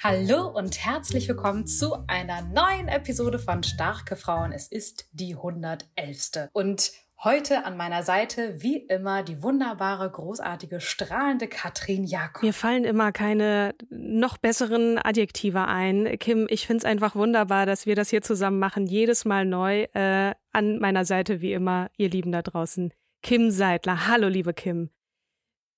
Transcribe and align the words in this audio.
Hallo 0.00 0.46
und 0.46 0.78
herzlich 0.86 1.26
willkommen 1.26 1.66
zu 1.66 2.04
einer 2.06 2.40
neuen 2.42 2.86
Episode 2.86 3.40
von 3.40 3.64
Starke 3.64 4.14
Frauen. 4.14 4.52
Es 4.52 4.68
ist 4.68 5.08
die 5.10 5.34
111. 5.34 6.50
Und 6.52 6.92
heute 7.24 7.64
an 7.64 7.76
meiner 7.76 8.04
Seite, 8.04 8.62
wie 8.62 8.76
immer, 8.76 9.24
die 9.24 9.42
wunderbare, 9.42 10.08
großartige, 10.08 10.80
strahlende 10.80 11.48
Katrin 11.48 12.04
Jakob. 12.04 12.44
Mir 12.44 12.52
fallen 12.52 12.84
immer 12.84 13.10
keine 13.10 13.74
noch 13.90 14.38
besseren 14.38 14.98
Adjektive 14.98 15.66
ein. 15.66 16.16
Kim, 16.20 16.46
ich 16.48 16.68
finde 16.68 16.78
es 16.78 16.84
einfach 16.84 17.16
wunderbar, 17.16 17.66
dass 17.66 17.84
wir 17.84 17.96
das 17.96 18.10
hier 18.10 18.22
zusammen 18.22 18.60
machen, 18.60 18.86
jedes 18.86 19.24
Mal 19.24 19.44
neu. 19.46 19.82
Äh, 19.94 20.32
an 20.52 20.78
meiner 20.78 21.06
Seite, 21.06 21.40
wie 21.40 21.52
immer, 21.52 21.90
ihr 21.96 22.08
Lieben 22.08 22.30
da 22.30 22.42
draußen. 22.42 22.94
Kim 23.24 23.50
Seidler. 23.50 24.06
Hallo, 24.06 24.28
liebe 24.28 24.54
Kim. 24.54 24.90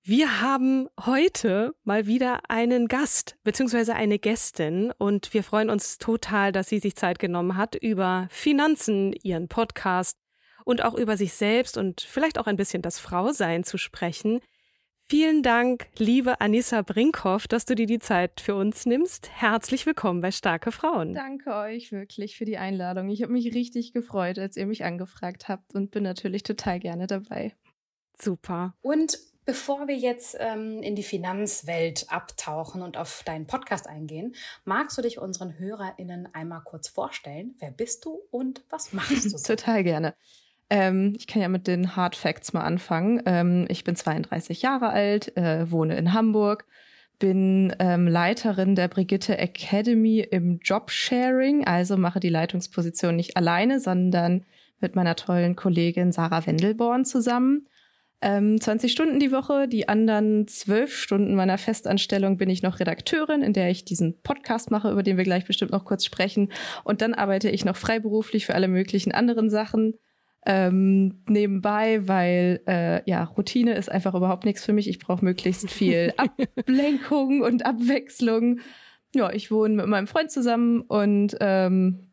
Wir 0.02 0.40
haben 0.40 0.88
heute 1.04 1.74
mal 1.84 2.06
wieder 2.06 2.40
einen 2.48 2.88
Gast 2.88 3.36
beziehungsweise 3.44 3.94
eine 3.94 4.18
Gästin 4.18 4.94
und 4.96 5.34
wir 5.34 5.44
freuen 5.44 5.68
uns 5.68 5.98
total, 5.98 6.52
dass 6.52 6.70
sie 6.70 6.78
sich 6.78 6.96
Zeit 6.96 7.18
genommen 7.18 7.54
hat, 7.58 7.74
über 7.74 8.26
Finanzen, 8.30 9.12
ihren 9.22 9.48
Podcast 9.48 10.16
und 10.64 10.82
auch 10.82 10.94
über 10.94 11.18
sich 11.18 11.34
selbst 11.34 11.76
und 11.76 12.00
vielleicht 12.00 12.38
auch 12.38 12.46
ein 12.46 12.56
bisschen 12.56 12.80
das 12.80 12.98
Frausein 12.98 13.62
zu 13.62 13.76
sprechen. 13.76 14.40
Vielen 15.10 15.42
Dank, 15.42 15.88
liebe 15.98 16.40
Anissa 16.40 16.80
Brinkhoff, 16.80 17.46
dass 17.46 17.66
du 17.66 17.74
dir 17.74 17.86
die 17.86 17.98
Zeit 17.98 18.40
für 18.40 18.54
uns 18.54 18.86
nimmst. 18.86 19.28
Herzlich 19.30 19.84
willkommen 19.84 20.22
bei 20.22 20.30
Starke 20.30 20.72
Frauen. 20.72 21.12
Danke 21.12 21.54
euch 21.54 21.92
wirklich 21.92 22.38
für 22.38 22.46
die 22.46 22.56
Einladung. 22.56 23.10
Ich 23.10 23.22
habe 23.22 23.32
mich 23.32 23.54
richtig 23.54 23.92
gefreut, 23.92 24.38
als 24.38 24.56
ihr 24.56 24.66
mich 24.66 24.82
angefragt 24.82 25.48
habt 25.48 25.74
und 25.74 25.90
bin 25.90 26.04
natürlich 26.04 26.42
total 26.42 26.80
gerne 26.80 27.06
dabei. 27.06 27.54
Super. 28.18 28.74
Und 28.80 29.18
Bevor 29.50 29.88
wir 29.88 29.96
jetzt 29.96 30.36
ähm, 30.38 30.80
in 30.80 30.94
die 30.94 31.02
Finanzwelt 31.02 32.06
abtauchen 32.08 32.82
und 32.82 32.96
auf 32.96 33.24
deinen 33.26 33.48
Podcast 33.48 33.88
eingehen, 33.88 34.36
magst 34.64 34.96
du 34.96 35.02
dich 35.02 35.18
unseren 35.18 35.58
HörerInnen 35.58 36.28
einmal 36.32 36.60
kurz 36.64 36.86
vorstellen? 36.86 37.56
Wer 37.58 37.72
bist 37.72 38.04
du 38.04 38.20
und 38.30 38.62
was 38.70 38.92
machst 38.92 39.24
du? 39.24 39.30
So? 39.38 39.56
Total 39.56 39.82
gerne. 39.82 40.14
Ähm, 40.70 41.14
ich 41.18 41.26
kann 41.26 41.42
ja 41.42 41.48
mit 41.48 41.66
den 41.66 41.96
Hard 41.96 42.14
Facts 42.14 42.52
mal 42.52 42.60
anfangen. 42.60 43.24
Ähm, 43.26 43.66
ich 43.68 43.82
bin 43.82 43.96
32 43.96 44.62
Jahre 44.62 44.90
alt, 44.90 45.36
äh, 45.36 45.68
wohne 45.68 45.96
in 45.96 46.12
Hamburg, 46.12 46.64
bin 47.18 47.74
ähm, 47.80 48.06
Leiterin 48.06 48.76
der 48.76 48.86
Brigitte 48.86 49.36
Academy 49.36 50.20
im 50.20 50.60
Jobsharing, 50.62 51.66
also 51.66 51.96
mache 51.96 52.20
die 52.20 52.28
Leitungsposition 52.28 53.16
nicht 53.16 53.36
alleine, 53.36 53.80
sondern 53.80 54.46
mit 54.78 54.94
meiner 54.94 55.16
tollen 55.16 55.56
Kollegin 55.56 56.12
Sarah 56.12 56.46
Wendelborn 56.46 57.04
zusammen. 57.04 57.66
Ähm, 58.22 58.60
20 58.60 58.92
Stunden 58.92 59.18
die 59.18 59.32
Woche, 59.32 59.66
die 59.66 59.88
anderen 59.88 60.46
zwölf 60.46 60.94
Stunden 60.94 61.34
meiner 61.34 61.56
Festanstellung 61.56 62.36
bin 62.36 62.50
ich 62.50 62.62
noch 62.62 62.78
Redakteurin, 62.78 63.42
in 63.42 63.54
der 63.54 63.70
ich 63.70 63.84
diesen 63.86 64.20
Podcast 64.22 64.70
mache, 64.70 64.90
über 64.90 65.02
den 65.02 65.16
wir 65.16 65.24
gleich 65.24 65.46
bestimmt 65.46 65.70
noch 65.70 65.86
kurz 65.86 66.04
sprechen. 66.04 66.52
Und 66.84 67.00
dann 67.00 67.14
arbeite 67.14 67.48
ich 67.48 67.64
noch 67.64 67.76
freiberuflich 67.76 68.44
für 68.44 68.54
alle 68.54 68.68
möglichen 68.68 69.12
anderen 69.12 69.48
Sachen 69.48 69.94
ähm, 70.46 71.22
nebenbei, 71.28 72.06
weil 72.08 72.60
äh, 72.66 73.08
ja, 73.08 73.24
Routine 73.24 73.74
ist 73.74 73.90
einfach 73.90 74.14
überhaupt 74.14 74.44
nichts 74.44 74.64
für 74.64 74.72
mich. 74.72 74.88
Ich 74.88 74.98
brauche 74.98 75.24
möglichst 75.24 75.70
viel 75.70 76.12
Ablenkung 76.16 77.40
und 77.40 77.64
Abwechslung. 77.64 78.60
Ja, 79.14 79.32
ich 79.32 79.50
wohne 79.50 79.74
mit 79.74 79.86
meinem 79.86 80.06
Freund 80.06 80.30
zusammen 80.30 80.82
und 80.82 81.36
ähm, 81.40 82.09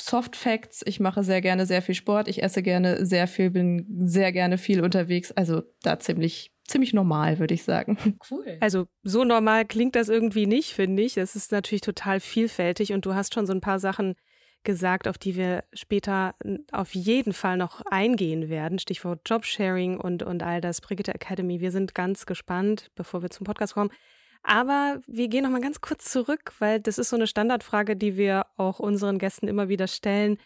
Soft 0.00 0.36
Facts. 0.36 0.82
Ich 0.86 1.00
mache 1.00 1.22
sehr 1.22 1.40
gerne 1.40 1.66
sehr 1.66 1.82
viel 1.82 1.94
Sport. 1.94 2.28
Ich 2.28 2.42
esse 2.42 2.62
gerne 2.62 3.04
sehr 3.04 3.26
viel, 3.26 3.50
bin 3.50 3.86
sehr 4.04 4.32
gerne 4.32 4.58
viel 4.58 4.82
unterwegs. 4.82 5.32
Also 5.32 5.62
da 5.82 5.98
ziemlich 5.98 6.52
ziemlich 6.68 6.92
normal, 6.92 7.38
würde 7.38 7.54
ich 7.54 7.64
sagen. 7.64 8.18
Cool. 8.30 8.58
Also 8.60 8.86
so 9.02 9.24
normal 9.24 9.64
klingt 9.64 9.96
das 9.96 10.08
irgendwie 10.08 10.46
nicht, 10.46 10.74
finde 10.74 11.02
ich. 11.02 11.16
Es 11.16 11.34
ist 11.34 11.50
natürlich 11.50 11.80
total 11.80 12.20
vielfältig 12.20 12.92
und 12.92 13.06
du 13.06 13.14
hast 13.14 13.34
schon 13.34 13.46
so 13.46 13.52
ein 13.52 13.62
paar 13.62 13.78
Sachen 13.78 14.14
gesagt, 14.64 15.08
auf 15.08 15.18
die 15.18 15.36
wir 15.36 15.64
später 15.72 16.34
auf 16.72 16.94
jeden 16.94 17.32
Fall 17.32 17.56
noch 17.56 17.80
eingehen 17.86 18.48
werden. 18.48 18.78
Stichwort 18.78 19.20
Jobsharing 19.24 19.98
und, 19.98 20.22
und 20.22 20.42
all 20.42 20.60
das. 20.60 20.80
Brigitte 20.80 21.14
Academy. 21.14 21.60
Wir 21.60 21.70
sind 21.70 21.94
ganz 21.94 22.26
gespannt, 22.26 22.90
bevor 22.94 23.22
wir 23.22 23.30
zum 23.30 23.44
Podcast 23.44 23.74
kommen. 23.74 23.90
Aber 24.42 25.00
wir 25.06 25.28
gehen 25.28 25.44
noch 25.44 25.50
mal 25.50 25.60
ganz 25.60 25.80
kurz 25.80 26.10
zurück, 26.10 26.54
weil 26.58 26.80
das 26.80 26.98
ist 26.98 27.10
so 27.10 27.16
eine 27.16 27.26
Standardfrage, 27.26 27.96
die 27.96 28.16
wir 28.16 28.46
auch 28.56 28.78
unseren 28.78 29.18
Gästen 29.18 29.48
immer 29.48 29.68
wieder 29.68 29.86
stellen. 29.86 30.38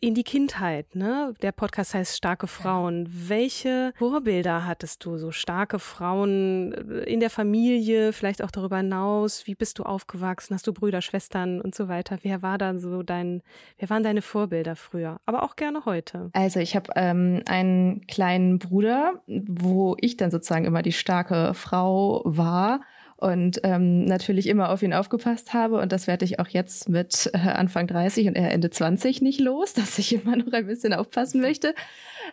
In 0.00 0.14
die 0.14 0.24
Kindheit, 0.24 0.94
ne? 0.94 1.34
Der 1.42 1.52
Podcast 1.52 1.94
heißt 1.94 2.16
Starke 2.16 2.46
Frauen. 2.46 3.08
Welche 3.10 3.92
Vorbilder 3.96 4.66
hattest 4.66 5.04
du? 5.04 5.18
So 5.18 5.30
starke 5.30 5.78
Frauen 5.78 6.72
äh, 6.72 7.04
in 7.04 7.20
der 7.20 7.30
Familie, 7.30 8.12
vielleicht 8.12 8.42
auch 8.42 8.50
darüber 8.50 8.78
hinaus? 8.78 9.46
Wie 9.46 9.54
bist 9.54 9.78
du 9.78 9.82
aufgewachsen? 9.82 10.54
Hast 10.54 10.66
du 10.66 10.72
Brüder, 10.72 11.02
Schwestern 11.02 11.60
und 11.60 11.74
so 11.74 11.88
weiter? 11.88 12.18
Wer 12.22 12.42
war 12.42 12.58
da 12.58 12.78
so 12.78 13.02
dein, 13.02 13.42
wer 13.78 13.90
waren 13.90 14.02
deine 14.02 14.22
Vorbilder 14.22 14.76
früher? 14.76 15.20
Aber 15.26 15.42
auch 15.42 15.56
gerne 15.56 15.84
heute. 15.84 16.30
Also 16.32 16.60
ich 16.60 16.74
habe 16.76 16.90
ähm, 16.96 17.42
einen 17.46 18.06
kleinen 18.06 18.58
Bruder, 18.58 19.22
wo 19.26 19.96
ich 20.00 20.16
dann 20.16 20.30
sozusagen 20.30 20.64
immer 20.64 20.82
die 20.82 20.92
starke 20.92 21.54
Frau 21.54 22.22
war 22.24 22.80
und 23.22 23.60
ähm, 23.62 24.04
natürlich 24.04 24.48
immer 24.48 24.70
auf 24.70 24.82
ihn 24.82 24.92
aufgepasst 24.92 25.54
habe. 25.54 25.80
Und 25.80 25.92
das 25.92 26.08
werde 26.08 26.24
ich 26.24 26.40
auch 26.40 26.48
jetzt 26.48 26.88
mit 26.88 27.30
äh, 27.32 27.38
Anfang 27.38 27.86
30 27.86 28.26
und 28.26 28.34
er 28.34 28.50
Ende 28.50 28.68
20 28.68 29.22
nicht 29.22 29.40
los, 29.40 29.72
dass 29.74 29.98
ich 29.98 30.12
immer 30.12 30.36
noch 30.36 30.52
ein 30.52 30.66
bisschen 30.66 30.92
aufpassen 30.92 31.40
möchte. 31.40 31.74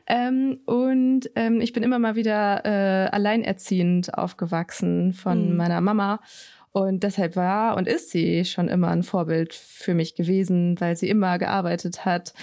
Ähm, 0.07 0.59
und 0.66 1.29
ähm, 1.35 1.61
ich 1.61 1.73
bin 1.73 1.83
immer 1.83 2.00
mal 2.00 2.16
wieder 2.16 2.66
äh, 2.66 3.09
alleinerziehend 3.09 4.16
aufgewachsen 4.16 5.13
von 5.13 5.51
mhm. 5.51 5.57
meiner 5.57 5.79
Mama. 5.79 6.22
Und 6.72 7.02
deshalb 7.03 7.35
war 7.35 7.78
und 7.78 7.88
ist 7.88 8.12
sie 8.12 8.46
schon 8.46 8.68
immer 8.68 8.90
ein 8.90 9.02
Vorbild 9.02 9.56
für 9.56 9.96
mich 9.96 10.13
gewesen, 10.13 10.80
weil 10.80 10.96
sie 10.96 11.09
immer 11.09 11.40
gearbeitet 11.40 12.06
hat, 12.06 12.34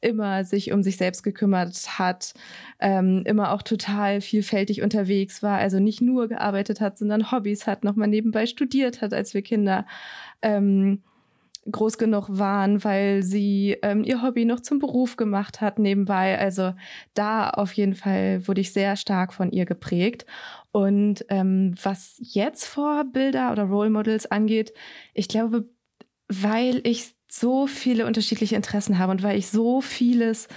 immer 0.00 0.44
sich 0.44 0.72
um 0.72 0.82
sich 0.82 0.96
selbst 0.96 1.22
gekümmert 1.22 1.98
hat, 1.98 2.34
ähm, 2.80 3.22
immer 3.26 3.52
auch 3.52 3.62
total 3.62 4.20
vielfältig 4.20 4.82
unterwegs 4.82 5.40
war, 5.42 5.58
also 5.58 5.78
nicht 5.78 6.00
nur 6.00 6.26
gearbeitet 6.26 6.80
hat, 6.80 6.98
sondern 6.98 7.30
Hobbys 7.30 7.68
hat, 7.68 7.84
nochmal 7.84 8.08
nebenbei 8.08 8.46
studiert 8.46 9.02
hat, 9.02 9.14
als 9.14 9.34
wir 9.34 9.42
Kinder 9.42 9.86
ähm, 10.42 11.02
groß 11.70 11.98
genug 11.98 12.26
waren, 12.28 12.84
weil 12.84 13.22
sie 13.22 13.76
ähm, 13.82 14.04
ihr 14.04 14.22
Hobby 14.22 14.44
noch 14.44 14.60
zum 14.60 14.78
Beruf 14.78 15.16
gemacht 15.16 15.60
hat 15.60 15.78
nebenbei. 15.78 16.38
Also 16.38 16.74
da 17.14 17.50
auf 17.50 17.72
jeden 17.72 17.94
Fall 17.94 18.46
wurde 18.46 18.60
ich 18.60 18.72
sehr 18.72 18.96
stark 18.96 19.32
von 19.32 19.50
ihr 19.50 19.66
geprägt. 19.66 20.26
Und 20.76 21.24
ähm, 21.30 21.74
was 21.82 22.16
jetzt 22.18 22.66
Vorbilder 22.66 23.50
oder 23.50 23.62
Role 23.62 23.88
Models 23.88 24.30
angeht, 24.30 24.74
ich 25.14 25.26
glaube, 25.26 25.64
weil 26.28 26.82
ich 26.84 27.14
so 27.30 27.66
viele 27.66 28.04
unterschiedliche 28.04 28.56
Interessen 28.56 28.98
habe 28.98 29.12
und 29.12 29.22
weil 29.22 29.38
ich 29.38 29.48
so 29.48 29.80
vieles 29.80 30.48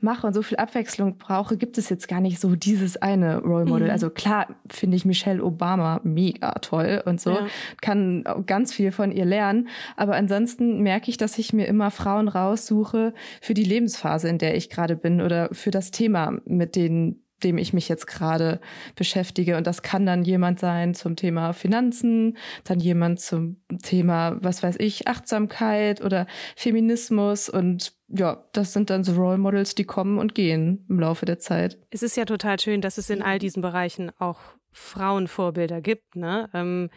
mache 0.00 0.26
und 0.26 0.32
so 0.32 0.40
viel 0.40 0.56
Abwechslung 0.56 1.18
brauche, 1.18 1.58
gibt 1.58 1.76
es 1.76 1.90
jetzt 1.90 2.08
gar 2.08 2.22
nicht 2.22 2.40
so 2.40 2.56
dieses 2.56 2.96
eine 2.96 3.42
Role 3.42 3.66
Model. 3.66 3.88
Mhm. 3.88 3.92
Also 3.92 4.08
klar 4.08 4.56
finde 4.70 4.96
ich 4.96 5.04
Michelle 5.04 5.44
Obama 5.44 6.00
mega 6.04 6.52
toll 6.52 7.02
und 7.04 7.20
so, 7.20 7.32
ja. 7.32 7.46
kann 7.82 8.24
ganz 8.46 8.72
viel 8.72 8.92
von 8.92 9.12
ihr 9.12 9.26
lernen. 9.26 9.68
Aber 9.94 10.14
ansonsten 10.14 10.80
merke 10.80 11.10
ich, 11.10 11.18
dass 11.18 11.36
ich 11.36 11.52
mir 11.52 11.66
immer 11.66 11.90
Frauen 11.90 12.28
raussuche 12.28 13.12
für 13.42 13.52
die 13.52 13.64
Lebensphase, 13.64 14.26
in 14.30 14.38
der 14.38 14.56
ich 14.56 14.70
gerade 14.70 14.96
bin 14.96 15.20
oder 15.20 15.50
für 15.52 15.70
das 15.70 15.90
Thema, 15.90 16.40
mit 16.46 16.76
denen 16.76 17.25
dem 17.42 17.58
ich 17.58 17.72
mich 17.72 17.88
jetzt 17.88 18.06
gerade 18.06 18.60
beschäftige. 18.94 19.56
Und 19.56 19.66
das 19.66 19.82
kann 19.82 20.06
dann 20.06 20.24
jemand 20.24 20.58
sein 20.60 20.94
zum 20.94 21.16
Thema 21.16 21.52
Finanzen, 21.52 22.36
dann 22.64 22.80
jemand 22.80 23.20
zum 23.20 23.60
Thema, 23.82 24.38
was 24.42 24.62
weiß 24.62 24.76
ich, 24.78 25.08
Achtsamkeit 25.08 26.02
oder 26.02 26.26
Feminismus. 26.56 27.48
Und 27.48 27.94
ja, 28.08 28.44
das 28.52 28.72
sind 28.72 28.90
dann 28.90 29.04
so 29.04 29.14
Role 29.14 29.38
Models, 29.38 29.74
die 29.74 29.84
kommen 29.84 30.18
und 30.18 30.34
gehen 30.34 30.84
im 30.88 31.00
Laufe 31.00 31.26
der 31.26 31.38
Zeit. 31.38 31.78
Es 31.90 32.02
ist 32.02 32.16
ja 32.16 32.24
total 32.24 32.58
schön, 32.60 32.80
dass 32.80 32.98
es 32.98 33.10
in 33.10 33.22
all 33.22 33.38
diesen 33.38 33.62
Bereichen 33.62 34.10
auch 34.18 34.40
Frauenvorbilder 34.72 35.80
gibt, 35.80 36.16
ne? 36.16 36.50
Ähm, 36.52 36.90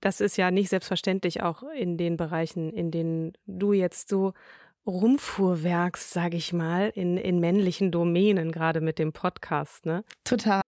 das 0.00 0.20
ist 0.20 0.36
ja 0.36 0.50
nicht 0.50 0.68
selbstverständlich 0.68 1.42
auch 1.42 1.62
in 1.62 1.96
den 1.96 2.18
Bereichen, 2.18 2.70
in 2.70 2.90
denen 2.90 3.32
du 3.46 3.72
jetzt 3.72 4.10
so 4.10 4.34
Rumfuhrwerks, 4.86 6.10
sage 6.10 6.36
ich 6.36 6.52
mal, 6.52 6.92
in, 6.94 7.16
in 7.16 7.40
männlichen 7.40 7.90
Domänen, 7.90 8.52
gerade 8.52 8.80
mit 8.80 8.98
dem 8.98 9.12
Podcast, 9.12 9.86
ne? 9.86 10.04
Total. 10.24 10.60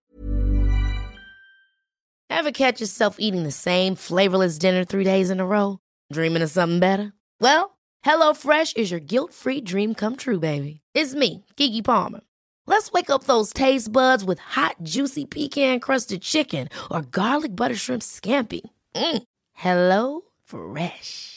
Ever 2.30 2.50
catch 2.50 2.80
yourself 2.80 3.16
eating 3.18 3.44
the 3.44 3.52
same 3.52 3.94
flavorless 3.94 4.58
dinner 4.58 4.84
three 4.84 5.04
days 5.04 5.30
in 5.30 5.40
a 5.40 5.46
row? 5.46 5.78
Dreaming 6.12 6.42
of 6.42 6.50
something 6.50 6.80
better? 6.80 7.12
Well, 7.40 7.76
HelloFresh 8.04 8.76
is 8.76 8.90
your 8.90 9.00
guilt-free 9.00 9.62
dream 9.62 9.94
come 9.94 10.16
true, 10.16 10.38
baby. 10.38 10.80
It's 10.94 11.14
me, 11.14 11.44
Kiki 11.56 11.82
Palmer. 11.82 12.20
Let's 12.66 12.90
wake 12.92 13.10
up 13.10 13.24
those 13.24 13.52
taste 13.52 13.92
buds 13.92 14.24
with 14.24 14.38
hot, 14.38 14.76
juicy 14.82 15.24
pecan-crusted 15.24 16.22
chicken 16.22 16.68
or 16.90 17.02
garlic 17.02 17.54
butter 17.54 17.76
shrimp 17.76 18.02
scampi. 18.02 18.62
Mm. 18.94 19.22
Hello 19.52 20.22
Fresh. 20.44 21.35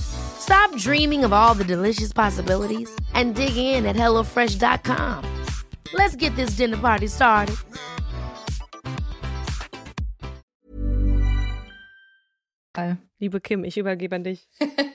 Stop 0.00 0.74
dreaming 0.76 1.24
of 1.24 1.32
all 1.32 1.54
the 1.54 1.64
delicious 1.64 2.12
possibilities 2.12 2.90
and 3.14 3.34
dig 3.34 3.56
in 3.56 3.86
at 3.86 3.96
HelloFresh.com. 3.96 5.24
Let's 5.92 6.16
get 6.16 6.34
this 6.36 6.56
dinner 6.56 6.76
party 6.76 7.06
started. 7.08 7.56
Liebe 13.20 13.40
Kim, 13.40 13.64
ich 13.64 13.76
übergebe 13.76 14.16
an 14.16 14.24
dich. 14.24 14.48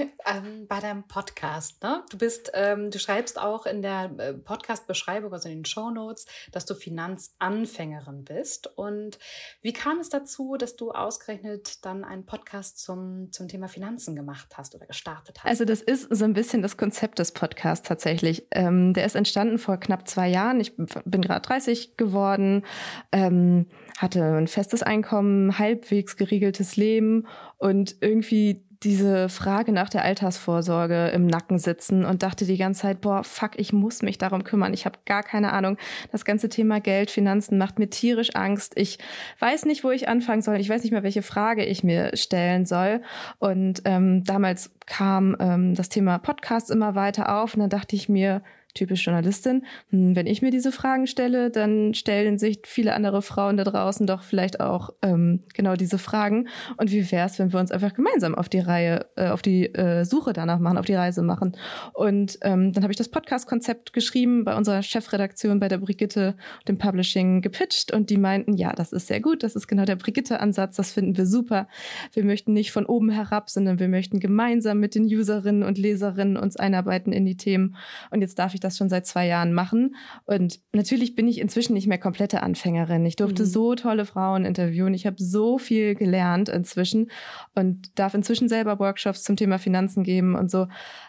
ähm, 0.26 0.66
bei 0.68 0.80
deinem 0.80 1.04
Podcast. 1.04 1.82
Ne? 1.82 2.02
Du 2.10 2.18
bist, 2.18 2.50
ähm, 2.54 2.90
du 2.90 2.98
schreibst 2.98 3.38
auch 3.38 3.66
in 3.66 3.82
der 3.82 4.10
äh, 4.18 4.32
Podcast-Beschreibung, 4.34 5.32
also 5.32 5.48
in 5.48 5.58
den 5.58 5.64
Show 5.64 5.90
Notes, 5.90 6.26
dass 6.52 6.66
du 6.66 6.74
Finanzanfängerin 6.74 8.24
bist. 8.24 8.66
Und 8.76 9.18
wie 9.62 9.72
kam 9.72 9.98
es 9.98 10.08
dazu, 10.08 10.56
dass 10.56 10.76
du 10.76 10.92
ausgerechnet 10.92 11.84
dann 11.84 12.04
einen 12.04 12.26
Podcast 12.26 12.78
zum, 12.78 13.32
zum 13.32 13.48
Thema 13.48 13.68
Finanzen 13.68 14.16
gemacht 14.16 14.56
hast 14.56 14.74
oder 14.74 14.86
gestartet 14.86 15.38
hast? 15.38 15.48
Also 15.48 15.64
das 15.64 15.80
ist 15.82 16.08
so 16.14 16.24
ein 16.24 16.32
bisschen 16.32 16.62
das 16.62 16.76
Konzept 16.76 17.18
des 17.18 17.32
Podcasts 17.32 17.86
tatsächlich. 17.86 18.46
Ähm, 18.50 18.94
der 18.94 19.04
ist 19.04 19.16
entstanden 19.16 19.58
vor 19.58 19.78
knapp 19.78 20.08
zwei 20.08 20.28
Jahren. 20.28 20.60
Ich 20.60 20.76
bin 20.76 21.22
gerade 21.22 21.40
30 21.40 21.96
geworden, 21.96 22.64
ähm, 23.12 23.66
hatte 23.98 24.22
ein 24.22 24.48
festes 24.48 24.82
Einkommen, 24.82 25.58
halbwegs 25.58 26.16
geregeltes 26.16 26.76
Leben 26.76 27.26
und 27.58 27.96
irgendwie 28.00 28.64
diese 28.82 29.28
Frage 29.28 29.72
nach 29.72 29.90
der 29.90 30.04
Altersvorsorge 30.04 31.08
im 31.08 31.26
Nacken 31.26 31.58
sitzen 31.58 32.04
und 32.06 32.22
dachte 32.22 32.46
die 32.46 32.56
ganze 32.56 32.82
Zeit, 32.82 33.02
boah, 33.02 33.22
fuck, 33.24 33.52
ich 33.56 33.74
muss 33.74 34.00
mich 34.00 34.16
darum 34.16 34.42
kümmern. 34.42 34.72
Ich 34.72 34.86
habe 34.86 34.98
gar 35.04 35.22
keine 35.22 35.52
Ahnung. 35.52 35.76
Das 36.12 36.24
ganze 36.24 36.48
Thema 36.48 36.80
Geld, 36.80 37.10
Finanzen 37.10 37.58
macht 37.58 37.78
mir 37.78 37.90
tierisch 37.90 38.30
Angst. 38.34 38.72
Ich 38.76 38.98
weiß 39.38 39.66
nicht, 39.66 39.84
wo 39.84 39.90
ich 39.90 40.08
anfangen 40.08 40.40
soll. 40.40 40.56
Ich 40.56 40.70
weiß 40.70 40.82
nicht 40.82 40.92
mehr, 40.92 41.02
welche 41.02 41.22
Frage 41.22 41.64
ich 41.64 41.84
mir 41.84 42.16
stellen 42.16 42.64
soll. 42.64 43.02
Und 43.38 43.82
ähm, 43.84 44.24
damals 44.24 44.70
kam 44.86 45.36
ähm, 45.40 45.74
das 45.74 45.90
Thema 45.90 46.18
Podcast 46.18 46.70
immer 46.70 46.94
weiter 46.94 47.42
auf 47.42 47.54
und 47.54 47.60
dann 47.60 47.70
dachte 47.70 47.96
ich 47.96 48.08
mir, 48.08 48.42
typisch 48.74 49.04
Journalistin, 49.04 49.64
hm, 49.90 50.16
wenn 50.16 50.26
ich 50.26 50.42
mir 50.42 50.50
diese 50.50 50.72
Fragen 50.72 51.06
stelle, 51.06 51.50
dann 51.50 51.94
stellen 51.94 52.38
sich 52.38 52.60
viele 52.64 52.94
andere 52.94 53.22
Frauen 53.22 53.56
da 53.56 53.64
draußen 53.64 54.06
doch 54.06 54.22
vielleicht 54.22 54.60
auch 54.60 54.90
ähm, 55.02 55.44
genau 55.54 55.76
diese 55.76 55.98
Fragen. 55.98 56.48
Und 56.76 56.90
wie 56.90 57.10
wäre 57.10 57.26
es, 57.26 57.38
wenn 57.38 57.52
wir 57.52 57.60
uns 57.60 57.72
einfach 57.72 57.94
gemeinsam 57.94 58.34
auf 58.34 58.48
die 58.48 58.60
Reihe, 58.60 59.06
äh, 59.16 59.28
auf 59.28 59.42
die 59.42 59.66
äh, 59.74 60.04
Suche 60.04 60.32
danach 60.32 60.58
machen, 60.58 60.78
auf 60.78 60.86
die 60.86 60.94
Reise 60.94 61.22
machen? 61.22 61.56
Und 61.92 62.38
ähm, 62.42 62.72
dann 62.72 62.82
habe 62.82 62.92
ich 62.92 62.98
das 62.98 63.08
Podcast-Konzept 63.08 63.92
geschrieben 63.92 64.44
bei 64.44 64.56
unserer 64.56 64.82
Chefredaktion 64.82 65.60
bei 65.60 65.68
der 65.68 65.78
Brigitte, 65.78 66.36
dem 66.68 66.78
Publishing 66.78 67.40
gepitcht 67.40 67.92
und 67.92 68.10
die 68.10 68.16
meinten, 68.16 68.54
ja, 68.54 68.72
das 68.72 68.92
ist 68.92 69.06
sehr 69.06 69.20
gut, 69.20 69.42
das 69.42 69.56
ist 69.56 69.66
genau 69.66 69.84
der 69.84 69.96
Brigitte-Ansatz, 69.96 70.76
das 70.76 70.92
finden 70.92 71.16
wir 71.16 71.26
super. 71.26 71.68
Wir 72.12 72.24
möchten 72.24 72.52
nicht 72.52 72.72
von 72.72 72.86
oben 72.86 73.10
herab, 73.10 73.50
sondern 73.50 73.78
wir 73.78 73.88
möchten 73.88 74.20
gemeinsam 74.20 74.78
mit 74.78 74.94
den 74.94 75.04
Userinnen 75.04 75.62
und 75.62 75.78
Leserinnen 75.78 76.36
uns 76.36 76.56
einarbeiten 76.56 77.12
in 77.12 77.24
die 77.24 77.36
Themen. 77.36 77.76
Und 78.10 78.20
jetzt 78.20 78.38
darf 78.38 78.54
ich 78.54 78.59
ich 78.60 78.68
das 78.68 78.76
schon 78.76 78.88
seit 78.88 79.06
zwei 79.06 79.26
Jahren 79.26 79.52
machen. 79.52 79.96
Und 80.24 80.60
natürlich 80.72 81.14
bin 81.14 81.26
ich 81.26 81.38
inzwischen 81.38 81.74
nicht 81.74 81.86
mehr 81.86 81.98
komplette 81.98 82.42
Anfängerin. 82.42 83.04
Ich 83.06 83.16
durfte 83.16 83.42
mhm. 83.42 83.46
so 83.46 83.74
tolle 83.74 84.04
Frauen 84.04 84.44
interviewen. 84.44 84.94
Ich 84.94 85.06
habe 85.06 85.16
so 85.18 85.58
viel 85.58 85.94
gelernt 85.94 86.48
inzwischen 86.48 87.10
und 87.54 87.98
darf 87.98 88.14
inzwischen 88.14 88.48
selber 88.48 88.78
Workshops 88.78 89.22
zum 89.22 89.36
Thema 89.36 89.58
Finanzen 89.58 90.04
geben 90.04 90.34
und 90.34 90.50
so. 90.50 90.68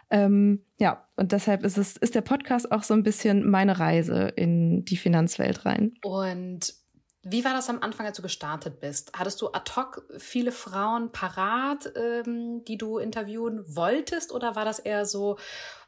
Ähm, 0.09 0.63
ja, 0.79 1.07
und 1.15 1.31
deshalb 1.31 1.63
ist 1.63 1.77
es, 1.77 1.97
ist 1.97 2.15
der 2.15 2.21
Podcast 2.21 2.71
auch 2.71 2.83
so 2.83 2.93
ein 2.93 3.03
bisschen 3.03 3.49
meine 3.49 3.79
Reise 3.79 4.31
in 4.35 4.83
die 4.85 4.97
Finanzwelt 4.97 5.65
rein. 5.65 5.93
Und 6.03 6.73
wie 7.23 7.45
war 7.45 7.53
das 7.53 7.69
am 7.69 7.81
Anfang, 7.81 8.07
als 8.07 8.17
du 8.17 8.23
gestartet 8.23 8.79
bist? 8.79 9.11
Hattest 9.15 9.41
du 9.41 9.49
ad 9.49 9.71
hoc 9.75 10.03
viele 10.17 10.51
Frauen 10.51 11.11
parat, 11.11 11.93
ähm, 11.95 12.65
die 12.65 12.77
du 12.77 12.97
interviewen 12.97 13.63
wolltest, 13.67 14.31
oder 14.31 14.55
war 14.55 14.65
das 14.65 14.79
eher 14.79 15.05
so, 15.05 15.37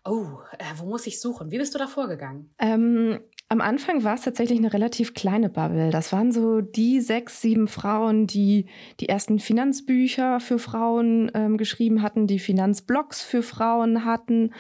oh, 0.06 0.40
äh, 0.60 0.64
wo 0.78 0.86
muss 0.86 1.08
ich 1.08 1.20
suchen? 1.20 1.52
Wie 1.52 1.58
bist 1.58 1.74
du 1.74 1.80
da 1.80 1.88
vorgegangen? 1.88 2.54
Ähm, 2.60 3.20
am 3.50 3.62
Anfang 3.62 4.04
war 4.04 4.16
es 4.16 4.22
tatsächlich 4.22 4.58
eine 4.58 4.74
relativ 4.74 5.14
kleine 5.14 5.50
Bubble. 5.50 5.92
Das 5.92 6.12
waren 6.12 6.32
so 6.32 6.62
die 6.62 7.02
sechs, 7.02 7.42
sieben 7.42 7.68
Frauen, 7.68 8.26
die 8.28 8.66
die 9.00 9.10
ersten 9.10 9.40
Finanzbücher 9.40 10.40
für 10.40 10.60
Frauen 10.60 11.32
ähm, 11.34 11.58
geschrieben 11.58 12.02
hatten, 12.02 12.28
die 12.28 12.40
Finanzblogs 12.40 13.22
für 13.22 13.44
Frauen 13.44 14.06
hatten 14.06 14.54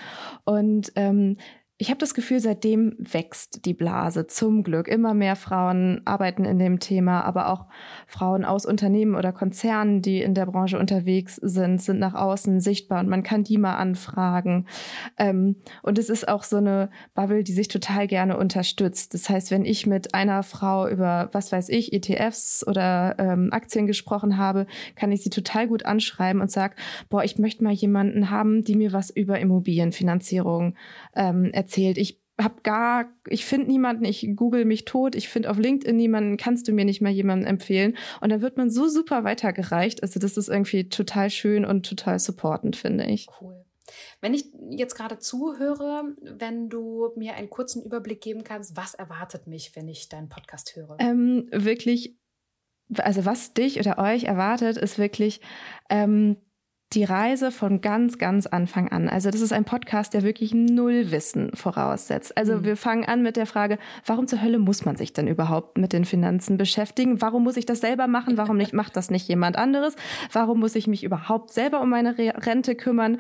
und 0.45 0.91
ähm, 0.95 1.37
ich 1.83 1.89
habe 1.89 1.97
das 1.97 2.13
Gefühl, 2.13 2.39
seitdem 2.39 2.95
wächst 2.97 3.65
die 3.65 3.73
Blase 3.73 4.25
zum 4.25 4.63
Glück. 4.63 4.87
Immer 4.87 5.13
mehr 5.13 5.35
Frauen 5.35 5.99
arbeiten 6.05 6.45
in 6.45 6.57
dem 6.57 6.79
Thema, 6.79 7.25
aber 7.25 7.49
auch 7.49 7.65
Frauen 8.07 8.45
aus 8.45 8.65
Unternehmen 8.65 9.15
oder 9.15 9.33
Konzernen, 9.33 10.01
die 10.01 10.21
in 10.21 10.33
der 10.33 10.45
Branche 10.45 10.79
unterwegs 10.79 11.35
sind, 11.35 11.81
sind 11.81 11.99
nach 11.99 12.13
außen 12.13 12.61
sichtbar 12.61 13.01
und 13.01 13.09
man 13.09 13.21
kann 13.21 13.43
die 13.43 13.57
mal 13.57 13.75
anfragen. 13.75 14.65
Ähm, 15.17 15.57
und 15.81 15.99
es 15.99 16.09
ist 16.09 16.25
auch 16.25 16.43
so 16.43 16.55
eine 16.55 16.89
Bubble, 17.15 17.43
die 17.43 17.51
sich 17.51 17.67
total 17.67 18.07
gerne 18.07 18.37
unterstützt. 18.37 19.13
Das 19.13 19.27
heißt, 19.27 19.51
wenn 19.51 19.65
ich 19.65 19.85
mit 19.85 20.13
einer 20.13 20.43
Frau 20.43 20.87
über, 20.87 21.27
was 21.33 21.51
weiß 21.51 21.67
ich, 21.67 21.91
ETFs 21.91 22.65
oder 22.65 23.15
ähm, 23.19 23.49
Aktien 23.51 23.87
gesprochen 23.87 24.37
habe, 24.37 24.67
kann 24.95 25.11
ich 25.11 25.21
sie 25.21 25.31
total 25.31 25.67
gut 25.67 25.85
anschreiben 25.85 26.41
und 26.41 26.49
sage, 26.49 26.75
boah, 27.09 27.25
ich 27.25 27.39
möchte 27.39 27.61
mal 27.61 27.73
jemanden 27.73 28.29
haben, 28.29 28.63
die 28.63 28.77
mir 28.77 28.93
was 28.93 29.09
über 29.09 29.37
Immobilienfinanzierung 29.41 30.75
ähm, 31.13 31.51
erzählt. 31.51 31.72
Ich 31.77 32.21
habe 32.41 32.61
gar, 32.63 33.05
ich 33.27 33.45
finde 33.45 33.67
niemanden, 33.67 34.05
ich 34.05 34.27
google 34.35 34.65
mich 34.65 34.85
tot, 34.85 35.15
ich 35.15 35.29
finde 35.29 35.51
auf 35.51 35.57
LinkedIn 35.57 35.95
niemanden, 35.95 36.37
kannst 36.37 36.67
du 36.67 36.71
mir 36.71 36.85
nicht 36.85 37.01
mal 37.01 37.11
jemanden 37.11 37.45
empfehlen? 37.45 37.95
Und 38.21 38.31
dann 38.31 38.41
wird 38.41 38.57
man 38.57 38.69
so 38.69 38.87
super 38.87 39.23
weitergereicht. 39.23 40.01
Also 40.01 40.19
das 40.19 40.37
ist 40.37 40.49
irgendwie 40.49 40.89
total 40.89 41.29
schön 41.29 41.65
und 41.65 41.87
total 41.87 42.19
supportend, 42.19 42.75
finde 42.75 43.05
ich. 43.05 43.27
Cool. 43.39 43.63
Wenn 44.21 44.33
ich 44.33 44.45
jetzt 44.69 44.95
gerade 44.95 45.19
zuhöre, 45.19 46.15
wenn 46.21 46.69
du 46.69 47.11
mir 47.15 47.35
einen 47.35 47.49
kurzen 47.49 47.83
Überblick 47.83 48.21
geben 48.21 48.43
kannst, 48.43 48.75
was 48.77 48.93
erwartet 48.93 49.45
mich, 49.45 49.75
wenn 49.75 49.87
ich 49.87 50.09
deinen 50.09 50.29
Podcast 50.29 50.75
höre? 50.75 50.97
Ähm, 50.99 51.49
wirklich, 51.51 52.17
also 52.97 53.25
was 53.25 53.53
dich 53.53 53.79
oder 53.79 53.97
euch 53.99 54.23
erwartet, 54.23 54.77
ist 54.77 54.97
wirklich 54.97 55.41
ähm, 55.89 56.37
die 56.93 57.03
Reise 57.03 57.51
von 57.51 57.81
ganz, 57.81 58.17
ganz 58.17 58.45
Anfang 58.45 58.89
an. 58.89 59.09
Also 59.09 59.31
das 59.31 59.41
ist 59.41 59.53
ein 59.53 59.65
Podcast, 59.65 60.13
der 60.13 60.23
wirklich 60.23 60.53
null 60.53 61.11
Wissen 61.11 61.51
voraussetzt. 61.53 62.37
Also 62.37 62.57
mhm. 62.57 62.63
wir 62.65 62.77
fangen 62.77 63.05
an 63.05 63.21
mit 63.21 63.35
der 63.35 63.45
Frage, 63.45 63.77
warum 64.05 64.27
zur 64.27 64.41
Hölle 64.41 64.59
muss 64.59 64.85
man 64.85 64.95
sich 64.95 65.13
denn 65.13 65.27
überhaupt 65.27 65.77
mit 65.77 65.93
den 65.93 66.05
Finanzen 66.05 66.57
beschäftigen? 66.57 67.21
Warum 67.21 67.43
muss 67.43 67.57
ich 67.57 67.65
das 67.65 67.81
selber 67.81 68.07
machen? 68.07 68.37
Warum 68.37 68.57
nicht, 68.57 68.73
macht 68.73 68.95
das 68.95 69.09
nicht 69.09 69.27
jemand 69.27 69.55
anderes? 69.57 69.95
Warum 70.31 70.59
muss 70.59 70.75
ich 70.75 70.87
mich 70.87 71.03
überhaupt 71.03 71.51
selber 71.51 71.81
um 71.81 71.89
meine 71.89 72.17
Rente 72.17 72.75
kümmern? 72.75 73.17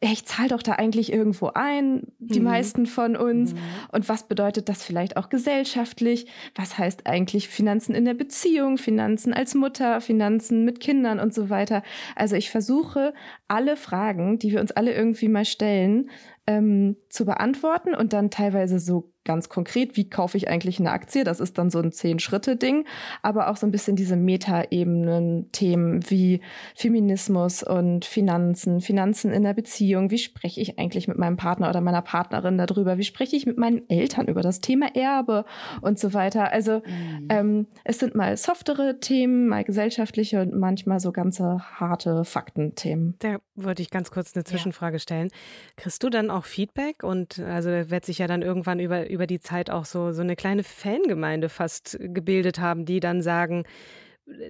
Ich 0.00 0.24
zahle 0.24 0.48
doch 0.48 0.62
da 0.62 0.72
eigentlich 0.72 1.12
irgendwo 1.12 1.50
ein, 1.54 2.04
die 2.18 2.40
mhm. 2.40 2.46
meisten 2.46 2.86
von 2.86 3.16
uns. 3.16 3.52
Mhm. 3.52 3.58
Und 3.92 4.08
was 4.08 4.22
bedeutet 4.22 4.70
das 4.70 4.82
vielleicht 4.82 5.18
auch 5.18 5.28
gesellschaftlich? 5.28 6.26
Was 6.54 6.78
heißt 6.78 7.06
eigentlich 7.06 7.48
Finanzen 7.48 7.94
in 7.94 8.06
der 8.06 8.14
Beziehung, 8.14 8.78
Finanzen 8.78 9.34
als 9.34 9.54
Mutter, 9.54 10.00
Finanzen 10.00 10.64
mit 10.64 10.80
Kindern 10.80 11.20
und 11.20 11.34
so 11.34 11.50
weiter? 11.50 11.82
Also 12.16 12.36
ich 12.36 12.50
versuche 12.50 13.09
alle 13.48 13.76
Fragen, 13.76 14.38
die 14.38 14.52
wir 14.52 14.60
uns 14.60 14.72
alle 14.72 14.94
irgendwie 14.94 15.28
mal 15.28 15.44
stellen, 15.44 16.10
ähm, 16.46 16.96
zu 17.08 17.24
beantworten 17.24 17.94
und 17.94 18.12
dann 18.12 18.30
teilweise 18.30 18.78
so 18.78 19.12
ganz 19.24 19.48
konkret, 19.48 19.96
wie 19.96 20.08
kaufe 20.08 20.36
ich 20.36 20.48
eigentlich 20.48 20.80
eine 20.80 20.92
Aktie? 20.92 21.24
Das 21.24 21.40
ist 21.40 21.58
dann 21.58 21.70
so 21.70 21.78
ein 21.78 21.92
Zehn-Schritte-Ding, 21.92 22.86
aber 23.22 23.50
auch 23.50 23.56
so 23.56 23.66
ein 23.66 23.70
bisschen 23.70 23.96
diese 23.96 24.16
Meta-Ebenen-Themen 24.16 26.08
wie 26.08 26.40
Feminismus 26.74 27.62
und 27.62 28.04
Finanzen, 28.04 28.80
Finanzen 28.80 29.30
in 29.32 29.42
der 29.42 29.54
Beziehung. 29.54 30.10
Wie 30.10 30.18
spreche 30.18 30.60
ich 30.60 30.78
eigentlich 30.78 31.06
mit 31.06 31.18
meinem 31.18 31.36
Partner 31.36 31.68
oder 31.68 31.80
meiner 31.80 32.02
Partnerin 32.02 32.56
darüber? 32.56 32.96
Wie 32.96 33.04
spreche 33.04 33.36
ich 33.36 33.44
mit 33.44 33.58
meinen 33.58 33.88
Eltern 33.90 34.26
über 34.26 34.40
das 34.40 34.60
Thema 34.60 34.94
Erbe 34.94 35.44
und 35.82 35.98
so 35.98 36.14
weiter? 36.14 36.50
Also 36.50 36.82
mhm. 36.86 37.28
ähm, 37.28 37.66
es 37.84 37.98
sind 37.98 38.14
mal 38.14 38.36
softere 38.36 39.00
Themen, 39.00 39.48
mal 39.48 39.64
gesellschaftliche 39.64 40.40
und 40.40 40.54
manchmal 40.54 40.98
so 40.98 41.12
ganze 41.12 41.58
harte 41.78 42.24
Faktenthemen. 42.24 43.16
Da 43.18 43.36
wollte 43.54 43.82
ich 43.82 43.90
ganz 43.90 44.10
kurz 44.10 44.34
eine 44.34 44.44
Zwischenfrage 44.44 44.96
ja. 44.96 45.00
stellen. 45.00 45.28
Kriegst 45.76 46.02
du 46.02 46.08
dann 46.08 46.30
auch 46.30 46.46
Feedback 46.46 47.02
und 47.02 47.38
also 47.38 47.68
wird 47.68 48.06
sich 48.06 48.18
ja 48.18 48.26
dann 48.26 48.42
irgendwann 48.42 48.80
über 48.80 49.09
über 49.10 49.26
die 49.26 49.40
Zeit 49.40 49.70
auch 49.70 49.84
so, 49.84 50.12
so 50.12 50.22
eine 50.22 50.36
kleine 50.36 50.62
Fangemeinde 50.62 51.48
fast 51.48 51.98
gebildet 52.00 52.58
haben, 52.58 52.84
die 52.84 53.00
dann 53.00 53.22
sagen, 53.22 53.64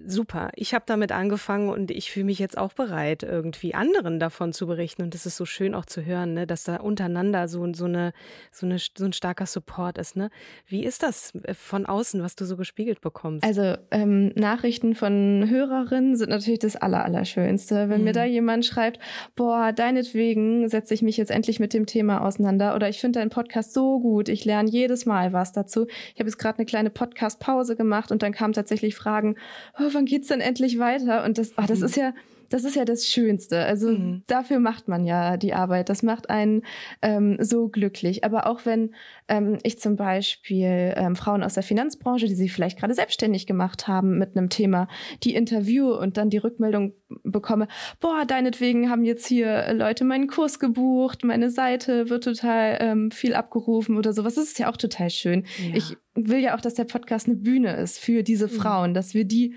super. 0.06 0.50
Ich 0.54 0.74
habe 0.74 0.84
damit 0.86 1.12
angefangen 1.12 1.68
und 1.68 1.90
ich 1.90 2.10
fühle 2.10 2.26
mich 2.26 2.38
jetzt 2.38 2.58
auch 2.58 2.72
bereit, 2.72 3.22
irgendwie 3.22 3.74
anderen 3.74 4.20
davon 4.20 4.52
zu 4.52 4.66
berichten. 4.66 5.02
Und 5.02 5.14
es 5.14 5.26
ist 5.26 5.36
so 5.36 5.44
schön 5.44 5.74
auch 5.74 5.86
zu 5.86 6.04
hören, 6.04 6.34
ne, 6.34 6.46
dass 6.46 6.64
da 6.64 6.76
untereinander 6.76 7.48
so, 7.48 7.72
so, 7.72 7.84
eine, 7.86 8.12
so, 8.50 8.66
eine, 8.66 8.78
so 8.78 9.04
ein 9.04 9.12
starker 9.12 9.46
Support 9.46 9.98
ist. 9.98 10.16
Ne? 10.16 10.30
Wie 10.66 10.84
ist 10.84 11.02
das 11.02 11.32
äh, 11.44 11.54
von 11.54 11.86
außen, 11.86 12.22
was 12.22 12.36
du 12.36 12.44
so 12.44 12.56
gespiegelt 12.56 13.00
bekommst? 13.00 13.44
Also 13.44 13.76
ähm, 13.90 14.32
Nachrichten 14.34 14.94
von 14.94 15.46
Hörerinnen 15.48 16.16
sind 16.16 16.30
natürlich 16.30 16.60
das 16.60 16.76
Allerallerschönste. 16.76 17.88
Wenn 17.88 17.98
mhm. 17.98 18.04
mir 18.04 18.12
da 18.12 18.24
jemand 18.24 18.66
schreibt, 18.66 19.00
boah, 19.36 19.72
deinetwegen 19.72 20.68
setze 20.68 20.94
ich 20.94 21.02
mich 21.02 21.16
jetzt 21.16 21.30
endlich 21.30 21.60
mit 21.60 21.74
dem 21.74 21.86
Thema 21.86 22.22
auseinander 22.22 22.74
oder 22.74 22.88
ich 22.88 23.00
finde 23.00 23.20
deinen 23.20 23.30
Podcast 23.30 23.72
so 23.72 24.00
gut, 24.00 24.28
ich 24.28 24.44
lerne 24.44 24.68
jedes 24.68 25.06
Mal 25.06 25.32
was 25.32 25.52
dazu. 25.52 25.86
Ich 26.14 26.20
habe 26.20 26.28
jetzt 26.28 26.38
gerade 26.38 26.58
eine 26.58 26.66
kleine 26.66 26.90
Podcast-Pause 26.90 27.76
gemacht 27.76 28.12
und 28.12 28.22
dann 28.22 28.32
kamen 28.32 28.52
tatsächlich 28.52 28.94
Fragen, 28.94 29.36
oh, 29.78 29.88
wann 29.92 30.04
geht's 30.04 30.28
denn 30.28 30.40
endlich 30.40 30.78
weiter? 30.78 31.24
Und 31.24 31.38
das, 31.38 31.52
oh, 31.56 31.64
das 31.66 31.80
mhm. 31.80 31.84
ist 31.86 31.96
ja, 31.96 32.12
das 32.50 32.64
ist 32.64 32.74
ja 32.74 32.84
das 32.84 33.06
Schönste. 33.06 33.64
Also 33.64 33.92
mhm. 33.92 34.22
dafür 34.26 34.58
macht 34.58 34.88
man 34.88 35.06
ja 35.06 35.36
die 35.36 35.54
Arbeit. 35.54 35.88
Das 35.88 36.02
macht 36.02 36.28
einen 36.28 36.62
ähm, 37.00 37.36
so 37.40 37.68
glücklich. 37.68 38.24
Aber 38.24 38.46
auch 38.46 38.66
wenn 38.66 38.92
ähm, 39.28 39.58
ich 39.62 39.78
zum 39.78 39.96
Beispiel 39.96 40.92
ähm, 40.96 41.14
Frauen 41.14 41.44
aus 41.44 41.54
der 41.54 41.62
Finanzbranche, 41.62 42.26
die 42.26 42.34
sich 42.34 42.52
vielleicht 42.52 42.78
gerade 42.78 42.92
selbstständig 42.92 43.46
gemacht 43.46 43.86
haben 43.86 44.18
mit 44.18 44.36
einem 44.36 44.48
Thema, 44.48 44.88
die 45.22 45.34
interview 45.34 45.92
und 45.92 46.16
dann 46.16 46.28
die 46.28 46.38
Rückmeldung 46.38 46.92
bekomme, 47.22 47.68
boah, 48.00 48.24
deinetwegen 48.26 48.90
haben 48.90 49.04
jetzt 49.04 49.26
hier 49.26 49.72
Leute 49.72 50.04
meinen 50.04 50.26
Kurs 50.26 50.58
gebucht, 50.58 51.24
meine 51.24 51.50
Seite 51.50 52.10
wird 52.10 52.24
total 52.24 52.78
ähm, 52.80 53.10
viel 53.12 53.34
abgerufen 53.34 53.96
oder 53.96 54.12
sowas. 54.12 54.34
Das 54.34 54.44
ist 54.44 54.58
ja 54.58 54.68
auch 54.68 54.76
total 54.76 55.10
schön. 55.10 55.44
Ja. 55.58 55.76
Ich 55.76 55.96
will 56.14 56.40
ja 56.40 56.56
auch, 56.56 56.60
dass 56.60 56.74
der 56.74 56.84
Podcast 56.84 57.28
eine 57.28 57.36
Bühne 57.36 57.76
ist 57.76 58.00
für 58.00 58.24
diese 58.24 58.46
mhm. 58.46 58.50
Frauen, 58.50 58.94
dass 58.94 59.14
wir 59.14 59.24
die 59.24 59.54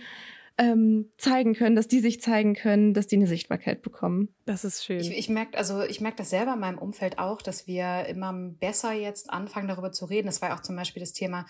ähm, 0.58 1.12
zeigen 1.18 1.56
können, 1.56 1.76
dass 1.76 1.88
die 1.88 2.00
sich 2.00 2.22
zeigen 2.22 2.54
können, 2.54 2.94
dass 2.94 3.08
die 3.08 3.16
eine 3.16 3.28
Sichtbarkeit 3.28 3.82
bekommen. 3.82 4.30
Das 4.46 4.64
ist 4.64 4.86
schön. 4.86 5.00
Ich, 5.00 5.12
ich 5.12 5.30
merke, 5.30 5.58
also 5.58 5.82
ich 5.82 6.00
merke 6.00 6.18
das 6.18 6.30
selber 6.30 6.54
in 6.54 6.60
meinem 6.60 6.78
Umfeld 6.78 7.18
auch, 7.18 7.42
dass 7.42 7.66
wir 7.66 8.06
immer 8.06 8.34
besser 8.34 8.94
jetzt 8.94 9.32
anfangen, 9.32 9.68
darüber 9.68 9.92
zu 9.92 10.06
reden. 10.06 10.28
Das 10.28 10.42
war 10.42 10.50
ja 10.50 10.56
auch 10.56 10.62
zum 10.62 10.76
Beispiel 10.76 11.02
das 11.02 11.14
Thema, 11.14 11.46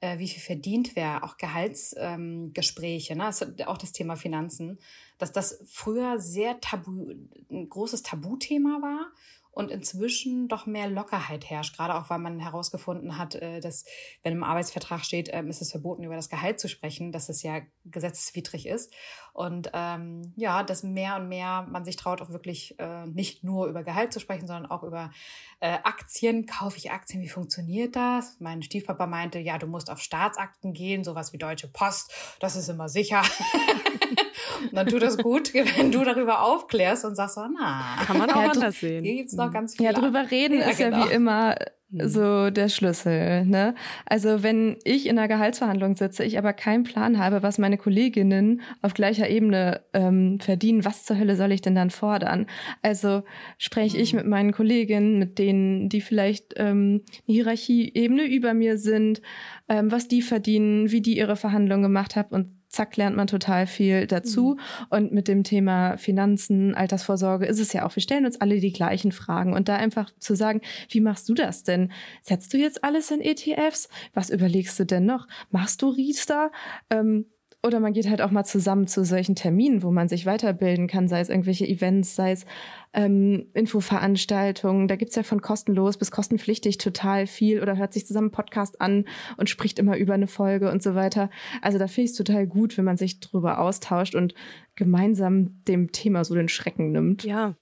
äh, 0.00 0.18
wie 0.18 0.28
viel 0.28 0.42
verdient 0.42 0.96
wer, 0.96 1.22
auch 1.24 1.36
Gehaltsgespräche, 1.36 3.12
ähm, 3.12 3.18
ne? 3.18 3.24
Das 3.24 3.42
auch 3.66 3.78
das 3.78 3.92
Thema 3.92 4.16
Finanzen, 4.16 4.78
dass 5.18 5.32
das 5.32 5.62
früher 5.66 6.18
sehr 6.18 6.60
tabu, 6.60 7.12
ein 7.50 7.68
großes 7.68 8.02
Tabuthema 8.02 8.80
war 8.80 9.12
und 9.56 9.70
inzwischen 9.70 10.48
doch 10.48 10.66
mehr 10.66 10.86
Lockerheit 10.86 11.48
herrscht, 11.48 11.78
gerade 11.78 11.94
auch 11.94 12.10
weil 12.10 12.18
man 12.18 12.38
herausgefunden 12.38 13.16
hat, 13.16 13.36
äh, 13.36 13.60
dass 13.60 13.86
wenn 14.22 14.34
im 14.34 14.44
Arbeitsvertrag 14.44 15.02
steht, 15.02 15.30
ähm, 15.32 15.48
ist 15.48 15.62
es 15.62 15.70
verboten, 15.70 16.04
über 16.04 16.14
das 16.14 16.28
Gehalt 16.28 16.60
zu 16.60 16.68
sprechen, 16.68 17.10
dass 17.10 17.30
es 17.30 17.42
ja 17.42 17.62
gesetzeswidrig 17.86 18.66
ist. 18.66 18.92
Und 19.32 19.70
ähm, 19.72 20.34
ja, 20.36 20.62
dass 20.62 20.82
mehr 20.82 21.16
und 21.16 21.28
mehr 21.28 21.66
man 21.70 21.86
sich 21.86 21.96
traut, 21.96 22.20
auch 22.20 22.28
wirklich 22.28 22.78
äh, 22.78 23.06
nicht 23.06 23.44
nur 23.44 23.66
über 23.66 23.82
Gehalt 23.82 24.12
zu 24.12 24.20
sprechen, 24.20 24.46
sondern 24.46 24.70
auch 24.70 24.82
über 24.82 25.10
äh, 25.60 25.78
Aktien. 25.84 26.44
Kaufe 26.44 26.76
ich 26.76 26.90
Aktien? 26.90 27.22
Wie 27.22 27.28
funktioniert 27.28 27.96
das? 27.96 28.36
Mein 28.40 28.62
Stiefpapa 28.62 29.06
meinte, 29.06 29.38
ja, 29.38 29.56
du 29.56 29.66
musst 29.66 29.90
auf 29.90 30.00
Staatsakten 30.00 30.74
gehen, 30.74 31.02
sowas 31.02 31.32
wie 31.32 31.38
Deutsche 31.38 31.68
Post, 31.68 32.12
das 32.40 32.56
ist 32.56 32.68
immer 32.68 32.90
sicher. 32.90 33.22
und 34.62 34.74
dann 34.74 34.86
tut 34.86 35.02
das 35.02 35.18
gut, 35.18 35.54
wenn 35.54 35.92
du 35.92 36.04
darüber 36.04 36.42
aufklärst 36.42 37.04
und 37.04 37.14
sagst 37.14 37.36
so, 37.36 37.42
na, 37.46 37.96
kann 38.04 38.18
man 38.18 38.30
auch 38.30 38.50
anders 38.50 38.80
sehen. 38.80 39.04
Hier 39.04 39.16
gibt's 39.16 39.34
noch 39.34 39.45
ganz 39.50 39.76
viel. 39.76 39.86
Ja, 39.86 39.92
drüber 39.92 40.30
reden 40.30 40.58
ja, 40.60 40.70
ist 40.70 40.78
genau. 40.78 40.98
ja 40.98 41.08
wie 41.08 41.14
immer 41.14 41.56
mhm. 41.90 42.08
so 42.08 42.50
der 42.50 42.68
Schlüssel. 42.68 43.44
Ne? 43.46 43.74
Also 44.04 44.42
wenn 44.42 44.76
ich 44.84 45.06
in 45.06 45.18
einer 45.18 45.28
Gehaltsverhandlung 45.28 45.96
sitze, 45.96 46.24
ich 46.24 46.38
aber 46.38 46.52
keinen 46.52 46.84
Plan 46.84 47.18
habe, 47.18 47.42
was 47.42 47.58
meine 47.58 47.78
Kolleginnen 47.78 48.62
auf 48.82 48.94
gleicher 48.94 49.28
Ebene 49.28 49.82
ähm, 49.92 50.38
verdienen, 50.40 50.84
was 50.84 51.04
zur 51.04 51.18
Hölle 51.18 51.36
soll 51.36 51.52
ich 51.52 51.62
denn 51.62 51.74
dann 51.74 51.90
fordern? 51.90 52.46
Also 52.82 53.22
spreche 53.58 53.98
ich 53.98 54.12
mhm. 54.12 54.20
mit 54.20 54.26
meinen 54.28 54.52
Kolleginnen, 54.52 55.18
mit 55.18 55.38
denen, 55.38 55.88
die 55.88 56.00
vielleicht 56.00 56.54
ähm, 56.56 57.02
eine 57.26 57.34
Hierarchieebene 57.34 58.24
über 58.24 58.54
mir 58.54 58.78
sind, 58.78 59.22
ähm, 59.68 59.90
was 59.90 60.08
die 60.08 60.22
verdienen, 60.22 60.90
wie 60.90 61.00
die 61.00 61.16
ihre 61.16 61.36
Verhandlungen 61.36 61.82
gemacht 61.82 62.16
haben 62.16 62.34
und 62.34 62.56
zack, 62.76 62.96
lernt 62.96 63.16
man 63.16 63.26
total 63.26 63.66
viel 63.66 64.06
dazu. 64.06 64.56
Mhm. 64.56 64.86
Und 64.90 65.12
mit 65.12 65.28
dem 65.28 65.42
Thema 65.42 65.96
Finanzen, 65.96 66.74
Altersvorsorge 66.74 67.46
ist 67.46 67.58
es 67.58 67.72
ja 67.72 67.84
auch, 67.86 67.96
wir 67.96 68.02
stellen 68.02 68.26
uns 68.26 68.40
alle 68.40 68.60
die 68.60 68.72
gleichen 68.72 69.12
Fragen. 69.12 69.52
Und 69.52 69.68
da 69.68 69.76
einfach 69.76 70.10
zu 70.18 70.36
sagen, 70.36 70.60
wie 70.90 71.00
machst 71.00 71.28
du 71.28 71.34
das 71.34 71.64
denn? 71.64 71.90
Setzt 72.22 72.52
du 72.52 72.58
jetzt 72.58 72.84
alles 72.84 73.10
in 73.10 73.20
ETFs? 73.20 73.88
Was 74.14 74.30
überlegst 74.30 74.78
du 74.78 74.84
denn 74.84 75.06
noch? 75.06 75.26
Machst 75.50 75.82
du 75.82 75.88
Riester? 75.88 76.52
Ähm, 76.90 77.26
oder 77.66 77.80
man 77.80 77.92
geht 77.92 78.08
halt 78.08 78.22
auch 78.22 78.30
mal 78.30 78.44
zusammen 78.44 78.86
zu 78.86 79.04
solchen 79.04 79.34
Terminen, 79.34 79.82
wo 79.82 79.90
man 79.90 80.08
sich 80.08 80.26
weiterbilden 80.26 80.86
kann, 80.86 81.08
sei 81.08 81.20
es 81.20 81.28
irgendwelche 81.28 81.66
Events, 81.66 82.14
sei 82.14 82.32
es 82.32 82.46
ähm, 82.94 83.46
Infoveranstaltungen. 83.54 84.88
Da 84.88 84.96
gibt's 84.96 85.16
ja 85.16 85.22
von 85.22 85.42
kostenlos 85.42 85.98
bis 85.98 86.10
kostenpflichtig 86.10 86.78
total 86.78 87.26
viel 87.26 87.60
oder 87.60 87.76
hört 87.76 87.92
sich 87.92 88.06
zusammen 88.06 88.30
Podcast 88.30 88.80
an 88.80 89.04
und 89.36 89.50
spricht 89.50 89.78
immer 89.78 89.96
über 89.96 90.14
eine 90.14 90.26
Folge 90.26 90.70
und 90.70 90.82
so 90.82 90.94
weiter. 90.94 91.30
Also 91.60 91.78
da 91.78 91.86
finde 91.86 92.06
ich 92.06 92.10
es 92.12 92.16
total 92.16 92.46
gut, 92.46 92.78
wenn 92.78 92.84
man 92.84 92.96
sich 92.96 93.20
drüber 93.20 93.58
austauscht 93.58 94.14
und 94.14 94.34
gemeinsam 94.76 95.62
dem 95.68 95.92
Thema 95.92 96.24
so 96.24 96.34
den 96.34 96.48
Schrecken 96.48 96.92
nimmt. 96.92 97.24
Ja, 97.24 97.54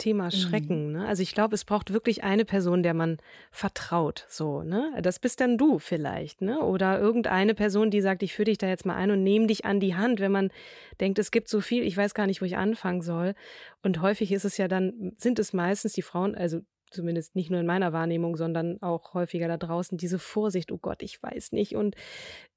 Thema 0.00 0.24
mhm. 0.24 0.30
Schrecken. 0.32 0.86
Mhm. 0.88 0.92
Ne? 0.92 1.06
Also 1.06 1.22
ich 1.22 1.34
glaube, 1.34 1.54
es 1.54 1.64
braucht 1.64 1.92
wirklich 1.92 2.24
eine 2.24 2.44
Person, 2.44 2.82
der 2.82 2.94
man 2.94 3.18
vertraut. 3.52 4.26
So, 4.28 4.62
ne? 4.62 4.92
Das 5.02 5.20
bist 5.20 5.40
dann 5.40 5.56
du 5.56 5.78
vielleicht, 5.78 6.42
ne? 6.42 6.60
Oder 6.60 6.98
irgendeine 6.98 7.54
Person, 7.54 7.90
die 7.90 8.00
sagt, 8.00 8.22
ich 8.24 8.34
führe 8.34 8.46
dich 8.46 8.58
da 8.58 8.66
jetzt 8.66 8.86
mal 8.86 8.96
ein 8.96 9.12
und 9.12 9.22
nehme 9.22 9.46
dich 9.46 9.64
an 9.64 9.78
die 9.78 9.94
Hand, 9.94 10.18
wenn 10.18 10.32
man 10.32 10.50
denkt, 11.00 11.18
es 11.18 11.30
gibt 11.30 11.48
so 11.48 11.60
viel, 11.60 11.84
ich 11.84 11.96
weiß 11.96 12.14
gar 12.14 12.26
nicht, 12.26 12.40
wo 12.40 12.44
ich 12.44 12.56
anfangen 12.56 13.02
soll. 13.02 13.34
Und 13.82 14.02
häufig 14.02 14.32
ist 14.32 14.44
es 14.44 14.56
ja 14.56 14.66
dann, 14.66 15.12
sind 15.18 15.38
es 15.38 15.52
meistens 15.52 15.92
die 15.92 16.02
Frauen, 16.02 16.34
also 16.34 16.60
zumindest 16.90 17.34
nicht 17.34 17.50
nur 17.50 17.60
in 17.60 17.66
meiner 17.66 17.92
Wahrnehmung, 17.92 18.36
sondern 18.36 18.80
auch 18.82 19.14
häufiger 19.14 19.48
da 19.48 19.56
draußen, 19.56 19.98
diese 19.98 20.18
Vorsicht, 20.18 20.72
oh 20.72 20.78
Gott, 20.78 21.02
ich 21.02 21.22
weiß 21.22 21.52
nicht. 21.52 21.76
Und 21.76 21.96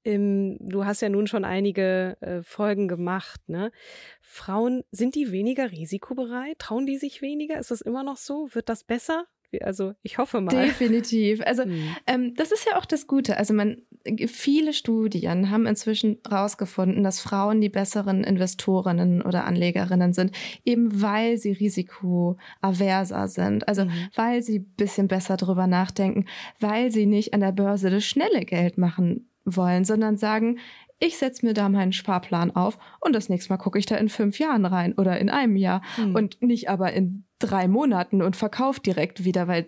ähm, 0.04 0.56
du 0.60 0.84
hast 0.84 1.00
ja 1.00 1.08
nun 1.08 1.26
schon 1.26 1.44
einige 1.44 2.16
äh, 2.20 2.42
Folgen 2.42 2.88
gemacht. 2.88 3.40
Ne? 3.48 3.72
Frauen, 4.20 4.84
sind 4.90 5.14
die 5.14 5.32
weniger 5.32 5.70
risikobereit? 5.70 6.58
Trauen 6.58 6.86
die 6.86 6.98
sich 6.98 7.22
weniger? 7.22 7.58
Ist 7.58 7.70
das 7.70 7.80
immer 7.80 8.02
noch 8.02 8.16
so? 8.16 8.48
Wird 8.52 8.68
das 8.68 8.84
besser? 8.84 9.26
Also 9.62 9.94
ich 10.02 10.18
hoffe 10.18 10.40
mal. 10.40 10.50
Definitiv. 10.50 11.40
Also 11.44 11.64
hm. 11.64 11.96
ähm, 12.06 12.34
das 12.34 12.52
ist 12.52 12.66
ja 12.70 12.78
auch 12.78 12.84
das 12.84 13.06
Gute. 13.06 13.36
Also 13.36 13.54
man, 13.54 13.82
viele 14.26 14.72
Studien 14.72 15.50
haben 15.50 15.66
inzwischen 15.66 16.18
herausgefunden, 16.28 17.02
dass 17.02 17.20
Frauen 17.20 17.60
die 17.60 17.68
besseren 17.68 18.24
Investorinnen 18.24 19.22
oder 19.22 19.44
Anlegerinnen 19.44 20.12
sind, 20.12 20.32
eben 20.64 21.02
weil 21.02 21.36
sie 21.38 21.52
risikoaverser 21.52 23.28
sind. 23.28 23.68
Also 23.68 23.84
mhm. 23.84 23.90
weil 24.14 24.42
sie 24.42 24.58
bisschen 24.58 25.08
besser 25.08 25.36
drüber 25.36 25.66
nachdenken, 25.66 26.26
weil 26.60 26.90
sie 26.90 27.06
nicht 27.06 27.34
an 27.34 27.40
der 27.40 27.52
Börse 27.52 27.90
das 27.90 28.04
schnelle 28.04 28.44
Geld 28.44 28.78
machen 28.78 29.28
wollen, 29.44 29.84
sondern 29.84 30.16
sagen, 30.16 30.58
ich 31.00 31.18
setze 31.18 31.44
mir 31.44 31.54
da 31.54 31.68
meinen 31.68 31.92
Sparplan 31.92 32.54
auf 32.54 32.78
und 33.00 33.14
das 33.14 33.28
nächste 33.28 33.52
Mal 33.52 33.58
gucke 33.58 33.78
ich 33.78 33.86
da 33.86 33.96
in 33.96 34.08
fünf 34.08 34.38
Jahren 34.38 34.64
rein 34.64 34.94
oder 34.94 35.18
in 35.18 35.28
einem 35.28 35.56
Jahr 35.56 35.82
mhm. 35.98 36.14
und 36.14 36.42
nicht 36.42 36.68
aber 36.68 36.92
in 36.92 37.24
drei 37.46 37.68
Monaten 37.68 38.22
und 38.22 38.36
verkaufe 38.36 38.80
direkt 38.80 39.24
wieder, 39.24 39.48
weil 39.48 39.66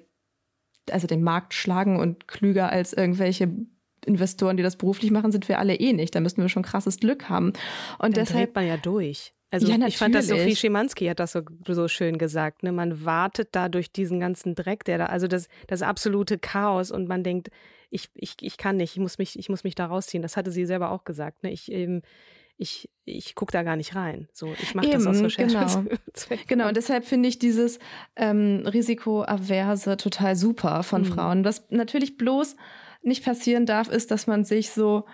also 0.91 1.07
den 1.07 1.23
Markt 1.23 1.55
schlagen 1.55 1.99
und 1.99 2.29
klüger 2.29 2.71
als 2.71 2.93
irgendwelche 2.93 3.53
Investoren, 4.05 4.57
die 4.57 4.63
das 4.63 4.77
beruflich 4.77 5.11
machen, 5.11 5.33
sind 5.33 5.49
wir 5.49 5.59
alle 5.59 5.75
eh 5.75 5.93
nicht. 5.93 6.15
Da 6.15 6.21
müssen 6.21 6.41
wir 6.41 6.49
schon 6.49 6.63
krasses 6.63 6.99
Glück 6.99 7.29
haben. 7.29 7.49
Und 7.49 8.17
Dann 8.17 8.25
deshalb 8.25 8.47
dreht 8.47 8.55
man 8.55 8.67
ja 8.67 8.77
durch. 8.77 9.33
Also 9.51 9.69
ja, 9.69 9.87
ich 9.87 9.97
fand 9.97 10.15
das 10.15 10.27
Sophie 10.27 10.57
Schimanski 10.57 11.07
hat 11.07 11.21
das 11.21 11.33
so, 11.33 11.43
so 11.67 11.89
schön 11.89 12.19
gesagt. 12.19 12.63
Ne? 12.63 12.73
Man 12.73 13.05
wartet 13.05 13.51
da 13.53 13.69
durch 13.69 13.93
diesen 13.93 14.21
ganzen 14.21 14.55
Dreck, 14.55 14.85
der 14.85 14.99
da, 14.99 15.07
also 15.07 15.29
das, 15.29 15.49
das 15.69 15.83
absolute 15.83 16.39
Chaos 16.39 16.91
und 16.91 17.09
man 17.09 17.23
denkt, 17.23 17.51
ich, 17.91 18.09
ich, 18.15 18.35
ich 18.41 18.57
kann 18.57 18.77
nicht, 18.77 18.95
ich 18.95 19.01
muss 19.01 19.19
mich, 19.19 19.39
ich 19.39 19.49
muss 19.49 19.63
mich 19.63 19.77
da 19.77 19.87
rausziehen. 19.87 20.23
Das 20.23 20.37
hatte 20.37 20.51
sie 20.51 20.67
selber 20.67 20.91
auch 20.91 21.05
gesagt. 21.05 21.45
Ne? 21.45 21.53
Ich, 21.53 21.71
ähm, 21.71 22.03
ich, 22.59 22.89
ich 23.05 23.35
gucke 23.35 23.53
da 23.53 23.63
gar 23.63 23.77
nicht 23.77 23.95
rein. 23.95 24.29
So, 24.33 24.53
ich 24.61 24.75
mache 24.75 24.91
das 24.91 25.07
aus 25.07 25.23
Recherche. 25.23 25.85
Genau. 25.85 26.43
genau, 26.47 26.69
und 26.69 26.77
deshalb 26.77 27.05
finde 27.05 27.29
ich 27.29 27.39
dieses 27.39 27.79
ähm, 28.17 28.65
Risikoaverse 28.67 29.97
total 29.97 30.37
super 30.37 30.83
von 30.83 31.03
mhm. 31.03 31.07
Frauen. 31.07 31.45
Was 31.45 31.71
natürlich 31.71 32.17
bloß 32.17 32.57
nicht 33.03 33.25
passieren 33.25 33.67
darf, 33.67 33.89
ist, 33.89 34.11
dass 34.11 34.27
man 34.27 34.45
sich 34.45 34.71
so 34.71 35.05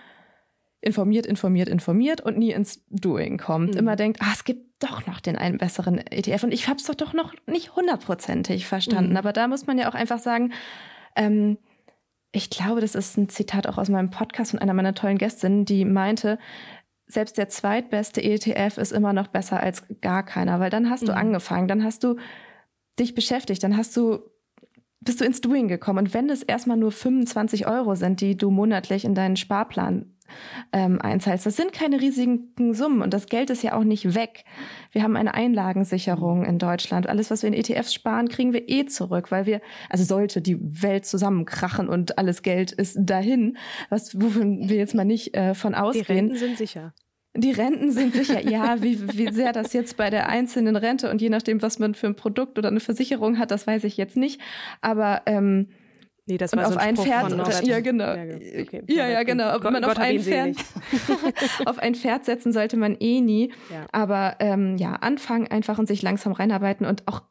informiert, 0.81 1.27
informiert, 1.27 1.69
informiert 1.69 2.21
und 2.21 2.39
nie 2.39 2.53
ins 2.53 2.85
Doing 2.91 3.39
kommt. 3.39 3.75
Mhm. 3.75 3.79
Immer 3.79 3.97
denkt, 3.97 4.21
ah, 4.21 4.33
es 4.33 4.45
gibt 4.45 4.83
doch 4.83 5.07
noch 5.07 5.21
den 5.21 5.37
einen 5.37 5.59
besseren 5.59 5.99
ETF 5.99 6.45
und 6.45 6.53
ich 6.53 6.69
habe 6.69 6.79
es 6.79 6.85
doch, 6.85 6.95
doch 6.95 7.13
noch 7.13 7.35
nicht 7.47 7.77
hundertprozentig 7.77 8.67
verstanden. 8.67 9.13
Mhm. 9.13 9.17
Aber 9.17 9.33
da 9.33 9.49
muss 9.49 9.67
man 9.67 9.79
ja 9.79 9.89
auch 9.89 9.95
einfach 9.95 10.19
sagen, 10.19 10.53
ähm, 11.17 11.59
ich 12.33 12.51
glaube, 12.51 12.81
das 12.81 12.95
ist 12.95 13.17
ein 13.19 13.29
Zitat 13.29 13.67
auch 13.67 13.79
aus 13.79 13.91
meinem 13.91 14.11
Podcast 14.11 14.53
von 14.53 14.61
einer 14.61 14.75
meiner 14.75 14.95
tollen 14.95 15.19
Gästinnen, 15.19 15.67
die 15.67 15.85
meinte, 15.85 16.39
selbst 17.13 17.39
der 17.39 17.49
zweitbeste 17.49 18.23
ETF 18.23 18.79
ist 18.79 18.93
immer 18.93 19.13
noch 19.13 19.29
besser 19.29 19.61
als 19.61 19.85
gar 20.01 20.25
keiner, 20.25 20.61
weil 20.61 20.71
dann 20.71 20.91
hast 20.91 21.07
du 21.07 21.13
mhm. 21.13 21.19
angefangen, 21.19 21.69
dann 21.69 21.85
hast 21.85 22.05
du 22.05 22.17
dich 22.99 23.15
beschäftigt, 23.15 23.63
dann 23.63 23.77
hast 23.77 23.97
du 23.97 24.21
bist 25.05 25.21
du 25.21 25.25
ins 25.25 25.41
Doing 25.41 25.67
gekommen. 25.67 26.07
Und 26.07 26.15
wenn 26.15 26.31
es 26.31 26.45
erstmal 26.45 26.77
nur 26.77 26.93
25 26.93 27.67
Euro 27.67 27.97
sind, 27.97 28.21
die 28.21 28.37
du 28.37 28.51
monatlich 28.51 29.05
in 29.05 29.17
deinen 29.17 29.35
Sparplan 29.35 30.13
ähm, 30.73 31.01
einzahlst. 31.01 31.47
Das 31.47 31.57
sind 31.57 31.73
keine 31.73 32.01
riesigen 32.01 32.75
Summen 32.75 33.03
und 33.03 33.13
das 33.13 33.27
Geld 33.27 33.51
ist 33.51 33.63
ja 33.63 33.75
auch 33.75 33.85
nicht 33.85 34.15
weg. 34.15 34.45
Wir 34.91 35.03
haben 35.03 35.17
eine 35.17 35.35
Einlagensicherung 35.35 36.45
in 36.45 36.59
Deutschland. 36.59 37.09
Alles, 37.09 37.31
was 37.31 37.43
wir 37.43 37.49
in 37.49 37.55
ETFs 37.55 37.95
sparen, 37.95 38.29
kriegen 38.29 38.53
wir 38.53 38.69
eh 38.69 38.87
zurück, 38.87 39.31
weil 39.31 39.47
wir, 39.47 39.61
also 39.89 40.05
sollte 40.05 40.41
die 40.41 40.59
Welt 40.61 41.07
zusammenkrachen 41.07 41.89
und 41.89 42.19
alles 42.19 42.43
Geld 42.43 42.73
ist 42.73 42.97
dahin, 43.01 43.57
was 43.91 44.21
wovon 44.21 44.69
wir 44.69 44.77
jetzt 44.77 44.95
mal 44.95 45.05
nicht 45.05 45.37
äh, 45.37 45.55
von 45.55 45.75
ausgehen. 45.75 46.07
Die 46.07 46.13
Renten 46.13 46.37
sind 46.37 46.59
sicher. 46.59 46.95
Die 47.35 47.53
Renten 47.53 47.93
sind 47.93 48.15
sicher, 48.15 48.47
ja, 48.47 48.83
wie, 48.83 49.01
wie 49.17 49.33
sehr 49.33 49.53
das 49.53 49.73
jetzt 49.73 49.97
bei 49.97 50.11
der 50.11 50.29
einzelnen 50.29 50.77
Rente 50.77 51.11
und 51.11 51.23
je 51.23 51.31
nachdem, 51.31 51.63
was 51.63 51.79
man 51.79 51.95
für 51.95 52.07
ein 52.07 52.15
Produkt 52.15 52.59
oder 52.59 52.69
eine 52.69 52.81
Versicherung 52.81 53.39
hat, 53.39 53.51
das 53.51 53.67
weiß 53.67 53.85
ich 53.85 53.97
jetzt 53.97 54.17
nicht. 54.17 54.41
Aber 54.83 55.23
ähm, 55.27 55.69
Nee, 56.27 56.39
das 56.39 56.53
war 56.53 56.67
und 56.67 56.75
so 56.75 56.79
ein, 56.79 56.91
ein 56.91 56.97
Pferd, 56.97 57.63
ja 57.67 57.81
genau, 57.81 58.15
ja, 58.15 58.37
okay. 58.63 58.83
ja, 58.87 59.09
ja 59.09 59.23
genau. 59.25 59.57
Ob 59.57 59.65
man 59.65 59.85
auf 59.85 59.99
ein, 59.99 60.21
Pferd, 60.21 60.57
auf 61.67 61.79
ein 61.79 61.97
Pferd 61.97 62.25
setzen 62.25 62.53
sollte 62.53 62.77
man 62.77 62.97
eh 63.01 63.21
nie. 63.21 63.53
Ja. 63.71 63.87
Aber 63.91 64.37
ähm, 64.39 64.77
ja, 64.77 64.93
anfangen 64.95 65.49
einfach 65.49 65.79
und 65.79 65.89
sich 65.89 66.01
langsam 66.01 66.33
reinarbeiten 66.33 66.87
und 66.87 67.09
auch 67.09 67.23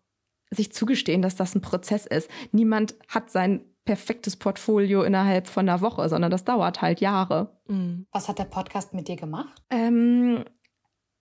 sich 0.50 0.74
zugestehen, 0.74 1.22
dass 1.22 1.38
das 1.38 1.56
ein 1.56 1.62
Prozess 1.62 2.06
ist. 2.06 2.30
Niemand 2.52 2.96
hat 3.08 3.32
sein 3.32 3.62
perfektes 3.86 4.36
Portfolio 4.36 5.04
innerhalb 5.04 5.48
von 5.48 5.68
einer 5.68 5.82
Woche, 5.82 6.08
sondern 6.08 6.32
das 6.32 6.44
dauert 6.44 6.82
halt 6.82 7.02
Jahre. 7.02 7.58
Mhm. 7.68 8.06
Was 8.12 8.28
hat 8.28 8.40
der 8.40 8.46
Podcast 8.46 8.94
mit 8.94 9.08
dir 9.08 9.16
gemacht? 9.16 9.62
Ähm, 9.70 10.44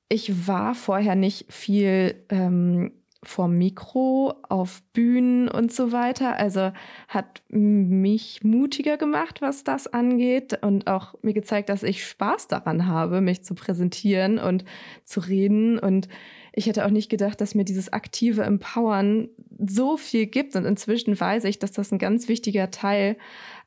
ich 0.08 0.46
war 0.46 0.74
vorher 0.74 1.14
nicht 1.14 1.52
viel 1.52 2.24
ähm, 2.28 2.92
vor 3.22 3.48
Mikro, 3.48 4.34
auf 4.48 4.82
Bühnen 4.92 5.48
und 5.48 5.72
so 5.72 5.92
weiter. 5.92 6.36
Also 6.36 6.72
hat 7.08 7.42
mich 7.48 8.42
mutiger 8.42 8.96
gemacht, 8.96 9.42
was 9.42 9.62
das 9.62 9.86
angeht 9.86 10.58
und 10.62 10.86
auch 10.86 11.14
mir 11.22 11.34
gezeigt, 11.34 11.68
dass 11.68 11.82
ich 11.82 12.06
Spaß 12.06 12.48
daran 12.48 12.86
habe, 12.86 13.20
mich 13.20 13.44
zu 13.44 13.54
präsentieren 13.54 14.38
und 14.38 14.64
zu 15.04 15.20
reden. 15.20 15.78
Und 15.78 16.08
ich 16.52 16.66
hätte 16.66 16.84
auch 16.84 16.90
nicht 16.90 17.10
gedacht, 17.10 17.40
dass 17.40 17.54
mir 17.54 17.64
dieses 17.64 17.92
aktive 17.92 18.42
Empowern 18.42 19.28
so 19.58 19.96
viel 19.96 20.26
gibt. 20.26 20.56
Und 20.56 20.64
inzwischen 20.64 21.18
weiß 21.18 21.44
ich, 21.44 21.58
dass 21.58 21.72
das 21.72 21.92
ein 21.92 21.98
ganz 21.98 22.28
wichtiger 22.28 22.70
Teil 22.70 23.16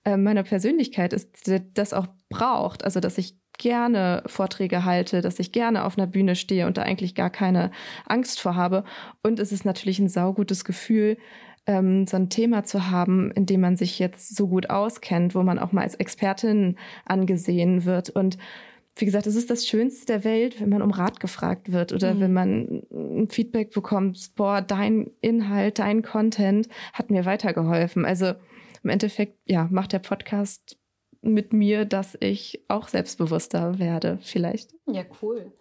äh, 0.05 0.17
meiner 0.17 0.43
Persönlichkeit 0.43 1.13
ist, 1.13 1.47
der 1.47 1.59
das 1.59 1.93
auch 1.93 2.07
braucht. 2.29 2.83
Also, 2.83 2.99
dass 2.99 3.17
ich 3.17 3.35
gerne 3.57 4.23
Vorträge 4.25 4.83
halte, 4.83 5.21
dass 5.21 5.39
ich 5.39 5.51
gerne 5.51 5.85
auf 5.85 5.97
einer 5.97 6.07
Bühne 6.07 6.35
stehe 6.35 6.65
und 6.65 6.77
da 6.77 6.81
eigentlich 6.81 7.15
gar 7.15 7.29
keine 7.29 7.71
Angst 8.05 8.39
vor 8.39 8.55
habe. 8.55 8.83
Und 9.21 9.39
es 9.39 9.51
ist 9.51 9.65
natürlich 9.65 9.99
ein 9.99 10.09
saugutes 10.09 10.65
Gefühl, 10.65 11.17
ähm, 11.65 12.07
so 12.07 12.17
ein 12.17 12.29
Thema 12.29 12.63
zu 12.63 12.89
haben, 12.89 13.31
in 13.31 13.45
dem 13.45 13.61
man 13.61 13.77
sich 13.77 13.99
jetzt 13.99 14.35
so 14.35 14.47
gut 14.47 14.69
auskennt, 14.69 15.35
wo 15.35 15.43
man 15.43 15.59
auch 15.59 15.71
mal 15.71 15.83
als 15.83 15.95
Expertin 15.95 16.77
angesehen 17.05 17.85
wird. 17.85 18.09
Und 18.09 18.37
wie 18.95 19.05
gesagt, 19.05 19.25
es 19.25 19.35
ist 19.35 19.49
das 19.49 19.67
Schönste 19.67 20.05
der 20.05 20.23
Welt, 20.23 20.61
wenn 20.61 20.69
man 20.69 20.81
um 20.81 20.91
Rat 20.91 21.19
gefragt 21.19 21.71
wird 21.71 21.93
oder 21.93 22.13
mhm. 22.13 22.19
wenn 22.19 22.33
man 22.33 22.83
ein 22.91 23.27
Feedback 23.29 23.71
bekommt, 23.73 24.35
boah, 24.35 24.61
dein 24.61 25.11
Inhalt, 25.21 25.79
dein 25.79 26.03
Content 26.03 26.67
hat 26.93 27.09
mir 27.09 27.25
weitergeholfen. 27.25 28.05
Also 28.05 28.33
im 28.83 28.89
Endeffekt, 28.89 29.37
ja, 29.45 29.67
macht 29.71 29.93
der 29.93 29.99
Podcast 29.99 30.77
mit 31.21 31.53
mir, 31.53 31.85
dass 31.85 32.17
ich 32.19 32.63
auch 32.67 32.87
selbstbewusster 32.87 33.79
werde, 33.79 34.19
vielleicht. 34.21 34.73
Ja, 34.87 35.03
cool. 35.21 35.53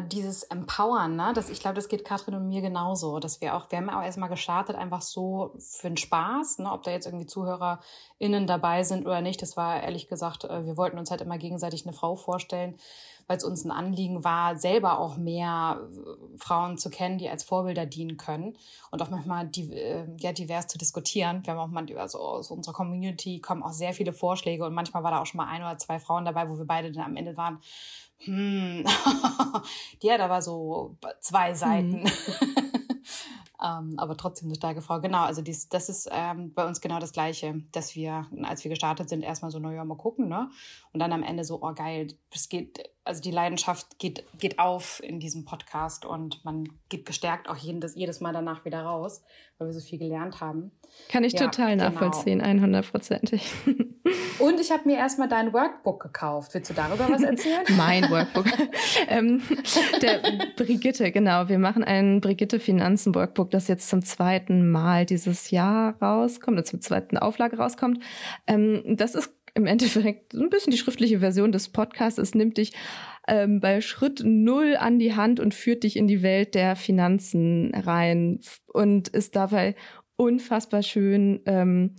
Dieses 0.00 0.44
Empowern, 0.44 1.16
ne? 1.16 1.32
Das, 1.34 1.50
ich 1.50 1.60
glaube, 1.60 1.74
das 1.74 1.88
geht 1.88 2.02
Katrin 2.02 2.34
und 2.34 2.48
mir 2.48 2.62
genauso, 2.62 3.18
dass 3.18 3.42
wir 3.42 3.54
auch, 3.54 3.70
wir 3.70 3.76
haben 3.76 3.90
auch 3.90 4.02
erstmal 4.02 4.30
gestartet, 4.30 4.74
einfach 4.74 5.02
so 5.02 5.54
für 5.58 5.88
den 5.88 5.98
Spaß, 5.98 6.60
ne? 6.60 6.72
ob 6.72 6.82
da 6.82 6.90
jetzt 6.90 7.04
irgendwie 7.04 7.26
ZuhörerInnen 7.26 8.46
dabei 8.46 8.84
sind 8.84 9.04
oder 9.04 9.20
nicht. 9.20 9.42
Das 9.42 9.58
war 9.58 9.82
ehrlich 9.82 10.08
gesagt, 10.08 10.44
äh, 10.44 10.64
wir 10.64 10.78
wollten 10.78 10.98
uns 10.98 11.10
halt 11.10 11.20
immer 11.20 11.36
gegenseitig 11.36 11.84
eine 11.84 11.92
Frau 11.92 12.16
vorstellen, 12.16 12.78
weil 13.26 13.36
es 13.36 13.44
uns 13.44 13.64
ein 13.64 13.70
Anliegen 13.70 14.24
war, 14.24 14.56
selber 14.56 14.98
auch 14.98 15.16
mehr 15.16 15.80
äh, 15.80 16.38
Frauen 16.38 16.78
zu 16.78 16.90
kennen, 16.90 17.18
die 17.18 17.28
als 17.28 17.44
Vorbilder 17.44 17.86
dienen 17.86 18.16
können 18.16 18.56
und 18.90 19.02
auch 19.02 19.10
manchmal 19.10 19.46
die, 19.48 19.72
äh, 19.72 20.06
ja, 20.18 20.32
divers 20.32 20.66
zu 20.66 20.78
diskutieren. 20.78 21.44
Wir 21.44 21.54
haben 21.54 21.60
auch 21.60 21.68
mal, 21.68 21.86
also 21.98 22.18
aus 22.18 22.50
unserer 22.50 22.74
Community 22.74 23.40
kommen 23.40 23.62
auch 23.62 23.72
sehr 23.72 23.92
viele 23.92 24.12
Vorschläge 24.12 24.64
und 24.64 24.74
manchmal 24.74 25.02
war 25.02 25.10
da 25.10 25.20
auch 25.20 25.26
schon 25.26 25.38
mal 25.38 25.48
ein 25.48 25.62
oder 25.62 25.78
zwei 25.78 25.98
Frauen 25.98 26.24
dabei, 26.24 26.48
wo 26.48 26.58
wir 26.58 26.66
beide 26.66 26.92
dann 26.92 27.04
am 27.04 27.16
Ende 27.16 27.36
waren, 27.36 27.58
hm, 28.18 28.84
die 30.02 30.12
hat 30.12 30.20
aber 30.20 30.42
so 30.42 30.96
zwei 31.20 31.54
Seiten. 31.54 32.02
Mhm. 32.02 32.10
Ähm, 33.62 33.94
aber 33.96 34.16
trotzdem 34.16 34.48
eine 34.48 34.56
starke 34.56 34.82
Frau. 34.82 35.00
Genau, 35.00 35.22
also 35.22 35.40
dies, 35.40 35.68
das 35.68 35.88
ist 35.88 36.08
ähm, 36.10 36.52
bei 36.52 36.66
uns 36.66 36.80
genau 36.80 36.98
das 36.98 37.12
Gleiche, 37.12 37.62
dass 37.70 37.94
wir, 37.94 38.26
als 38.42 38.64
wir 38.64 38.70
gestartet 38.70 39.08
sind, 39.08 39.22
erstmal 39.22 39.50
so, 39.50 39.60
naja, 39.60 39.84
mal 39.84 39.96
gucken, 39.96 40.28
ne? 40.28 40.50
Und 40.92 41.00
dann 41.00 41.12
am 41.12 41.22
Ende 41.22 41.44
so, 41.44 41.62
oh 41.62 41.72
geil, 41.72 42.08
es 42.32 42.48
geht, 42.48 42.90
also 43.04 43.20
die 43.20 43.30
Leidenschaft 43.30 43.98
geht, 43.98 44.24
geht 44.38 44.58
auf 44.58 45.02
in 45.02 45.18
diesem 45.18 45.44
Podcast 45.44 46.04
und 46.04 46.44
man 46.44 46.68
geht 46.88 47.04
gestärkt 47.06 47.48
auch 47.48 47.56
jedes, 47.56 47.94
jedes 47.96 48.20
Mal 48.20 48.32
danach 48.32 48.64
wieder 48.64 48.82
raus, 48.82 49.24
weil 49.58 49.68
wir 49.68 49.74
so 49.74 49.80
viel 49.80 49.98
gelernt 49.98 50.40
haben. 50.40 50.70
Kann 51.08 51.24
ich 51.24 51.32
ja, 51.32 51.46
total 51.46 51.76
genau. 51.76 51.90
nachvollziehen, 51.90 52.42
100%ig. 52.42 53.42
Und 54.38 54.60
ich 54.60 54.70
habe 54.70 54.88
mir 54.88 54.96
erstmal 54.96 55.28
dein 55.28 55.52
Workbook 55.52 56.02
gekauft. 56.02 56.52
Willst 56.54 56.70
du 56.70 56.74
darüber 56.74 57.08
was 57.08 57.22
erzählen? 57.22 57.64
mein 57.76 58.10
Workbook. 58.10 58.46
ähm, 59.08 59.42
der 60.00 60.20
Brigitte, 60.56 61.12
genau. 61.12 61.48
Wir 61.48 61.58
machen 61.58 61.84
ein 61.84 62.20
Brigitte 62.20 62.58
Finanzen 62.58 63.14
Workbook, 63.14 63.50
das 63.50 63.68
jetzt 63.68 63.88
zum 63.88 64.04
zweiten 64.04 64.68
Mal 64.70 65.06
dieses 65.06 65.50
Jahr 65.50 65.96
rauskommt, 66.02 66.56
oder 66.56 66.64
zum 66.64 66.80
zweiten 66.80 67.18
Auflage 67.18 67.56
rauskommt. 67.56 68.02
Ähm, 68.46 68.82
das 68.96 69.14
ist 69.14 69.30
im 69.54 69.66
Endeffekt 69.66 70.34
ein 70.34 70.50
bisschen 70.50 70.70
die 70.70 70.78
schriftliche 70.78 71.20
Version 71.20 71.52
des 71.52 71.68
Podcasts. 71.68 72.18
Es 72.18 72.34
nimmt 72.34 72.56
dich 72.58 72.72
ähm, 73.28 73.60
bei 73.60 73.80
Schritt 73.80 74.22
null 74.24 74.76
an 74.76 74.98
die 74.98 75.14
Hand 75.14 75.40
und 75.40 75.54
führt 75.54 75.84
dich 75.84 75.96
in 75.96 76.06
die 76.06 76.22
Welt 76.22 76.54
der 76.54 76.76
Finanzen 76.76 77.72
rein 77.74 78.40
und 78.66 79.08
ist 79.08 79.36
dabei 79.36 79.74
unfassbar 80.16 80.82
schön 80.82 81.40
ähm, 81.46 81.96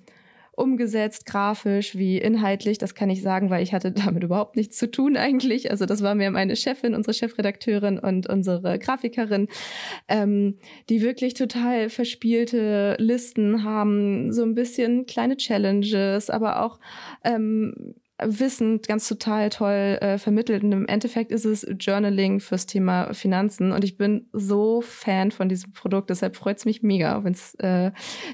umgesetzt, 0.56 1.26
grafisch 1.26 1.96
wie 1.96 2.18
inhaltlich. 2.18 2.78
Das 2.78 2.96
kann 2.96 3.10
ich 3.10 3.22
sagen, 3.22 3.50
weil 3.50 3.64
ich 3.64 3.74
hatte 3.74 3.92
damit 4.06 4.24
überhaupt 4.24 4.56
nichts 4.56 4.78
zu 4.78 4.90
tun 4.90 5.18
eigentlich. 5.18 5.72
Also 5.72 5.86
das 5.86 6.02
war 6.02 6.16
mir 6.16 6.32
meine 6.32 6.56
Chefin, 6.56 6.96
unsere 6.96 7.14
Chefredakteurin 7.14 8.00
und 8.00 8.28
unsere 8.28 8.80
Grafikerin, 8.80 9.48
ähm, 10.08 10.58
die 10.90 11.02
wirklich 11.02 11.34
total 11.34 11.90
verspielte 11.90 12.96
Listen 13.00 13.64
haben, 13.64 14.32
so 14.32 14.44
ein 14.44 14.56
bisschen 14.56 15.06
kleine 15.06 15.38
Challenges, 15.38 16.30
aber 16.30 16.64
auch 16.64 16.80
ähm, 17.24 17.96
Wissen 18.28 18.82
ganz 18.82 19.08
total 19.08 19.50
toll 19.50 19.98
äh, 20.02 20.18
vermittelt. 20.18 20.64
Und 20.64 20.72
im 20.72 20.88
Endeffekt 20.88 21.32
ist 21.32 21.46
es 21.46 21.66
Journaling 21.80 22.40
fürs 22.40 22.66
Thema 22.66 23.14
Finanzen. 23.14 23.72
Und 23.72 23.84
ich 23.84 23.98
bin 23.98 24.28
so 24.34 24.82
Fan 24.82 25.32
von 25.32 25.50
diesem 25.50 25.74
Produkt. 25.74 26.10
Deshalb 26.10 26.36
freut 26.36 26.58
es 26.58 26.66
mich 26.66 26.84
mega, 26.84 27.24
wenn 27.24 27.34
es 27.34 27.56
äh, 27.56 27.92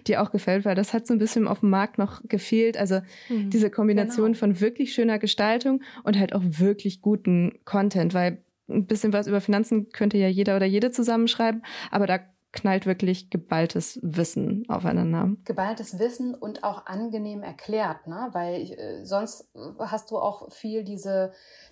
dir 0.08 0.21
auch 0.21 0.32
gefällt, 0.32 0.65
weil 0.65 0.75
das 0.75 0.93
hat 0.93 1.08
so 1.08 1.13
ein 1.13 1.19
bisschen 1.19 1.47
auf 1.47 1.62
dem 1.62 1.69
Markt 1.69 1.97
noch 1.97 2.21
gefehlt. 2.28 2.78
Also 2.78 3.02
mhm, 3.30 3.49
diese 3.49 3.69
Kombination 3.69 4.34
genau. 4.34 4.39
von 4.39 4.60
wirklich 4.60 4.93
schöner 4.93 5.19
Gestaltung 5.19 5.82
und 6.04 6.17
halt 6.17 6.34
auch 6.34 6.43
wirklich 6.43 7.02
guten 7.02 7.60
Content, 7.65 8.13
weil 8.13 8.43
ein 8.69 8.86
bisschen 8.86 9.13
was 9.13 9.28
über 9.28 9.41
Finanzen 9.41 9.89
könnte 9.89 10.17
ja 10.17 10.28
jeder 10.28 10.56
oder 10.56 10.65
jede 10.65 10.91
zusammenschreiben, 10.91 11.63
aber 11.91 12.08
da 12.08 12.19
knallt 12.52 12.86
wirklich 12.86 13.30
geballtes 13.30 14.00
Wissen 14.02 14.66
aufeinander. 14.70 15.36
Geballtes 15.46 16.00
Wissen 16.00 16.34
und 16.34 16.64
auch 16.64 16.88
angenehm 16.88 17.44
erklärt, 17.44 18.08
ne? 18.08 18.30
Weil 18.32 18.72
äh, 18.72 19.06
sonst 19.06 19.50
hast 19.78 20.10
du 20.10 20.18
auch 20.18 20.52
viel 20.52 20.84
diese 20.84 21.32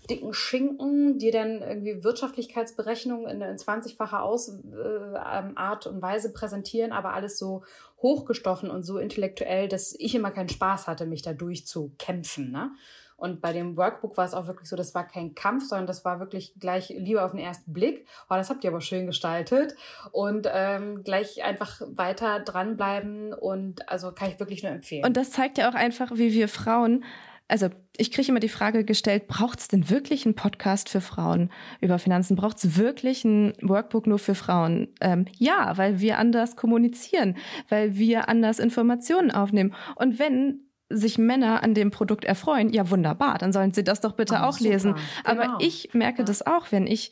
dicken 0.10 0.34
Schinken, 0.34 1.18
die 1.18 1.32
dann 1.32 1.62
irgendwie 1.62 2.04
Wirtschaftlichkeitsberechnungen 2.04 3.28
in, 3.28 3.42
in 3.42 3.58
20-facher 3.58 4.22
Aus, 4.22 4.50
äh, 4.50 5.18
Art 5.56 5.88
und 5.88 6.02
Weise 6.02 6.32
präsentieren, 6.32 6.92
aber 6.92 7.14
alles 7.14 7.40
so 7.40 7.64
hochgestochen 8.02 8.70
und 8.70 8.84
so 8.84 9.00
intellektuell, 9.00 9.68
dass 9.68 9.96
ich 9.98 10.14
immer 10.14 10.30
keinen 10.30 10.50
Spaß 10.50 10.88
hatte, 10.88 11.08
mich 11.08 11.24
da 11.24 11.34
durchzukämpfen, 11.34 12.52
ne? 12.52 12.72
Und 13.18 13.42
bei 13.42 13.52
dem 13.52 13.76
Workbook 13.76 14.16
war 14.16 14.26
es 14.26 14.34
auch 14.34 14.48
wirklich 14.48 14.70
so, 14.70 14.76
das 14.76 14.96
war 14.96 15.08
kein 15.08 15.36
Kampf, 15.36 15.66
sondern 15.66 15.88
das 15.88 16.06
war 16.06 16.20
wirklich 16.20 16.54
gleich 16.60 16.90
lieber 16.90 17.26
auf 17.26 17.32
den 17.32 17.40
ersten 17.40 17.74
Blick. 17.74 18.08
Oh, 18.30 18.36
das 18.36 18.50
habt 18.50 18.64
ihr 18.64 18.70
aber 18.70 18.82
schön 18.82 19.08
gestaltet. 19.08 19.76
Und 20.12 20.48
ähm, 20.52 21.04
gleich 21.04 21.44
einfach 21.44 21.82
weiter 21.88 22.40
dranbleiben 22.40 23.34
und 23.34 23.90
also 23.90 24.12
kann 24.12 24.30
ich 24.30 24.40
wirklich 24.40 24.64
nur 24.64 24.72
empfehlen. 24.72 25.04
Und 25.04 25.18
das 25.18 25.32
zeigt 25.32 25.58
ja 25.58 25.70
auch 25.70 25.76
einfach, 25.76 26.12
wie 26.14 26.32
wir 26.32 26.48
Frauen 26.48 27.04
also 27.48 27.70
ich 27.96 28.12
kriege 28.12 28.30
immer 28.30 28.40
die 28.40 28.50
Frage 28.50 28.84
gestellt, 28.84 29.28
braucht 29.28 29.60
es 29.60 29.68
denn 29.68 29.90
wirklich 29.90 30.26
einen 30.26 30.36
Podcast 30.36 30.90
für 30.90 31.02
Frauen 31.02 31.50
über 31.80 31.98
Finanzen? 31.98 32.36
Braucht 32.36 32.58
es 32.58 32.78
wirklich 32.78 33.24
ein 33.24 33.54
Workbook 33.62 34.06
nur 34.06 34.20
für 34.20 34.36
Frauen? 34.36 34.90
Ähm, 35.00 35.26
ja, 35.38 35.78
weil 35.78 36.02
wir 36.02 36.18
anders 36.18 36.56
kommunizieren, 36.56 37.38
weil 37.70 37.96
wir 37.96 38.28
anders 38.28 38.60
Informationen 38.60 39.32
aufnehmen. 39.32 39.74
Und 39.96 40.20
wenn 40.20 40.67
sich 40.90 41.18
Männer 41.18 41.64
an 41.64 41.74
dem 41.74 41.92
Produkt 41.92 42.26
erfreuen, 42.26 42.70
ja 42.70 42.90
wunderbar, 42.90 43.38
dann 43.38 43.52
sollen 43.52 43.74
sie 43.74 43.84
das 43.84 44.02
doch 44.02 44.14
bitte 44.14 44.36
oh, 44.36 44.44
auch 44.46 44.58
super. 44.58 44.72
lesen. 44.72 44.96
Aber 45.24 45.44
genau. 45.44 45.58
ich 45.60 45.94
merke 45.94 46.20
ja. 46.20 46.26
das 46.26 46.46
auch, 46.46 46.72
wenn 46.72 46.88
ich 46.88 47.12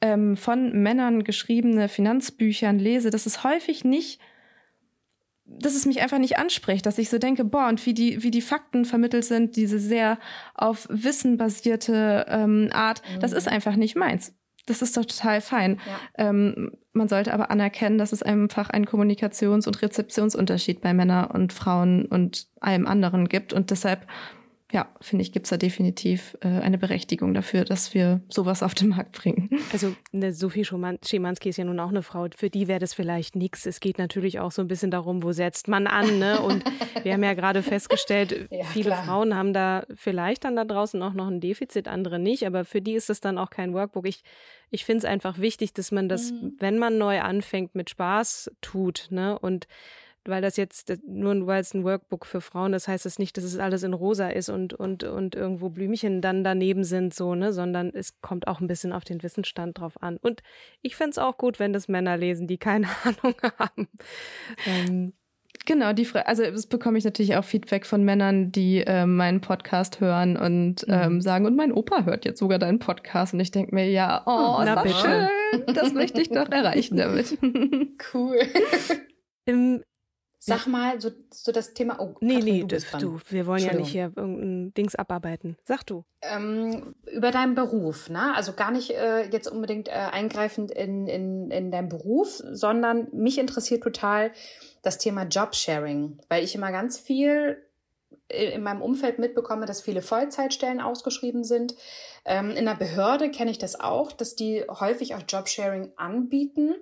ähm, 0.00 0.36
von 0.36 0.72
Männern 0.82 1.24
geschriebene 1.24 1.88
Finanzbüchern 1.88 2.78
lese, 2.78 3.10
dass 3.10 3.26
es 3.26 3.44
häufig 3.44 3.84
nicht 3.84 4.20
dass 5.46 5.74
es 5.74 5.86
mich 5.86 6.00
einfach 6.00 6.18
nicht 6.18 6.38
anspricht, 6.38 6.86
dass 6.86 6.98
ich 6.98 7.10
so 7.10 7.18
denke, 7.18 7.44
boah, 7.44 7.68
und 7.68 7.84
wie 7.84 7.94
die, 7.94 8.22
wie 8.22 8.30
die 8.30 8.40
Fakten 8.40 8.84
vermittelt 8.84 9.24
sind, 9.24 9.56
diese 9.56 9.78
sehr 9.78 10.18
auf 10.54 10.86
Wissen 10.90 11.36
basierte 11.36 12.24
ähm, 12.28 12.70
Art, 12.72 13.02
mhm. 13.14 13.20
das 13.20 13.32
ist 13.32 13.46
einfach 13.46 13.76
nicht 13.76 13.94
meins. 13.94 14.34
Das 14.66 14.82
ist 14.82 14.96
doch 14.96 15.04
total 15.04 15.40
fein. 15.40 15.80
Ja. 15.86 16.28
Ähm, 16.28 16.72
man 16.92 17.08
sollte 17.08 17.34
aber 17.34 17.50
anerkennen, 17.50 17.98
dass 17.98 18.12
es 18.12 18.22
einfach 18.22 18.70
einen 18.70 18.86
Kommunikations- 18.86 19.66
und 19.66 19.82
Rezeptionsunterschied 19.82 20.80
bei 20.80 20.94
Männern 20.94 21.30
und 21.30 21.52
Frauen 21.52 22.06
und 22.06 22.46
allem 22.60 22.86
anderen 22.86 23.28
gibt. 23.28 23.52
Und 23.52 23.70
deshalb 23.70 24.06
ja, 24.74 24.88
finde 25.00 25.22
ich, 25.22 25.30
gibt 25.30 25.46
es 25.46 25.50
da 25.50 25.56
definitiv 25.56 26.36
äh, 26.40 26.48
eine 26.48 26.78
Berechtigung 26.78 27.32
dafür, 27.32 27.64
dass 27.64 27.94
wir 27.94 28.20
sowas 28.28 28.60
auf 28.60 28.74
den 28.74 28.88
Markt 28.88 29.12
bringen. 29.12 29.48
Also 29.72 29.94
eine 30.12 30.32
Sophie 30.32 30.64
Schimanski 30.64 31.48
ist 31.48 31.58
ja 31.58 31.64
nun 31.64 31.78
auch 31.78 31.90
eine 31.90 32.02
Frau, 32.02 32.26
für 32.34 32.50
die 32.50 32.66
wäre 32.66 32.80
das 32.80 32.92
vielleicht 32.92 33.36
nichts. 33.36 33.66
Es 33.66 33.78
geht 33.78 33.98
natürlich 33.98 34.40
auch 34.40 34.50
so 34.50 34.62
ein 34.62 34.66
bisschen 34.66 34.90
darum, 34.90 35.22
wo 35.22 35.30
setzt 35.30 35.68
man 35.68 35.86
an. 35.86 36.18
Ne? 36.18 36.40
Und 36.40 36.64
wir 37.04 37.12
haben 37.12 37.22
ja 37.22 37.34
gerade 37.34 37.62
festgestellt, 37.62 38.48
ja, 38.50 38.64
viele 38.64 38.90
klar. 38.90 39.04
Frauen 39.04 39.36
haben 39.36 39.52
da 39.52 39.86
vielleicht 39.94 40.42
dann 40.42 40.56
da 40.56 40.64
draußen 40.64 41.00
auch 41.04 41.14
noch 41.14 41.28
ein 41.28 41.40
Defizit, 41.40 41.86
andere 41.86 42.18
nicht. 42.18 42.44
Aber 42.44 42.64
für 42.64 42.82
die 42.82 42.94
ist 42.94 43.08
das 43.08 43.20
dann 43.20 43.38
auch 43.38 43.50
kein 43.50 43.74
Workbook. 43.74 44.08
Ich, 44.08 44.24
ich 44.72 44.84
finde 44.84 44.98
es 44.98 45.04
einfach 45.04 45.38
wichtig, 45.38 45.72
dass 45.72 45.92
man 45.92 46.08
das, 46.08 46.32
mhm. 46.32 46.56
wenn 46.58 46.78
man 46.78 46.98
neu 46.98 47.20
anfängt, 47.20 47.76
mit 47.76 47.90
Spaß 47.90 48.50
tut. 48.60 49.06
Ne? 49.10 49.38
Und 49.38 49.68
weil 50.28 50.42
das 50.42 50.56
jetzt 50.56 50.92
nur 51.06 51.46
weil 51.46 51.60
es 51.60 51.74
ein 51.74 51.84
Workbook 51.84 52.26
für 52.26 52.40
Frauen 52.40 52.72
ist, 52.72 52.88
heißt 52.88 53.04
das 53.04 53.18
nicht, 53.18 53.36
dass 53.36 53.44
es 53.44 53.58
alles 53.58 53.82
in 53.82 53.94
rosa 53.94 54.28
ist 54.28 54.48
und 54.48 54.72
und 54.72 55.04
und 55.04 55.34
irgendwo 55.34 55.68
Blümchen 55.68 56.20
dann 56.20 56.44
daneben 56.44 56.84
sind 56.84 57.14
so, 57.14 57.34
ne, 57.34 57.52
sondern 57.52 57.90
es 57.94 58.20
kommt 58.20 58.46
auch 58.46 58.60
ein 58.60 58.66
bisschen 58.66 58.92
auf 58.92 59.04
den 59.04 59.22
Wissensstand 59.22 59.78
drauf 59.78 60.02
an. 60.02 60.16
Und 60.16 60.42
ich 60.82 60.96
fände 60.96 61.10
es 61.10 61.18
auch 61.18 61.36
gut, 61.36 61.58
wenn 61.58 61.72
das 61.72 61.88
Männer 61.88 62.16
lesen, 62.16 62.46
die 62.46 62.58
keine 62.58 62.88
Ahnung 63.04 63.34
haben. 63.58 63.88
Ähm, 64.66 65.12
Genau, 65.66 65.94
die 65.94 66.04
Frage, 66.04 66.26
also 66.26 66.42
das 66.42 66.66
bekomme 66.66 66.98
ich 66.98 67.04
natürlich 67.04 67.36
auch 67.36 67.44
Feedback 67.44 67.86
von 67.86 68.04
Männern, 68.04 68.52
die 68.52 68.80
äh, 68.80 69.06
meinen 69.06 69.40
Podcast 69.40 69.98
hören 70.00 70.36
und 70.36 70.86
mhm. 70.86 70.94
ähm, 70.94 71.20
sagen, 71.22 71.46
und 71.46 71.56
mein 71.56 71.72
Opa 71.72 72.04
hört 72.04 72.26
jetzt 72.26 72.38
sogar 72.38 72.58
deinen 72.58 72.78
Podcast 72.78 73.32
und 73.32 73.40
ich 73.40 73.50
denke 73.50 73.74
mir, 73.74 73.88
ja, 73.88 74.22
oh, 74.26 74.62
Na, 74.62 74.82
bitte. 74.82 74.94
schön, 74.94 75.74
das 75.74 75.94
möchte 75.94 76.20
ich 76.20 76.28
doch 76.28 76.50
erreichen 76.50 76.96
damit. 76.96 77.38
Cool. 78.12 78.38
Im 79.46 79.82
Sag 80.46 80.66
mal, 80.66 81.00
so, 81.00 81.10
so 81.32 81.52
das 81.52 81.72
Thema. 81.72 81.98
Oh, 82.00 82.16
nee, 82.20 82.34
Katrin, 82.34 82.54
nee, 82.54 82.60
du, 82.60 82.66
das, 82.66 82.90
du, 82.98 83.18
wir 83.30 83.46
wollen 83.46 83.64
ja 83.64 83.72
nicht 83.72 83.92
hier 83.92 84.12
irgendein 84.14 84.74
Dings 84.74 84.94
abarbeiten. 84.94 85.56
Sag 85.62 85.84
du. 85.84 86.04
Ähm, 86.20 86.94
über 87.10 87.30
deinen 87.30 87.54
Beruf, 87.54 88.10
ne? 88.10 88.34
Also 88.34 88.52
gar 88.52 88.70
nicht 88.70 88.90
äh, 88.90 89.26
jetzt 89.30 89.48
unbedingt 89.48 89.88
äh, 89.88 89.92
eingreifend 89.92 90.70
in, 90.70 91.06
in, 91.06 91.50
in 91.50 91.70
deinen 91.70 91.88
Beruf, 91.88 92.42
sondern 92.50 93.08
mich 93.12 93.38
interessiert 93.38 93.82
total 93.82 94.32
das 94.82 94.98
Thema 94.98 95.22
Jobsharing, 95.22 96.18
weil 96.28 96.44
ich 96.44 96.54
immer 96.54 96.72
ganz 96.72 96.98
viel 96.98 97.56
in 98.28 98.62
meinem 98.62 98.82
Umfeld 98.82 99.18
mitbekomme, 99.18 99.66
dass 99.66 99.82
viele 99.82 100.02
Vollzeitstellen 100.02 100.80
ausgeschrieben 100.80 101.44
sind. 101.44 101.74
Ähm, 102.24 102.50
in 102.50 102.64
der 102.64 102.74
Behörde 102.74 103.30
kenne 103.30 103.50
ich 103.50 103.58
das 103.58 103.78
auch, 103.78 104.12
dass 104.12 104.34
die 104.34 104.64
häufig 104.68 105.14
auch 105.14 105.22
Jobsharing 105.28 105.92
anbieten. 105.96 106.74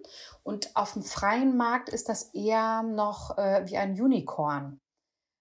Und 0.42 0.70
auf 0.74 0.92
dem 0.92 1.02
freien 1.02 1.56
Markt 1.56 1.88
ist 1.88 2.08
das 2.08 2.32
eher 2.34 2.82
noch 2.82 3.36
äh, 3.38 3.62
wie 3.66 3.76
ein 3.76 4.00
Unicorn. 4.00 4.80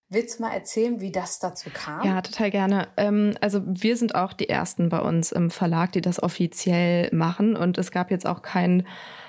Willst 0.09 0.39
du 0.39 0.43
mal 0.43 0.51
erzählen, 0.51 0.99
wie 0.99 1.11
das 1.11 1.39
dazu 1.39 1.69
kam? 1.73 2.03
Ja, 2.05 2.21
total 2.21 2.51
gerne. 2.51 2.89
Ähm, 2.97 3.35
also 3.39 3.61
wir 3.65 3.95
sind 3.95 4.13
auch 4.13 4.33
die 4.33 4.49
Ersten 4.49 4.89
bei 4.89 4.99
uns 4.99 5.31
im 5.31 5.49
Verlag, 5.49 5.93
die 5.93 6.01
das 6.01 6.21
offiziell 6.21 7.09
machen. 7.13 7.55
Und 7.55 7.77
es 7.77 7.91
gab 7.91 8.11
jetzt 8.11 8.25
auch 8.25 8.41
kein 8.41 8.85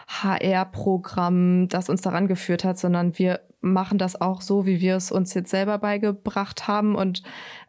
HR-Programm, 0.09 1.69
das 1.69 1.89
uns 1.89 2.01
daran 2.01 2.27
geführt 2.27 2.65
hat, 2.65 2.79
sondern 2.79 3.17
wir 3.17 3.41
machen 3.63 3.97
das 3.97 4.21
auch 4.21 4.43
so, 4.43 4.67
wie 4.67 4.81
wir 4.81 4.97
es 4.97 5.11
uns 5.11 5.33
jetzt 5.35 5.51
selber 5.51 5.79
beigebracht 5.79 6.69
haben. 6.69 6.95
Und 6.95 7.23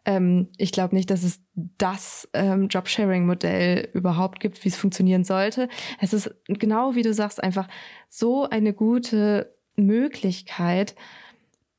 ähm, 0.04 0.48
ich 0.58 0.72
glaube 0.72 0.94
nicht, 0.94 1.10
dass 1.10 1.22
es 1.22 1.40
das 1.54 2.28
ähm, 2.34 2.68
Jobsharing-Modell 2.68 3.88
überhaupt 3.94 4.40
gibt, 4.40 4.64
wie 4.64 4.68
es 4.68 4.76
funktionieren 4.76 5.24
sollte. 5.24 5.68
Es 6.00 6.12
ist 6.12 6.34
genau 6.46 6.94
wie 6.94 7.02
du 7.02 7.14
sagst, 7.14 7.42
einfach 7.42 7.68
so 8.08 8.48
eine 8.48 8.74
gute 8.74 9.54
Möglichkeit, 9.76 10.94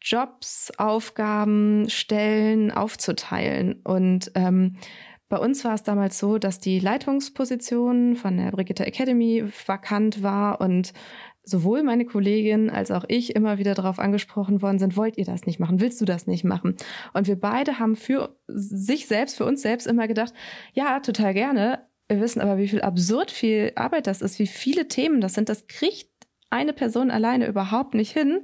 Jobs, 0.02 0.72
Aufgaben, 0.78 1.90
Stellen 1.90 2.72
aufzuteilen. 2.72 3.82
Und 3.84 4.32
ähm, 4.36 4.78
bei 5.28 5.38
uns 5.38 5.66
war 5.66 5.74
es 5.74 5.84
damals 5.84 6.20
so, 6.20 6.38
dass 6.38 6.60
die 6.60 6.80
Leitungsposition 6.80 8.16
von 8.16 8.38
der 8.38 8.52
Brigitte 8.52 8.86
Academy 8.86 9.44
vakant 9.66 10.22
war 10.22 10.62
und 10.62 10.94
sowohl 11.46 11.84
meine 11.84 12.06
Kollegin 12.06 12.70
als 12.70 12.92
auch 12.92 13.06
ich 13.08 13.36
immer 13.36 13.58
wieder 13.58 13.74
darauf 13.74 14.00
angesprochen 14.00 14.62
worden 14.62 14.80
sind, 14.80 14.98
wollt 14.98 15.18
ihr 15.18 15.26
das 15.26 15.46
nicht 15.46 15.60
machen? 15.60 15.80
Willst 15.80 16.02
du 16.02 16.06
das 16.06 16.28
nicht 16.28 16.44
machen? 16.44 16.76
Und 17.14 17.28
wir 17.28 17.40
beide 17.40 17.80
haben 17.80 17.96
für 17.96 18.36
sich 18.48 19.08
selbst, 19.08 19.38
für 19.38 19.46
uns 19.46 19.62
selbst 19.62 19.88
immer 19.88 20.08
gedacht, 20.08 20.34
ja, 20.74 21.00
total 21.00 21.34
gerne. 21.34 21.80
Wir 22.08 22.20
wissen 22.20 22.42
aber, 22.42 22.58
wie 22.58 22.68
viel 22.68 22.82
absurd 22.82 23.32
viel 23.32 23.72
Arbeit 23.76 24.08
das 24.08 24.22
ist, 24.22 24.40
wie 24.40 24.48
viele 24.48 24.88
Themen 24.88 25.22
das 25.22 25.34
sind. 25.34 25.50
Das 25.50 25.68
kriegt 25.68 26.10
eine 26.50 26.74
Person 26.74 27.12
alleine 27.12 27.48
überhaupt 27.48 27.94
nicht 27.94 28.12
hin. 28.12 28.42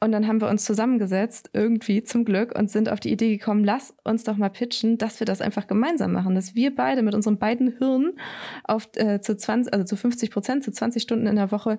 Und 0.00 0.12
dann 0.12 0.26
haben 0.26 0.40
wir 0.40 0.48
uns 0.48 0.64
zusammengesetzt, 0.64 1.50
irgendwie 1.54 2.02
zum 2.02 2.26
Glück, 2.26 2.54
und 2.54 2.70
sind 2.70 2.90
auf 2.90 3.00
die 3.00 3.10
Idee 3.10 3.36
gekommen, 3.38 3.64
lass 3.64 3.94
uns 4.04 4.24
doch 4.24 4.36
mal 4.36 4.50
pitchen, 4.50 4.98
dass 4.98 5.18
wir 5.18 5.24
das 5.24 5.40
einfach 5.40 5.66
gemeinsam 5.66 6.12
machen, 6.12 6.34
dass 6.34 6.54
wir 6.54 6.74
beide 6.74 7.02
mit 7.02 7.14
unseren 7.14 7.38
beiden 7.38 7.78
Hirnen 7.78 8.18
auf 8.64 8.88
äh, 8.96 9.20
zu 9.22 9.34
20, 9.34 9.72
also 9.72 9.86
zu 9.86 9.96
50 9.96 10.30
Prozent, 10.30 10.62
zu 10.62 10.72
20 10.72 11.02
Stunden 11.02 11.26
in 11.26 11.36
der 11.36 11.50
Woche 11.50 11.78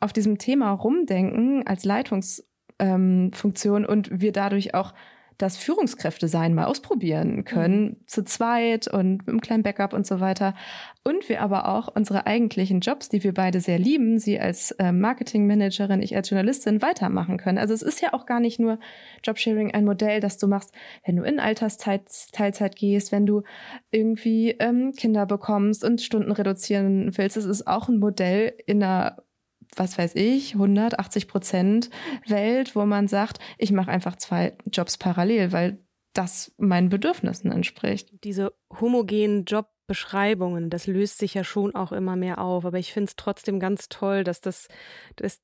auf 0.00 0.12
diesem 0.12 0.38
Thema 0.38 0.72
rumdenken 0.72 1.66
als 1.66 1.84
Leitungsfunktion 1.84 3.82
ähm, 3.84 3.88
und 3.88 4.20
wir 4.20 4.32
dadurch 4.32 4.74
auch 4.74 4.92
das 5.38 5.56
Führungskräfte 5.56 6.28
sein 6.28 6.54
mal 6.54 6.66
ausprobieren 6.66 7.44
können, 7.44 7.82
mhm. 7.82 7.96
zu 8.06 8.24
zweit 8.24 8.86
und 8.88 9.18
mit 9.18 9.28
einem 9.28 9.40
kleinen 9.40 9.62
Backup 9.62 9.92
und 9.92 10.06
so 10.06 10.20
weiter. 10.20 10.54
Und 11.02 11.28
wir 11.28 11.42
aber 11.42 11.68
auch 11.68 11.88
unsere 11.94 12.26
eigentlichen 12.26 12.80
Jobs, 12.80 13.08
die 13.08 13.24
wir 13.24 13.34
beide 13.34 13.60
sehr 13.60 13.78
lieben, 13.78 14.18
sie 14.18 14.38
als 14.38 14.70
äh, 14.72 14.92
Marketingmanagerin, 14.92 16.02
ich 16.02 16.14
als 16.16 16.30
Journalistin 16.30 16.82
weitermachen 16.82 17.36
können. 17.36 17.58
Also 17.58 17.74
es 17.74 17.82
ist 17.82 18.00
ja 18.00 18.14
auch 18.14 18.26
gar 18.26 18.40
nicht 18.40 18.60
nur 18.60 18.78
Jobsharing 19.24 19.72
ein 19.72 19.84
Modell, 19.84 20.20
das 20.20 20.38
du 20.38 20.46
machst, 20.46 20.72
wenn 21.04 21.16
du 21.16 21.24
in 21.24 21.40
Altersteilzeit 21.40 22.76
gehst, 22.76 23.12
wenn 23.12 23.26
du 23.26 23.42
irgendwie 23.90 24.52
ähm, 24.52 24.92
Kinder 24.96 25.26
bekommst 25.26 25.84
und 25.84 26.00
Stunden 26.00 26.32
reduzieren 26.32 27.16
willst. 27.16 27.36
Es 27.36 27.44
ist 27.44 27.66
auch 27.66 27.88
ein 27.88 27.98
Modell 27.98 28.54
in 28.66 28.82
einer 28.82 29.23
was 29.78 29.98
weiß 29.98 30.14
ich, 30.14 30.54
180 30.54 31.28
Prozent 31.28 31.90
Welt, 32.26 32.74
wo 32.76 32.84
man 32.84 33.08
sagt, 33.08 33.38
ich 33.58 33.72
mache 33.72 33.90
einfach 33.90 34.16
zwei 34.16 34.56
Jobs 34.70 34.98
parallel, 34.98 35.52
weil 35.52 35.84
das 36.14 36.52
meinen 36.58 36.88
Bedürfnissen 36.88 37.50
entspricht. 37.52 38.08
Diese 38.24 38.52
homogenen 38.80 39.44
Jobbeschreibungen, 39.44 40.70
das 40.70 40.86
löst 40.86 41.18
sich 41.18 41.34
ja 41.34 41.44
schon 41.44 41.74
auch 41.74 41.92
immer 41.92 42.16
mehr 42.16 42.40
auf. 42.40 42.64
Aber 42.64 42.78
ich 42.78 42.92
finde 42.92 43.08
es 43.08 43.16
trotzdem 43.16 43.60
ganz 43.60 43.88
toll, 43.88 44.24
dass 44.24 44.40
das, 44.40 44.68
dass 45.16 45.40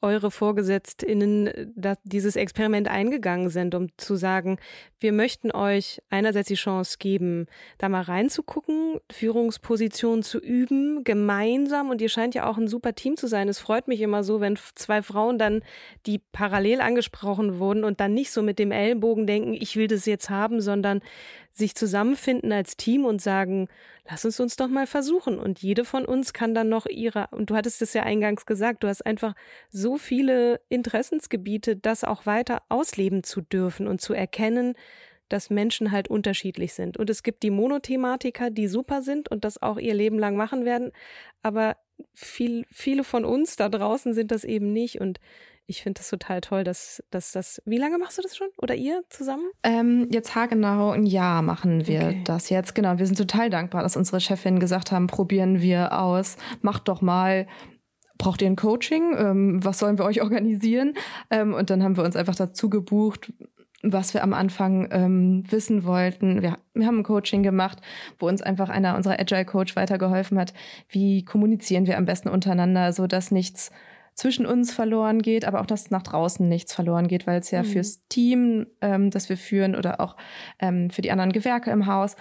eure 0.00 0.30
VorgesetztInnen 0.30 1.46
äh, 1.46 1.96
dieses 2.04 2.36
Experiment 2.36 2.88
eingegangen 2.88 3.48
sind, 3.48 3.74
um 3.74 3.88
zu 3.96 4.16
sagen, 4.16 4.58
wir 5.00 5.12
möchten 5.12 5.50
euch 5.50 6.00
einerseits 6.10 6.48
die 6.48 6.54
Chance 6.54 6.96
geben, 6.98 7.46
da 7.78 7.88
mal 7.88 8.02
reinzugucken, 8.02 9.00
Führungspositionen 9.10 10.22
zu 10.22 10.38
üben, 10.38 11.04
gemeinsam. 11.04 11.90
Und 11.90 12.00
ihr 12.00 12.08
scheint 12.08 12.34
ja 12.34 12.48
auch 12.48 12.58
ein 12.58 12.68
super 12.68 12.94
Team 12.94 13.16
zu 13.16 13.26
sein. 13.26 13.48
Es 13.48 13.58
freut 13.58 13.88
mich 13.88 14.00
immer 14.00 14.24
so, 14.24 14.40
wenn 14.40 14.58
zwei 14.74 15.02
Frauen 15.02 15.38
dann, 15.38 15.62
die 16.06 16.20
parallel 16.32 16.80
angesprochen 16.80 17.58
wurden 17.58 17.84
und 17.84 18.00
dann 18.00 18.14
nicht 18.14 18.30
so 18.30 18.42
mit 18.42 18.58
dem 18.58 18.72
Ellenbogen 18.72 19.26
denken, 19.26 19.54
ich 19.54 19.76
will 19.76 19.88
das 19.88 20.06
jetzt 20.06 20.30
haben, 20.30 20.60
sondern 20.60 21.00
sich 21.58 21.74
zusammenfinden 21.74 22.52
als 22.52 22.76
Team 22.76 23.04
und 23.04 23.20
sagen, 23.20 23.68
lass 24.08 24.24
uns 24.24 24.40
uns 24.40 24.56
doch 24.56 24.68
mal 24.68 24.86
versuchen. 24.86 25.38
Und 25.38 25.60
jede 25.60 25.84
von 25.84 26.06
uns 26.06 26.32
kann 26.32 26.54
dann 26.54 26.68
noch 26.68 26.86
ihre, 26.86 27.26
und 27.32 27.50
du 27.50 27.56
hattest 27.56 27.82
es 27.82 27.92
ja 27.92 28.04
eingangs 28.04 28.46
gesagt, 28.46 28.82
du 28.82 28.88
hast 28.88 29.04
einfach 29.04 29.34
so 29.70 29.98
viele 29.98 30.60
Interessensgebiete, 30.68 31.76
das 31.76 32.04
auch 32.04 32.24
weiter 32.24 32.62
ausleben 32.68 33.22
zu 33.22 33.42
dürfen 33.42 33.86
und 33.86 34.00
zu 34.00 34.14
erkennen, 34.14 34.74
dass 35.28 35.50
Menschen 35.50 35.92
halt 35.92 36.08
unterschiedlich 36.08 36.72
sind. 36.72 36.96
Und 36.96 37.10
es 37.10 37.22
gibt 37.22 37.42
die 37.42 37.50
Monothematiker, 37.50 38.50
die 38.50 38.68
super 38.68 39.02
sind 39.02 39.30
und 39.30 39.44
das 39.44 39.60
auch 39.60 39.76
ihr 39.78 39.94
Leben 39.94 40.18
lang 40.18 40.36
machen 40.36 40.64
werden. 40.64 40.92
Aber 41.42 41.76
viel, 42.14 42.64
viele 42.70 43.04
von 43.04 43.24
uns 43.24 43.56
da 43.56 43.68
draußen 43.68 44.14
sind 44.14 44.30
das 44.30 44.44
eben 44.44 44.72
nicht. 44.72 45.00
Und 45.00 45.20
ich 45.68 45.82
finde 45.82 45.98
das 45.98 46.08
total 46.08 46.40
toll, 46.40 46.64
dass, 46.64 47.02
dass 47.10 47.32
das. 47.32 47.62
Wie 47.66 47.76
lange 47.76 47.98
machst 47.98 48.16
du 48.16 48.22
das 48.22 48.34
schon? 48.34 48.48
Oder 48.56 48.74
ihr 48.74 49.02
zusammen? 49.10 49.44
Ähm, 49.62 50.08
jetzt 50.10 50.34
haargenau 50.34 50.92
ein 50.92 51.04
Jahr 51.04 51.42
machen 51.42 51.86
wir 51.86 52.00
okay. 52.00 52.22
das 52.24 52.48
jetzt. 52.48 52.74
Genau. 52.74 52.98
Wir 52.98 53.06
sind 53.06 53.18
total 53.18 53.50
dankbar, 53.50 53.82
dass 53.82 53.94
unsere 53.94 54.18
Chefin 54.18 54.60
gesagt 54.60 54.92
haben, 54.92 55.06
probieren 55.08 55.60
wir 55.60 56.00
aus, 56.00 56.38
macht 56.62 56.88
doch 56.88 57.02
mal. 57.02 57.46
Braucht 58.16 58.40
ihr 58.42 58.48
ein 58.48 58.56
Coaching? 58.56 59.14
Ähm, 59.16 59.64
was 59.64 59.78
sollen 59.78 59.98
wir 59.98 60.06
euch 60.06 60.22
organisieren? 60.22 60.94
Ähm, 61.30 61.52
und 61.52 61.68
dann 61.70 61.84
haben 61.84 61.96
wir 61.98 62.02
uns 62.02 62.16
einfach 62.16 62.34
dazu 62.34 62.70
gebucht, 62.70 63.32
was 63.82 64.14
wir 64.14 64.24
am 64.24 64.32
Anfang 64.32 64.88
ähm, 64.90 65.44
wissen 65.48 65.84
wollten. 65.84 66.42
Wir, 66.42 66.58
wir 66.72 66.86
haben 66.86 67.00
ein 67.00 67.04
Coaching 67.04 67.42
gemacht, 67.42 67.78
wo 68.18 68.26
uns 68.26 68.40
einfach 68.40 68.70
einer 68.70 68.96
unserer 68.96 69.20
Agile 69.20 69.44
Coach 69.44 69.76
weitergeholfen 69.76 70.38
hat. 70.38 70.54
Wie 70.88 71.24
kommunizieren 71.26 71.86
wir 71.86 71.98
am 71.98 72.06
besten 72.06 72.30
untereinander, 72.30 72.92
so 72.92 73.06
dass 73.06 73.30
nichts 73.30 73.70
zwischen 74.18 74.46
uns 74.46 74.74
verloren 74.74 75.22
geht, 75.22 75.44
aber 75.44 75.60
auch, 75.60 75.66
dass 75.66 75.92
nach 75.92 76.02
draußen 76.02 76.46
nichts 76.48 76.74
verloren 76.74 77.06
geht, 77.06 77.28
weil 77.28 77.38
es 77.38 77.52
ja 77.52 77.62
mhm. 77.62 77.66
fürs 77.66 78.02
Team, 78.08 78.66
ähm, 78.80 79.10
das 79.10 79.28
wir 79.28 79.36
führen 79.36 79.76
oder 79.76 80.00
auch 80.00 80.16
ähm, 80.58 80.90
für 80.90 81.02
die 81.02 81.12
anderen 81.12 81.30
Gewerke 81.30 81.70
im 81.70 81.86
Haus 81.86 82.16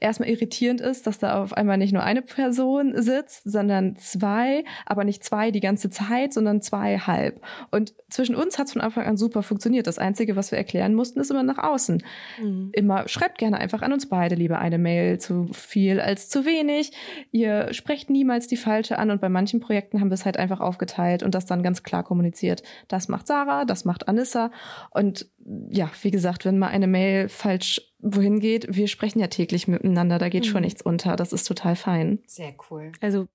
erstmal 0.00 0.30
irritierend 0.30 0.80
ist, 0.80 1.06
dass 1.06 1.18
da 1.18 1.42
auf 1.42 1.52
einmal 1.52 1.76
nicht 1.76 1.92
nur 1.92 2.02
eine 2.02 2.22
Person 2.22 3.00
sitzt, 3.00 3.42
sondern 3.44 3.96
zwei, 3.96 4.64
aber 4.86 5.04
nicht 5.04 5.22
zwei 5.22 5.50
die 5.50 5.60
ganze 5.60 5.90
Zeit, 5.90 6.32
sondern 6.32 6.62
zwei 6.62 6.98
halb. 6.98 7.40
Und 7.70 7.94
zwischen 8.08 8.34
uns 8.34 8.58
hat 8.58 8.66
es 8.66 8.72
von 8.72 8.82
Anfang 8.82 9.06
an 9.06 9.16
super 9.16 9.42
funktioniert. 9.42 9.86
Das 9.86 9.98
Einzige, 9.98 10.36
was 10.36 10.50
wir 10.50 10.58
erklären 10.58 10.94
mussten, 10.94 11.20
ist 11.20 11.30
immer 11.30 11.42
nach 11.42 11.58
außen. 11.58 12.02
Mhm. 12.42 12.70
Immer 12.72 13.08
schreibt 13.08 13.38
gerne 13.38 13.58
einfach 13.58 13.82
an 13.82 13.92
uns 13.92 14.08
beide 14.08 14.34
lieber 14.34 14.58
eine 14.58 14.78
Mail, 14.78 15.18
zu 15.18 15.48
viel 15.52 16.00
als 16.00 16.28
zu 16.28 16.46
wenig. 16.46 16.92
Ihr 17.30 17.72
sprecht 17.72 18.10
niemals 18.10 18.46
die 18.46 18.56
falsche 18.56 18.98
an 18.98 19.10
und 19.10 19.20
bei 19.20 19.28
manchen 19.28 19.60
Projekten 19.60 20.00
haben 20.00 20.10
wir 20.10 20.14
es 20.14 20.24
halt 20.24 20.38
einfach 20.38 20.60
aufgeteilt 20.60 21.22
und 21.22 21.34
das 21.34 21.46
dann 21.46 21.62
ganz 21.62 21.82
klar 21.82 22.02
kommuniziert. 22.02 22.62
Das 22.88 23.08
macht 23.08 23.26
Sarah, 23.26 23.64
das 23.64 23.84
macht 23.84 24.08
Anissa 24.08 24.50
und 24.90 25.28
ja, 25.70 25.90
wie 26.02 26.10
gesagt, 26.10 26.44
wenn 26.44 26.58
mal 26.58 26.68
eine 26.68 26.86
Mail 26.86 27.28
falsch 27.28 27.80
wohin 27.98 28.40
geht, 28.40 28.66
wir 28.74 28.88
sprechen 28.88 29.20
ja 29.20 29.26
täglich 29.26 29.68
miteinander, 29.68 30.18
da 30.18 30.28
geht 30.28 30.44
mhm. 30.44 30.48
schon 30.48 30.62
nichts 30.62 30.82
unter. 30.82 31.16
Das 31.16 31.32
ist 31.32 31.44
total 31.44 31.76
fein. 31.76 32.20
Sehr 32.26 32.54
cool. 32.70 32.92
Also 33.00 33.26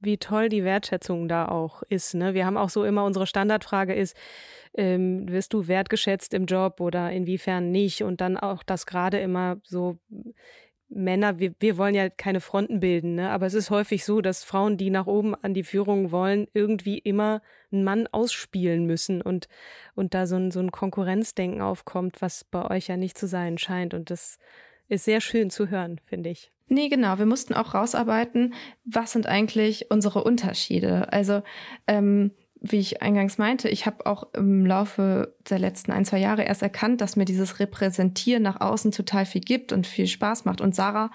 wie 0.00 0.18
toll 0.18 0.48
die 0.48 0.64
Wertschätzung 0.64 1.28
da 1.28 1.48
auch 1.48 1.82
ist. 1.88 2.14
Ne? 2.14 2.34
Wir 2.34 2.46
haben 2.46 2.56
auch 2.56 2.68
so 2.68 2.84
immer 2.84 3.04
unsere 3.04 3.26
Standardfrage 3.26 3.94
ist, 3.94 4.16
ähm, 4.74 5.28
wirst 5.28 5.54
du 5.54 5.68
wertgeschätzt 5.68 6.34
im 6.34 6.46
Job 6.46 6.80
oder 6.80 7.10
inwiefern 7.10 7.70
nicht? 7.70 8.02
Und 8.02 8.20
dann 8.20 8.36
auch 8.36 8.62
das 8.62 8.86
gerade 8.86 9.18
immer 9.18 9.56
so 9.64 9.98
Männer, 10.88 11.38
wir, 11.38 11.52
wir 11.58 11.78
wollen 11.78 11.94
ja 11.94 12.08
keine 12.08 12.40
Fronten 12.40 12.80
bilden, 12.80 13.16
ne? 13.16 13.30
aber 13.30 13.46
es 13.46 13.54
ist 13.54 13.70
häufig 13.70 14.04
so, 14.04 14.20
dass 14.20 14.44
Frauen, 14.44 14.76
die 14.76 14.90
nach 14.90 15.06
oben 15.06 15.34
an 15.34 15.52
die 15.52 15.64
Führung 15.64 16.12
wollen, 16.12 16.46
irgendwie 16.54 16.98
immer 16.98 17.42
einen 17.72 17.82
Mann 17.84 18.06
ausspielen 18.06 18.86
müssen 18.86 19.20
und, 19.20 19.48
und 19.94 20.14
da 20.14 20.26
so 20.26 20.36
ein, 20.36 20.50
so 20.50 20.60
ein 20.60 20.70
Konkurrenzdenken 20.70 21.60
aufkommt, 21.60 22.22
was 22.22 22.44
bei 22.44 22.70
euch 22.70 22.86
ja 22.86 22.96
nicht 22.96 23.18
zu 23.18 23.26
sein 23.26 23.58
scheint. 23.58 23.94
Und 23.94 24.10
das 24.10 24.38
ist 24.88 25.04
sehr 25.04 25.20
schön 25.20 25.50
zu 25.50 25.70
hören, 25.70 26.00
finde 26.04 26.30
ich. 26.30 26.52
Nee, 26.68 26.88
genau. 26.88 27.18
Wir 27.18 27.26
mussten 27.26 27.54
auch 27.54 27.74
rausarbeiten, 27.74 28.54
was 28.84 29.12
sind 29.12 29.26
eigentlich 29.26 29.90
unsere 29.90 30.24
Unterschiede. 30.24 31.12
Also 31.12 31.42
ähm, 31.86 32.32
wie 32.72 32.78
ich 32.78 33.02
eingangs 33.02 33.38
meinte, 33.38 33.68
ich 33.68 33.86
habe 33.86 34.06
auch 34.06 34.32
im 34.34 34.66
Laufe 34.66 35.34
der 35.48 35.58
letzten 35.58 35.92
ein, 35.92 36.04
zwei 36.04 36.18
Jahre 36.18 36.44
erst 36.44 36.62
erkannt, 36.62 37.00
dass 37.00 37.16
mir 37.16 37.24
dieses 37.24 37.60
Repräsentieren 37.60 38.42
nach 38.42 38.60
außen 38.60 38.92
total 38.92 39.26
viel 39.26 39.40
gibt 39.40 39.72
und 39.72 39.86
viel 39.86 40.06
Spaß 40.06 40.44
macht. 40.44 40.60
Und 40.60 40.74
Sarah 40.74 41.10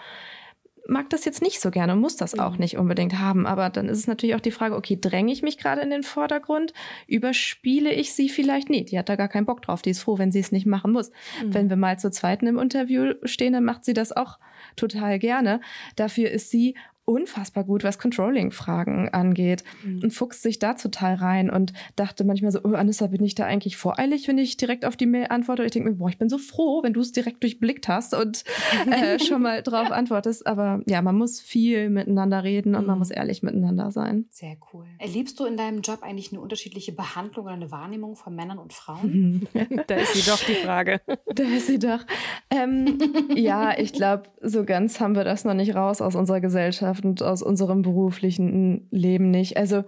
mag 0.88 1.10
das 1.10 1.26
jetzt 1.26 1.42
nicht 1.42 1.62
so 1.62 1.72
gerne, 1.72 1.96
muss 1.96 2.16
das 2.16 2.38
auch 2.38 2.54
mhm. 2.54 2.60
nicht 2.60 2.78
unbedingt 2.78 3.18
haben. 3.20 3.46
Aber 3.46 3.70
dann 3.70 3.88
ist 3.88 4.00
es 4.00 4.08
natürlich 4.08 4.36
auch 4.36 4.42
die 4.42 4.52
Frage, 4.52 4.76
okay, 4.76 4.98
dränge 5.00 5.32
ich 5.32 5.42
mich 5.42 5.58
gerade 5.58 5.82
in 5.82 5.90
den 5.90 6.04
Vordergrund? 6.04 6.74
Überspiele 7.08 7.92
ich 7.94 8.14
sie 8.14 8.30
vielleicht? 8.30 8.70
Nee, 8.70 8.84
die 8.84 8.98
hat 8.98 9.10
da 9.10 9.16
gar 9.16 9.30
keinen 9.30 9.46
Bock 9.46 9.62
drauf. 9.62 9.82
Die 9.82 9.92
ist 9.92 10.02
froh, 10.02 10.18
wenn 10.18 10.32
sie 10.32 10.40
es 10.40 10.52
nicht 10.52 10.66
machen 10.66 10.92
muss. 10.92 11.12
Mhm. 11.44 11.54
Wenn 11.54 11.70
wir 11.70 11.78
mal 11.78 12.00
zu 12.00 12.12
zweiten 12.12 12.48
im 12.48 12.60
Interview 12.60 13.14
stehen, 13.24 13.54
dann 13.54 13.64
macht 13.64 13.86
sie 13.86 13.94
das 13.94 14.12
auch 14.12 14.40
total 14.76 15.20
gerne. 15.20 15.62
Dafür 15.96 16.30
ist 16.32 16.50
sie 16.50 16.76
unfassbar 17.06 17.64
gut, 17.64 17.84
was 17.84 18.00
Controlling-Fragen 18.00 19.10
angeht 19.10 19.64
mhm. 19.84 20.02
und 20.04 20.14
fuchst 20.14 20.42
sich 20.44 20.60
da 20.60 20.76
total 20.76 21.16
rein 21.16 21.50
und 21.50 21.74
dachte 21.96 22.24
manchmal 22.24 22.52
so, 22.52 22.60
oh, 22.64 22.74
Anissa, 22.74 23.08
bin 23.08 23.24
ich 23.24 23.36
da 23.36 23.46
eigentlich 23.46 23.76
voreilig, 23.76 24.28
wenn 24.28 24.38
ich 24.38 24.58
direkt 24.58 24.86
auf 24.86 24.96
die 24.96 25.08
Mail 25.08 25.28
antworte? 25.30 25.64
Und 25.64 25.66
ich 25.68 25.72
denke 25.72 25.90
mir, 25.90 25.96
boah, 25.96 26.10
ich 26.10 26.18
bin 26.18 26.30
so 26.30 26.38
froh, 26.38 26.84
wenn 26.84 26.94
du 26.94 27.02
es 27.02 27.12
direkt 27.12 27.44
durchblickt 27.44 27.88
hast 27.88 28.14
und 28.14 28.44
äh, 28.92 29.20
schon 29.20 29.42
mal 29.42 29.64
drauf 29.64 29.92
antwortest. 29.92 30.46
Aber 30.46 30.82
ja, 30.88 31.02
man 31.02 31.18
muss 31.18 31.40
viel 31.42 31.90
miteinander 31.90 32.44
reden 32.44 32.76
und 32.76 32.82
mhm. 32.82 32.88
man 32.88 33.00
muss 33.00 33.10
ehrlich 33.10 33.42
miteinander 33.42 33.92
sein. 33.92 34.26
Sehr 34.30 34.56
cool. 34.72 34.86
Erlebst 35.00 35.40
du 35.40 35.46
in 35.46 35.58
deinem 35.58 35.82
Job 35.82 36.04
eigentlich 36.04 36.32
eine 36.32 36.40
unterschiedliche 36.40 36.92
Behandlung 36.92 37.46
oder 37.46 37.56
eine 37.56 37.72
Wahrnehmung 37.72 38.16
von 38.16 38.36
Männern 38.36 38.60
und 38.60 38.74
Frauen? 38.74 39.48
da 39.88 39.96
ist 39.96 40.14
sie 40.14 40.30
doch 40.30 40.44
die 40.44 40.56
Frage. 40.56 41.02
Da 41.34 41.44
ist 41.44 41.68
sie 41.68 41.80
doch. 41.80 42.02
Ähm, 42.50 42.98
ja, 43.36 43.78
ich 43.78 43.94
glaube, 43.94 44.24
so 44.42 44.66
ganz 44.66 45.00
haben 45.00 45.16
wir 45.16 45.24
das 45.24 45.46
noch 45.46 45.54
nicht 45.54 45.76
raus 45.76 46.02
aus 46.02 46.16
unserer 46.16 46.42
Gesellschaft 46.42 46.91
und 47.00 47.24
aus 47.24 47.42
unserem 47.42 47.82
beruflichen 47.82 48.88
Leben 48.92 49.32
nicht. 49.32 49.58
Also 49.58 49.84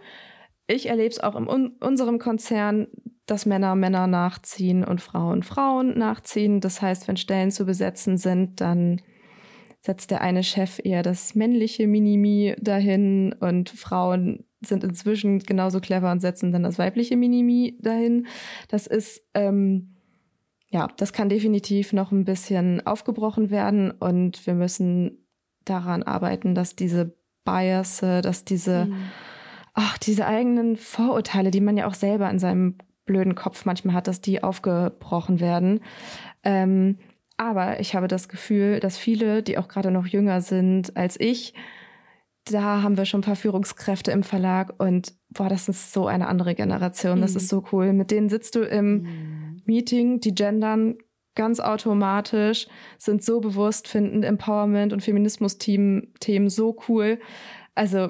ich 0.67 0.87
erlebe 0.87 1.09
es 1.09 1.19
auch 1.19 1.35
in 1.35 1.47
unserem 1.47 2.19
Konzern, 2.19 2.87
dass 3.25 3.45
Männer 3.45 3.75
Männer 3.75 4.07
nachziehen 4.07 4.83
und 4.83 5.01
Frauen 5.01 5.43
Frauen 5.43 5.97
nachziehen. 5.97 6.61
Das 6.61 6.81
heißt, 6.81 7.07
wenn 7.07 7.17
Stellen 7.17 7.51
zu 7.51 7.65
besetzen 7.65 8.17
sind, 8.17 8.61
dann 8.61 9.01
setzt 9.81 10.11
der 10.11 10.21
eine 10.21 10.43
Chef 10.43 10.79
eher 10.83 11.03
das 11.03 11.35
männliche 11.35 11.87
Minimi 11.87 12.55
dahin 12.59 13.33
und 13.39 13.69
Frauen 13.69 14.45
sind 14.61 14.83
inzwischen 14.85 15.39
genauso 15.39 15.81
clever 15.81 16.11
und 16.11 16.21
setzen 16.21 16.53
dann 16.53 16.63
das 16.63 16.79
weibliche 16.79 17.17
Minimi 17.17 17.77
dahin. 17.81 18.27
Das 18.69 18.87
ist, 18.87 19.21
ähm, 19.33 19.95
ja, 20.69 20.87
das 20.97 21.11
kann 21.11 21.27
definitiv 21.27 21.91
noch 21.91 22.13
ein 22.13 22.23
bisschen 22.23 22.85
aufgebrochen 22.87 23.49
werden 23.49 23.91
und 23.91 24.47
wir 24.47 24.53
müssen 24.53 25.22
daran 25.65 26.03
arbeiten, 26.03 26.55
dass 26.55 26.75
diese 26.75 27.15
Bias, 27.45 27.99
dass 27.99 28.45
diese, 28.45 28.85
mhm. 28.85 29.11
ach, 29.73 29.97
diese 29.97 30.25
eigenen 30.25 30.77
Vorurteile, 30.77 31.51
die 31.51 31.61
man 31.61 31.77
ja 31.77 31.87
auch 31.87 31.93
selber 31.93 32.29
in 32.29 32.39
seinem 32.39 32.77
blöden 33.05 33.35
Kopf 33.35 33.65
manchmal 33.65 33.95
hat, 33.95 34.07
dass 34.07 34.21
die 34.21 34.43
aufgebrochen 34.43 35.39
werden. 35.39 35.81
Ähm, 36.43 36.99
aber 37.37 37.79
ich 37.79 37.95
habe 37.95 38.07
das 38.07 38.29
Gefühl, 38.29 38.79
dass 38.79 38.97
viele, 38.97 39.43
die 39.43 39.57
auch 39.57 39.67
gerade 39.67 39.91
noch 39.91 40.05
jünger 40.05 40.41
sind 40.41 40.95
als 40.95 41.19
ich, 41.19 41.53
da 42.45 42.81
haben 42.81 42.97
wir 42.97 43.05
schon 43.05 43.21
ein 43.21 43.23
paar 43.23 43.35
Führungskräfte 43.35 44.11
im 44.11 44.23
Verlag 44.23 44.73
und 44.77 45.13
boah, 45.29 45.47
das 45.47 45.69
ist 45.69 45.93
so 45.93 46.07
eine 46.07 46.27
andere 46.27 46.55
Generation. 46.55 47.21
Das 47.21 47.31
mhm. 47.31 47.37
ist 47.37 47.49
so 47.49 47.63
cool. 47.71 47.93
Mit 47.93 48.11
denen 48.11 48.29
sitzt 48.29 48.55
du 48.55 48.61
im 48.61 49.01
mhm. 49.01 49.61
Meeting, 49.65 50.19
die 50.19 50.35
gendern 50.35 50.97
ganz 51.35 51.59
automatisch, 51.59 52.67
sind 52.97 53.23
so 53.23 53.39
bewusst, 53.39 53.87
finden 53.87 54.23
Empowerment 54.23 54.93
und 54.93 55.01
Feminismus-Themen 55.01 56.49
so 56.49 56.77
cool. 56.87 57.19
Also, 57.75 58.09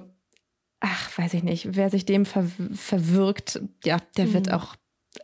ach, 0.79 1.17
weiß 1.17 1.33
ich 1.35 1.43
nicht, 1.43 1.75
wer 1.75 1.89
sich 1.89 2.05
dem 2.05 2.25
ver 2.25 2.45
verwirkt, 2.73 3.61
ja, 3.83 3.97
der 4.17 4.27
mhm. 4.27 4.33
wird 4.33 4.51
auch 4.51 4.75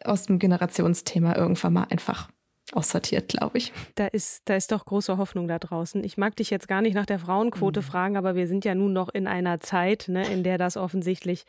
aus 0.03 0.23
dem 0.23 0.39
Generationsthema 0.39 1.35
irgendwann 1.35 1.73
mal 1.73 1.87
einfach 1.89 2.29
aussortiert, 2.71 3.29
glaube 3.29 3.57
ich. 3.57 3.73
Da 3.95 4.07
ist, 4.07 4.43
da 4.45 4.55
ist 4.55 4.71
doch 4.71 4.85
große 4.85 5.17
Hoffnung 5.17 5.47
da 5.47 5.59
draußen. 5.59 6.03
Ich 6.03 6.17
mag 6.17 6.35
dich 6.35 6.49
jetzt 6.49 6.67
gar 6.67 6.81
nicht 6.81 6.93
nach 6.93 7.05
der 7.05 7.19
Frauenquote 7.19 7.81
mhm. 7.81 7.85
fragen, 7.85 8.17
aber 8.17 8.35
wir 8.35 8.47
sind 8.47 8.65
ja 8.65 8.75
nun 8.75 8.93
noch 8.93 9.09
in 9.09 9.27
einer 9.27 9.59
Zeit, 9.59 10.05
ne, 10.07 10.27
in 10.31 10.43
der 10.43 10.57
das 10.57 10.77
offensichtlich 10.77 11.45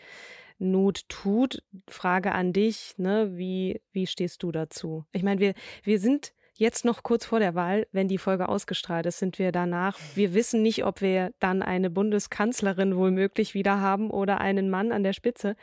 Not 0.58 1.08
tut. 1.08 1.62
Frage 1.88 2.32
an 2.32 2.52
dich, 2.52 2.94
ne, 2.98 3.30
wie, 3.36 3.80
wie 3.92 4.06
stehst 4.06 4.42
du 4.42 4.52
dazu? 4.52 5.04
Ich 5.12 5.22
meine, 5.22 5.40
wir, 5.40 5.54
wir 5.82 5.98
sind 5.98 6.32
jetzt 6.60 6.84
noch 6.84 7.02
kurz 7.02 7.24
vor 7.24 7.40
der 7.40 7.54
Wahl, 7.54 7.86
wenn 7.90 8.06
die 8.06 8.18
Folge 8.18 8.48
ausgestrahlt 8.48 9.06
ist, 9.06 9.18
sind 9.18 9.38
wir 9.38 9.50
danach. 9.50 9.98
Wir 10.14 10.34
wissen 10.34 10.62
nicht, 10.62 10.84
ob 10.84 11.00
wir 11.00 11.32
dann 11.40 11.62
eine 11.62 11.88
Bundeskanzlerin 11.88 12.96
womöglich 12.96 13.54
wieder 13.54 13.80
haben 13.80 14.10
oder 14.10 14.40
einen 14.40 14.68
Mann 14.68 14.92
an 14.92 15.02
der 15.02 15.14
Spitze. 15.14 15.56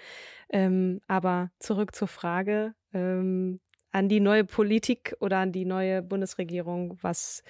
Ähm, 0.50 1.00
aber 1.08 1.52
zurück 1.60 1.94
zur 1.94 2.08
Frage 2.08 2.74
ähm, 2.94 3.60
an 3.92 4.10
die 4.10 4.20
neue 4.20 4.44
Politik 4.44 5.16
oder 5.20 5.38
an 5.38 5.52
die 5.52 5.66
neue 5.66 6.02
Bundesregierung. 6.02 6.98
Was 7.02 7.44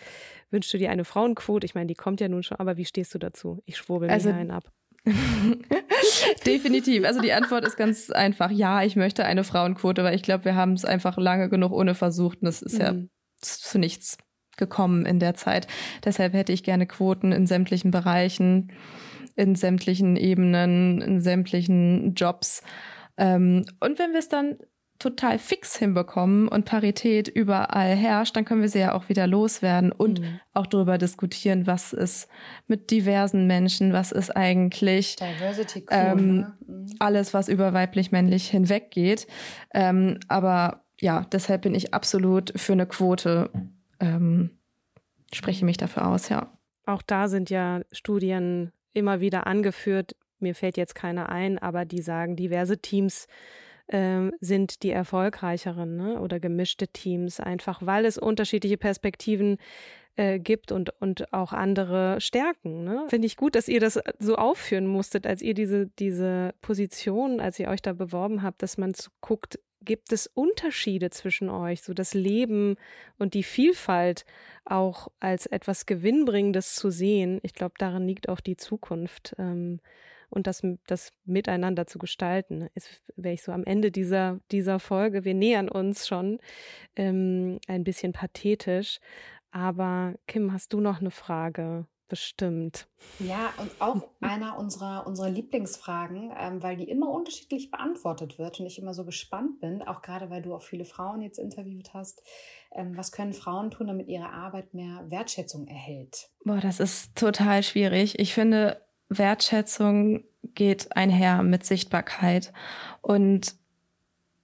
wünschst 0.52 0.74
du 0.74 0.78
dir 0.78 0.92
eine 0.92 1.06
Frauenquote? 1.06 1.66
Ich 1.66 1.74
meine, 1.74 1.88
die 1.88 1.96
kommt 1.96 2.20
ja 2.20 2.28
nun 2.28 2.44
schon, 2.44 2.60
aber 2.60 2.76
wie 2.76 2.86
stehst 2.86 3.16
du 3.16 3.18
dazu? 3.18 3.62
Ich 3.66 3.78
schwurbel 3.78 4.10
also, 4.10 4.30
mir 4.30 4.36
einen 4.36 4.52
ab. 4.52 4.66
Definitiv. 6.46 7.06
Also 7.06 7.22
die 7.22 7.32
Antwort 7.32 7.64
ist 7.64 7.78
ganz 7.78 8.10
einfach. 8.10 8.52
Ja, 8.52 8.84
ich 8.84 8.98
möchte 8.98 9.24
eine 9.24 9.46
Frauenquote, 9.46 10.04
weil 10.04 10.16
ich 10.16 10.22
glaube, 10.22 10.44
wir 10.44 10.56
haben 10.56 10.74
es 10.74 10.84
einfach 10.84 11.18
lange 11.18 11.48
genug 11.48 11.72
ohne 11.72 11.96
versucht 11.96 12.42
und 12.42 12.50
es 12.50 12.62
ist 12.62 12.74
mhm. 12.74 12.82
ja 12.82 12.94
zu 13.42 13.80
nichts 13.80 14.18
gekommen 14.58 15.06
in 15.06 15.20
der 15.20 15.36
Zeit. 15.36 15.68
Deshalb 16.04 16.34
hätte 16.34 16.52
ich 16.52 16.64
gerne 16.64 16.88
Quoten 16.88 17.32
in 17.32 17.48
sämtlichen 17.48 17.92
Bereichen, 17.92 18.72
in 19.36 19.56
sämtlichen 19.56 20.16
Ebenen, 20.16 21.02
in 21.02 21.22
sämtlichen 21.22 22.16
Jobs. 22.16 22.64
Ähm, 23.18 23.66
und 23.80 24.00
wenn 24.00 24.12
wir 24.12 24.20
es 24.20 24.30
dann 24.30 24.58
total 25.00 25.38
fix 25.38 25.78
hinbekommen 25.78 26.48
und 26.48 26.66
Parität 26.66 27.28
überall 27.28 27.96
herrscht, 27.96 28.36
dann 28.36 28.46
können 28.46 28.62
wir 28.62 28.70
sie 28.70 28.80
ja 28.80 28.94
auch 28.96 29.10
wieder 29.10 29.28
loswerden 29.28 29.92
und 29.92 30.22
mhm. 30.22 30.40
auch 30.54 30.66
darüber 30.66 30.98
diskutieren, 30.98 31.68
was 31.68 31.94
ist 31.94 32.28
mit 32.66 32.90
diversen 32.90 33.46
Menschen, 33.46 33.94
was 33.94 34.12
ist 34.12 34.36
eigentlich 34.36 35.18
Diversity 35.18 35.82
cool, 35.82 35.88
ähm, 35.92 36.38
ne? 36.38 36.54
mhm. 36.66 36.86
alles, 36.98 37.34
was 37.36 37.48
über 37.48 37.74
weiblich-männlich 37.74 38.50
hinweggeht. 38.50 39.28
Ähm, 39.72 40.20
aber 40.28 40.87
ja, 41.00 41.26
deshalb 41.32 41.62
bin 41.62 41.76
ich 41.76 41.94
absolut 41.94 42.54
für 42.60 42.74
eine 42.74 42.88
Quote, 42.88 43.50
ähm, 44.00 44.52
spreche 45.34 45.66
mich 45.66 45.78
dafür 45.78 46.08
aus, 46.08 46.30
ja. 46.30 46.52
Auch 46.86 47.02
da 47.02 47.28
sind 47.28 47.50
ja 47.50 47.82
Studien 47.92 48.72
immer 48.94 49.20
wieder 49.20 49.46
angeführt. 49.46 50.16
Mir 50.40 50.56
fällt 50.56 50.78
jetzt 50.78 50.96
keine 50.96 51.30
ein, 51.30 51.60
aber 51.60 51.86
die 51.86 52.02
sagen, 52.02 52.36
diverse 52.36 52.78
Teams 52.80 53.28
ähm, 53.90 54.34
sind 54.40 54.84
die 54.84 54.92
erfolgreicheren 54.92 55.98
ne? 55.98 56.20
oder 56.20 56.40
gemischte 56.40 56.88
Teams, 56.88 57.40
einfach 57.40 57.86
weil 57.86 58.06
es 58.06 58.18
unterschiedliche 58.18 58.78
Perspektiven 58.78 59.58
äh, 60.16 60.40
gibt 60.40 60.72
und, 60.72 60.90
und 61.00 61.34
auch 61.34 61.54
andere 61.54 62.20
stärken. 62.20 62.84
Ne? 62.84 63.06
Finde 63.08 63.28
ich 63.28 63.38
gut, 63.38 63.56
dass 63.56 63.68
ihr 63.68 63.80
das 63.80 64.00
so 64.20 64.36
aufführen 64.36 64.88
musstet, 64.88 65.28
als 65.28 65.42
ihr 65.42 65.54
diese, 65.54 65.88
diese 66.00 66.54
Position, 66.62 67.40
als 67.40 67.60
ihr 67.60 67.70
euch 67.70 67.82
da 67.82 67.94
beworben 67.94 68.44
habt, 68.44 68.64
dass 68.64 68.78
man 68.78 68.94
guckt, 69.22 69.60
gibt 69.82 70.12
es 70.12 70.28
Unterschiede 70.28 71.10
zwischen 71.10 71.50
euch, 71.50 71.82
so 71.82 71.94
das 71.94 72.14
Leben 72.14 72.76
und 73.18 73.34
die 73.34 73.44
Vielfalt 73.44 74.26
auch 74.66 75.08
als 75.20 75.46
etwas 75.46 75.86
Gewinnbringendes 75.86 76.76
zu 76.76 76.90
sehen. 76.90 77.40
Ich 77.44 77.54
glaube, 77.54 77.76
darin 77.78 78.08
liegt 78.08 78.30
auch 78.30 78.40
die 78.40 78.58
Zukunft. 78.58 79.36
Ähm, 79.38 79.80
und 80.30 80.48
das, 80.48 80.62
das 80.88 81.12
miteinander 81.26 81.88
zu 81.88 82.00
gestalten. 82.00 82.68
Jetzt 82.76 83.02
wäre 83.16 83.34
ich 83.34 83.44
so 83.44 83.52
am 83.52 83.64
Ende 83.64 83.92
dieser, 83.92 84.40
dieser 84.52 84.80
Folge, 84.80 85.24
wir 85.24 85.34
nähern 85.34 85.70
uns 85.70 86.08
schon, 86.08 86.40
ähm, 86.96 87.60
ein 87.68 87.84
bisschen 87.84 88.12
pathetisch. 88.12 89.00
Aber 89.52 90.16
Kim, 90.28 90.52
hast 90.52 90.74
du 90.74 90.82
noch 90.82 91.00
eine 91.00 91.12
Frage? 91.12 91.88
Bestimmt. 92.10 92.88
Ja, 93.20 93.54
und 93.58 93.70
auch 93.80 94.02
einer 94.22 94.58
unserer, 94.58 95.06
unserer 95.06 95.30
Lieblingsfragen, 95.30 96.32
ähm, 96.38 96.64
weil 96.64 96.78
die 96.78 96.90
immer 96.90 97.10
unterschiedlich 97.10 97.70
beantwortet 97.70 98.40
wird 98.40 98.62
und 98.62 98.66
ich 98.66 98.80
immer 98.80 98.94
so 98.94 99.04
gespannt 99.04 99.60
bin, 99.60 99.82
auch 99.82 100.02
gerade 100.02 100.30
weil 100.30 100.42
du 100.42 100.56
auch 100.56 100.62
viele 100.62 100.86
Frauen 100.86 101.22
jetzt 101.22 101.38
interviewt 101.38 101.94
hast. 101.94 102.24
Ähm, 102.72 102.96
was 102.96 103.12
können 103.12 103.34
Frauen 103.34 103.72
tun, 103.72 103.88
damit 103.88 104.08
ihre 104.08 104.30
Arbeit 104.30 104.74
mehr 104.74 105.04
Wertschätzung 105.10 105.68
erhält? 105.68 106.30
Boah, 106.46 106.62
das 106.62 106.80
ist 106.80 107.16
total 107.18 107.62
schwierig. 107.62 108.20
Ich 108.20 108.34
finde, 108.34 108.82
Wertschätzung 109.10 110.24
geht 110.54 110.96
einher 110.96 111.44
mit 111.44 111.66
Sichtbarkeit. 111.66 112.54
Und 113.02 113.56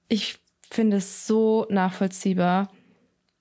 ich 0.10 0.40
finde 0.70 0.98
es 0.98 1.28
so 1.28 1.66
nachvollziehbar, 1.70 2.70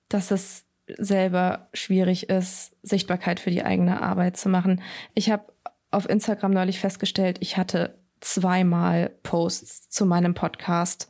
dass 0.07 0.31
es 0.31 0.65
selber 0.97 1.69
schwierig 1.73 2.29
ist, 2.29 2.75
Sichtbarkeit 2.81 3.39
für 3.39 3.51
die 3.51 3.63
eigene 3.63 4.01
Arbeit 4.01 4.37
zu 4.37 4.49
machen. 4.49 4.81
Ich 5.13 5.31
habe 5.31 5.53
auf 5.91 6.09
Instagram 6.09 6.51
neulich 6.51 6.79
festgestellt, 6.79 7.37
ich 7.41 7.57
hatte 7.57 7.97
zweimal 8.19 9.11
Posts 9.23 9.89
zu 9.89 10.05
meinem 10.05 10.33
Podcast 10.33 11.07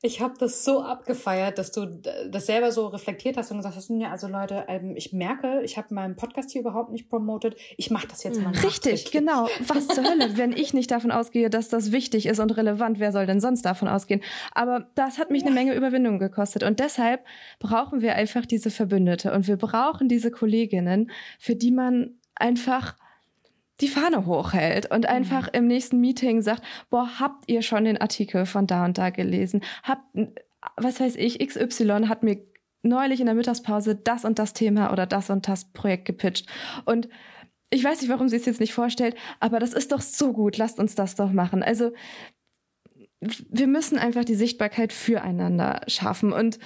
ich 0.00 0.20
habe 0.20 0.34
das 0.38 0.64
so 0.64 0.82
abgefeiert, 0.82 1.58
dass 1.58 1.72
du 1.72 1.86
das 2.30 2.46
selber 2.46 2.70
so 2.70 2.86
reflektiert 2.86 3.36
hast 3.36 3.50
und 3.50 3.56
gesagt 3.56 3.74
hast, 3.74 3.90
ja, 3.90 4.12
also 4.12 4.28
Leute, 4.28 4.64
ähm, 4.68 4.94
ich 4.94 5.12
merke, 5.12 5.60
ich 5.64 5.76
habe 5.76 5.92
meinen 5.92 6.14
Podcast 6.14 6.52
hier 6.52 6.60
überhaupt 6.60 6.92
nicht 6.92 7.08
promotet. 7.08 7.56
Ich 7.76 7.90
mache 7.90 8.06
das 8.06 8.22
jetzt 8.22 8.40
mal. 8.40 8.54
Richtig, 8.54 9.10
genau. 9.10 9.48
Was 9.66 9.88
zur 9.88 10.04
Hölle, 10.04 10.30
wenn 10.36 10.52
ich 10.52 10.72
nicht 10.72 10.92
davon 10.92 11.10
ausgehe, 11.10 11.50
dass 11.50 11.68
das 11.68 11.90
wichtig 11.90 12.26
ist 12.26 12.38
und 12.38 12.56
relevant, 12.56 13.00
wer 13.00 13.10
soll 13.10 13.26
denn 13.26 13.40
sonst 13.40 13.62
davon 13.62 13.88
ausgehen? 13.88 14.22
Aber 14.52 14.86
das 14.94 15.18
hat 15.18 15.32
mich 15.32 15.42
ja. 15.42 15.48
eine 15.48 15.56
Menge 15.56 15.74
Überwindung 15.74 16.20
gekostet 16.20 16.62
und 16.62 16.78
deshalb 16.78 17.24
brauchen 17.58 18.00
wir 18.00 18.14
einfach 18.14 18.46
diese 18.46 18.70
Verbündete 18.70 19.32
und 19.32 19.48
wir 19.48 19.56
brauchen 19.56 20.08
diese 20.08 20.30
Kolleginnen, 20.30 21.10
für 21.40 21.56
die 21.56 21.72
man 21.72 22.18
einfach 22.36 22.94
die 23.80 23.88
Fahne 23.88 24.26
hochhält 24.26 24.90
und 24.90 25.06
einfach 25.06 25.46
mhm. 25.46 25.58
im 25.58 25.66
nächsten 25.66 26.00
Meeting 26.00 26.42
sagt, 26.42 26.62
boah, 26.90 27.20
habt 27.20 27.48
ihr 27.48 27.62
schon 27.62 27.84
den 27.84 27.98
Artikel 27.98 28.46
von 28.46 28.66
da 28.66 28.84
und 28.84 28.98
da 28.98 29.10
gelesen? 29.10 29.62
Habt, 29.82 30.02
was 30.76 31.00
weiß 31.00 31.16
ich, 31.16 31.38
XY 31.38 32.06
hat 32.08 32.22
mir 32.22 32.44
neulich 32.82 33.20
in 33.20 33.26
der 33.26 33.34
Mittagspause 33.34 33.96
das 33.96 34.24
und 34.24 34.38
das 34.38 34.52
Thema 34.52 34.92
oder 34.92 35.06
das 35.06 35.30
und 35.30 35.48
das 35.48 35.72
Projekt 35.72 36.04
gepitcht. 36.04 36.46
Und 36.84 37.08
ich 37.70 37.84
weiß 37.84 38.00
nicht, 38.00 38.10
warum 38.10 38.28
sie 38.28 38.36
es 38.36 38.46
jetzt 38.46 38.60
nicht 38.60 38.72
vorstellt, 38.72 39.14
aber 39.40 39.58
das 39.58 39.74
ist 39.74 39.92
doch 39.92 40.00
so 40.00 40.32
gut. 40.32 40.56
Lasst 40.56 40.78
uns 40.78 40.94
das 40.94 41.16
doch 41.16 41.32
machen. 41.32 41.62
Also, 41.62 41.92
wir 43.20 43.66
müssen 43.66 43.98
einfach 43.98 44.24
die 44.24 44.36
Sichtbarkeit 44.36 44.92
füreinander 44.92 45.82
schaffen 45.88 46.32
und 46.32 46.58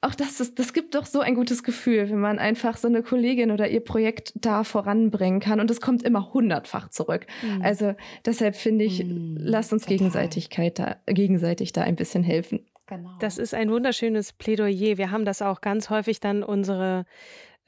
auch 0.00 0.14
das, 0.14 0.40
ist, 0.40 0.58
das 0.58 0.72
gibt 0.72 0.94
doch 0.94 1.06
so 1.06 1.20
ein 1.20 1.34
gutes 1.34 1.64
Gefühl, 1.64 2.08
wenn 2.08 2.20
man 2.20 2.38
einfach 2.38 2.76
so 2.76 2.86
eine 2.86 3.02
Kollegin 3.02 3.50
oder 3.50 3.68
ihr 3.68 3.80
Projekt 3.80 4.32
da 4.36 4.62
voranbringen 4.62 5.40
kann 5.40 5.58
und 5.58 5.70
es 5.70 5.80
kommt 5.80 6.04
immer 6.04 6.32
hundertfach 6.32 6.88
zurück. 6.90 7.26
Mhm. 7.42 7.62
Also 7.62 7.94
deshalb 8.24 8.54
finde 8.54 8.84
ich, 8.84 9.04
mhm, 9.04 9.36
lasst 9.40 9.72
uns 9.72 9.86
Gegenseitigkeit 9.86 10.78
da, 10.78 10.96
gegenseitig 11.06 11.72
da 11.72 11.82
ein 11.82 11.96
bisschen 11.96 12.22
helfen. 12.22 12.60
Genau. 12.86 13.10
Das 13.18 13.38
ist 13.38 13.54
ein 13.54 13.70
wunderschönes 13.70 14.32
Plädoyer. 14.32 14.98
Wir 14.98 15.10
haben 15.10 15.24
das 15.24 15.42
auch 15.42 15.60
ganz 15.60 15.90
häufig 15.90 16.20
dann 16.20 16.42
unsere 16.42 17.04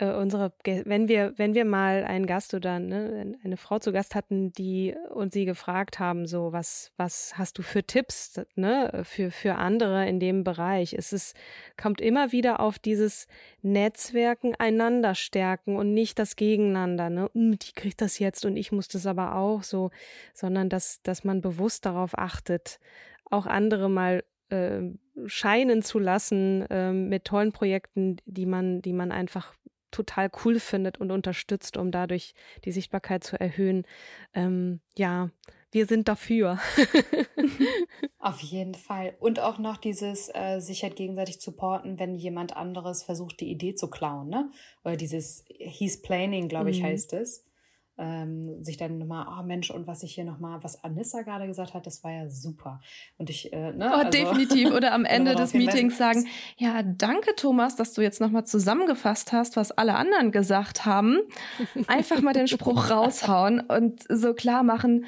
äh, 0.00 0.14
unsere, 0.14 0.52
wenn 0.64 1.08
wir, 1.08 1.34
wenn 1.36 1.52
wir 1.52 1.66
mal 1.66 2.04
einen 2.04 2.26
Gast 2.26 2.54
oder 2.54 2.78
ne, 2.78 3.36
eine 3.44 3.56
Frau 3.58 3.78
zu 3.78 3.92
Gast 3.92 4.14
hatten, 4.14 4.50
die 4.52 4.94
uns 5.10 5.34
sie 5.34 5.44
gefragt 5.44 5.98
haben, 5.98 6.26
so 6.26 6.52
was, 6.52 6.90
was 6.96 7.36
hast 7.36 7.58
du 7.58 7.62
für 7.62 7.84
Tipps 7.84 8.40
ne, 8.54 9.02
für, 9.04 9.30
für 9.30 9.56
andere 9.56 10.08
in 10.08 10.18
dem 10.18 10.42
Bereich? 10.42 10.94
Es 10.94 11.12
ist, 11.12 11.36
kommt 11.80 12.00
immer 12.00 12.32
wieder 12.32 12.60
auf 12.60 12.78
dieses 12.78 13.26
Netzwerken, 13.60 14.54
einander 14.54 15.14
stärken 15.14 15.76
und 15.76 15.92
nicht 15.92 16.18
das 16.18 16.34
Gegeneinander. 16.34 17.10
Ne? 17.10 17.30
Hm, 17.34 17.58
die 17.58 17.72
kriegt 17.72 18.00
das 18.00 18.18
jetzt 18.18 18.46
und 18.46 18.56
ich 18.56 18.72
muss 18.72 18.88
das 18.88 19.06
aber 19.06 19.36
auch 19.36 19.62
so, 19.62 19.90
sondern 20.32 20.70
dass, 20.70 21.02
dass 21.02 21.24
man 21.24 21.42
bewusst 21.42 21.84
darauf 21.84 22.18
achtet, 22.18 22.80
auch 23.26 23.46
andere 23.46 23.90
mal 23.90 24.24
äh, 24.48 24.80
scheinen 25.26 25.82
zu 25.82 25.98
lassen 25.98 26.62
äh, 26.70 26.90
mit 26.90 27.26
tollen 27.26 27.52
Projekten, 27.52 28.16
die 28.24 28.46
man, 28.46 28.80
die 28.80 28.94
man 28.94 29.12
einfach 29.12 29.52
total 29.90 30.31
cool 30.44 30.61
findet 30.61 30.98
und 30.98 31.11
unterstützt, 31.11 31.76
um 31.76 31.90
dadurch 31.90 32.35
die 32.64 32.72
Sichtbarkeit 32.72 33.24
zu 33.24 33.38
erhöhen. 33.38 33.85
Ähm, 34.35 34.81
ja, 34.96 35.31
wir 35.72 35.87
sind 35.87 36.09
dafür. 36.09 36.59
Auf 38.18 38.40
jeden 38.40 38.74
Fall. 38.74 39.14
Und 39.20 39.38
auch 39.40 39.59
noch 39.59 39.76
dieses 39.76 40.31
äh, 40.35 40.61
sich 40.61 40.83
halt 40.83 40.96
gegenseitig 40.96 41.40
supporten, 41.40 41.98
wenn 41.98 42.14
jemand 42.14 42.57
anderes 42.57 43.03
versucht, 43.03 43.40
die 43.40 43.50
Idee 43.50 43.74
zu 43.74 43.88
klauen, 43.88 44.29
ne? 44.29 44.50
Oder 44.85 44.96
dieses 44.96 45.44
He's 45.48 46.03
Planning, 46.03 46.48
glaube 46.48 46.70
ich, 46.70 46.81
mhm. 46.81 46.87
heißt 46.87 47.12
es 47.12 47.44
ähm, 47.98 48.64
sich 48.64 48.76
dann 48.76 48.98
nochmal, 48.98 49.26
oh 49.38 49.42
Mensch, 49.42 49.70
und 49.70 49.87
was 49.87 50.03
ich 50.03 50.14
hier 50.14 50.24
nochmal, 50.24 50.62
was 50.62 50.83
Anissa 50.83 51.22
gerade 51.22 51.46
gesagt 51.46 51.74
hat, 51.74 51.87
das 51.87 52.03
war 52.03 52.12
ja 52.12 52.29
super. 52.29 52.81
Und 53.18 53.31
ich, 53.31 53.53
äh, 53.53 53.72
ne, 53.72 53.90
oh, 53.92 53.96
also, 53.96 54.11
definitiv. 54.11 54.72
Oder 54.72 54.92
am 54.92 55.05
Ende 55.07 55.35
des 55.35 55.53
Meetings 55.53 55.98
sagen, 55.98 56.26
ja, 56.57 56.83
danke 56.83 57.35
Thomas, 57.37 57.76
dass 57.76 57.92
du 57.92 58.00
jetzt 58.03 58.20
nochmal 58.20 58.44
zusammengefasst 58.44 59.33
hast, 59.33 59.57
was 59.57 59.70
alle 59.72 59.94
anderen 59.94 60.33
gesagt 60.33 60.87
haben. 60.87 61.18
Einfach 61.87 62.22
mal 62.22 62.33
den 62.33 62.48
Spruch 62.48 62.90
raushauen 62.90 63.61
und 63.61 64.03
so 64.09 64.35
klar 64.35 64.62
machen, 64.62 65.05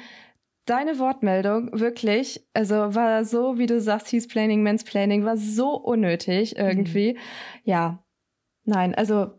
deine 0.65 0.99
Wortmeldung 0.99 1.77
wirklich, 1.77 2.47
also 2.53 2.75
war 2.95 3.25
so, 3.25 3.57
wie 3.57 3.65
du 3.65 3.81
sagst, 3.81 4.07
hieß 4.09 4.27
Planning, 4.27 4.63
Men's 4.63 4.83
Planning, 4.83 5.25
war 5.25 5.37
so 5.37 5.75
unnötig 5.75 6.57
irgendwie. 6.57 7.13
Mhm. 7.13 7.19
Ja, 7.63 8.03
nein, 8.63 8.95
also 8.95 9.31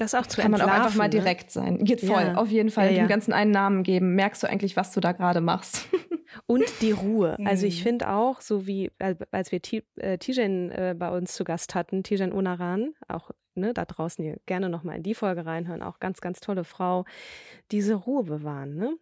das 0.00 0.14
auch 0.14 0.26
zu 0.26 0.40
Kann 0.40 0.50
man 0.50 0.62
auch 0.62 0.68
einfach 0.68 0.94
mal 0.94 1.04
ne? 1.04 1.10
direkt 1.10 1.50
sein. 1.50 1.84
Geht 1.84 2.00
voll, 2.00 2.22
ja. 2.22 2.34
auf 2.34 2.48
jeden 2.48 2.70
Fall. 2.70 2.86
Ja, 2.86 2.92
ja. 2.92 3.04
Dem 3.04 3.08
Ganzen 3.08 3.32
einen 3.32 3.50
Namen 3.50 3.82
geben. 3.82 4.14
Merkst 4.14 4.42
du 4.42 4.48
eigentlich, 4.48 4.76
was 4.76 4.92
du 4.92 5.00
da 5.00 5.12
gerade 5.12 5.40
machst? 5.40 5.88
Und 6.46 6.64
die 6.80 6.92
Ruhe. 6.92 7.36
Also 7.44 7.66
ich 7.66 7.80
mhm. 7.80 7.84
finde 7.84 8.10
auch, 8.10 8.40
so 8.40 8.66
wie 8.66 8.90
als 8.98 9.50
wir 9.50 9.60
äh, 9.96 10.18
Tijen 10.18 10.70
äh, 10.70 10.94
bei 10.96 11.10
uns 11.10 11.34
zu 11.34 11.44
Gast 11.44 11.74
hatten, 11.74 12.02
Tijen 12.02 12.32
Unaran, 12.32 12.94
auch 13.08 13.30
ne, 13.54 13.74
da 13.74 13.84
draußen 13.84 14.24
hier 14.24 14.38
gerne 14.46 14.68
nochmal 14.68 14.96
in 14.96 15.02
die 15.02 15.14
Folge 15.14 15.46
reinhören, 15.46 15.82
auch 15.82 15.98
ganz, 16.00 16.20
ganz 16.20 16.40
tolle 16.40 16.64
Frau, 16.64 17.04
diese 17.70 17.94
Ruhe 17.94 18.24
bewahren, 18.24 18.76
ne? 18.76 18.96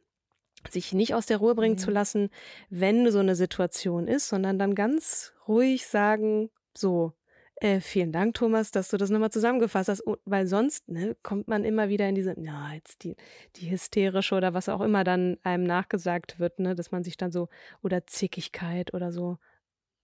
sich 0.70 0.92
nicht 0.92 1.14
aus 1.14 1.26
der 1.26 1.38
Ruhe 1.38 1.54
bringen 1.54 1.74
mhm. 1.74 1.80
zu 1.80 1.90
lassen, 1.90 2.30
wenn 2.70 3.10
so 3.10 3.18
eine 3.18 3.36
Situation 3.36 4.08
ist, 4.08 4.28
sondern 4.28 4.58
dann 4.58 4.74
ganz 4.74 5.32
ruhig 5.46 5.86
sagen, 5.86 6.50
so, 6.76 7.12
äh, 7.56 7.80
vielen 7.80 8.12
Dank, 8.12 8.34
Thomas, 8.34 8.70
dass 8.70 8.90
du 8.90 8.96
das 8.96 9.10
nochmal 9.10 9.30
zusammengefasst 9.30 9.88
hast, 9.88 10.04
weil 10.24 10.46
sonst 10.46 10.88
ne, 10.88 11.16
kommt 11.22 11.48
man 11.48 11.64
immer 11.64 11.88
wieder 11.88 12.08
in 12.08 12.14
diese, 12.14 12.34
na, 12.36 12.74
jetzt 12.74 13.02
die, 13.02 13.16
die 13.56 13.70
hysterische 13.70 14.34
oder 14.34 14.52
was 14.52 14.68
auch 14.68 14.82
immer 14.82 15.04
dann 15.04 15.38
einem 15.42 15.64
nachgesagt 15.64 16.38
wird, 16.38 16.58
ne, 16.58 16.74
dass 16.74 16.90
man 16.90 17.02
sich 17.02 17.16
dann 17.16 17.32
so, 17.32 17.48
oder 17.82 18.06
Zickigkeit 18.06 18.92
oder 18.92 19.10
so 19.10 19.38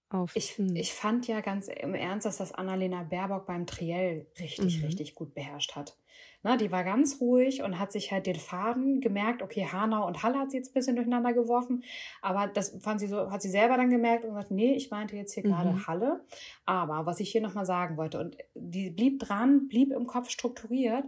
auf. 0.09 0.35
Ich, 0.35 0.57
hm. 0.57 0.75
ich 0.77 0.95
fand 0.95 1.27
ja 1.29 1.41
ganz 1.41 1.69
im 1.69 1.95
Ernst, 1.95 2.27
dass 2.27 2.39
das 2.39 2.53
Annalena 2.53 3.03
Baerbock 3.03 3.47
beim 3.47 3.67
Triell 3.67 4.27
richtig, 4.39 4.79
mhm. 4.79 4.85
richtig 4.87 5.15
gut 5.15 5.35
beherrscht 5.35 5.77
hat. 5.77 5.97
Na, 6.45 6.57
die 6.57 6.73
war 6.73 6.83
ganz 6.83 7.21
ruhig 7.21 7.63
und 7.63 7.79
hat 7.79 7.93
sich 7.93 8.11
halt 8.11 8.27
den 8.27 8.35
Faden 8.35 9.01
gemerkt, 9.01 9.43
okay, 9.43 9.69
Hanau 9.71 10.07
und 10.07 10.25
Halle 10.25 10.41
hat 10.41 10.51
sie 10.51 10.57
jetzt 10.57 10.71
ein 10.71 10.75
bisschen 10.75 10.97
durcheinander 10.97 11.33
geworfen, 11.33 11.85
aber 12.21 12.49
das 12.49 12.77
fand 12.81 12.99
sie 12.99 13.07
so, 13.07 13.31
hat 13.31 13.43
sie 13.43 13.51
selber 13.51 13.77
dann 13.77 13.91
gemerkt 13.91 14.25
und 14.25 14.31
gesagt, 14.31 14.51
nee, 14.51 14.75
ich 14.75 14.91
meinte 14.91 15.15
jetzt 15.17 15.35
hier 15.35 15.47
mhm. 15.47 15.51
gerade 15.51 15.87
Halle. 15.87 16.25
Aber 16.67 17.07
was 17.07 17.21
ich 17.21 17.31
hier 17.31 17.43
nochmal 17.43 17.67
sagen 17.67 17.97
wollte, 17.97 18.19
und 18.19 18.37
die 18.55 18.91
blieb 18.91 19.21
dran, 19.21 19.69
blieb 19.69 19.93
im 19.93 20.07
Kopf 20.07 20.31
strukturiert 20.31 21.05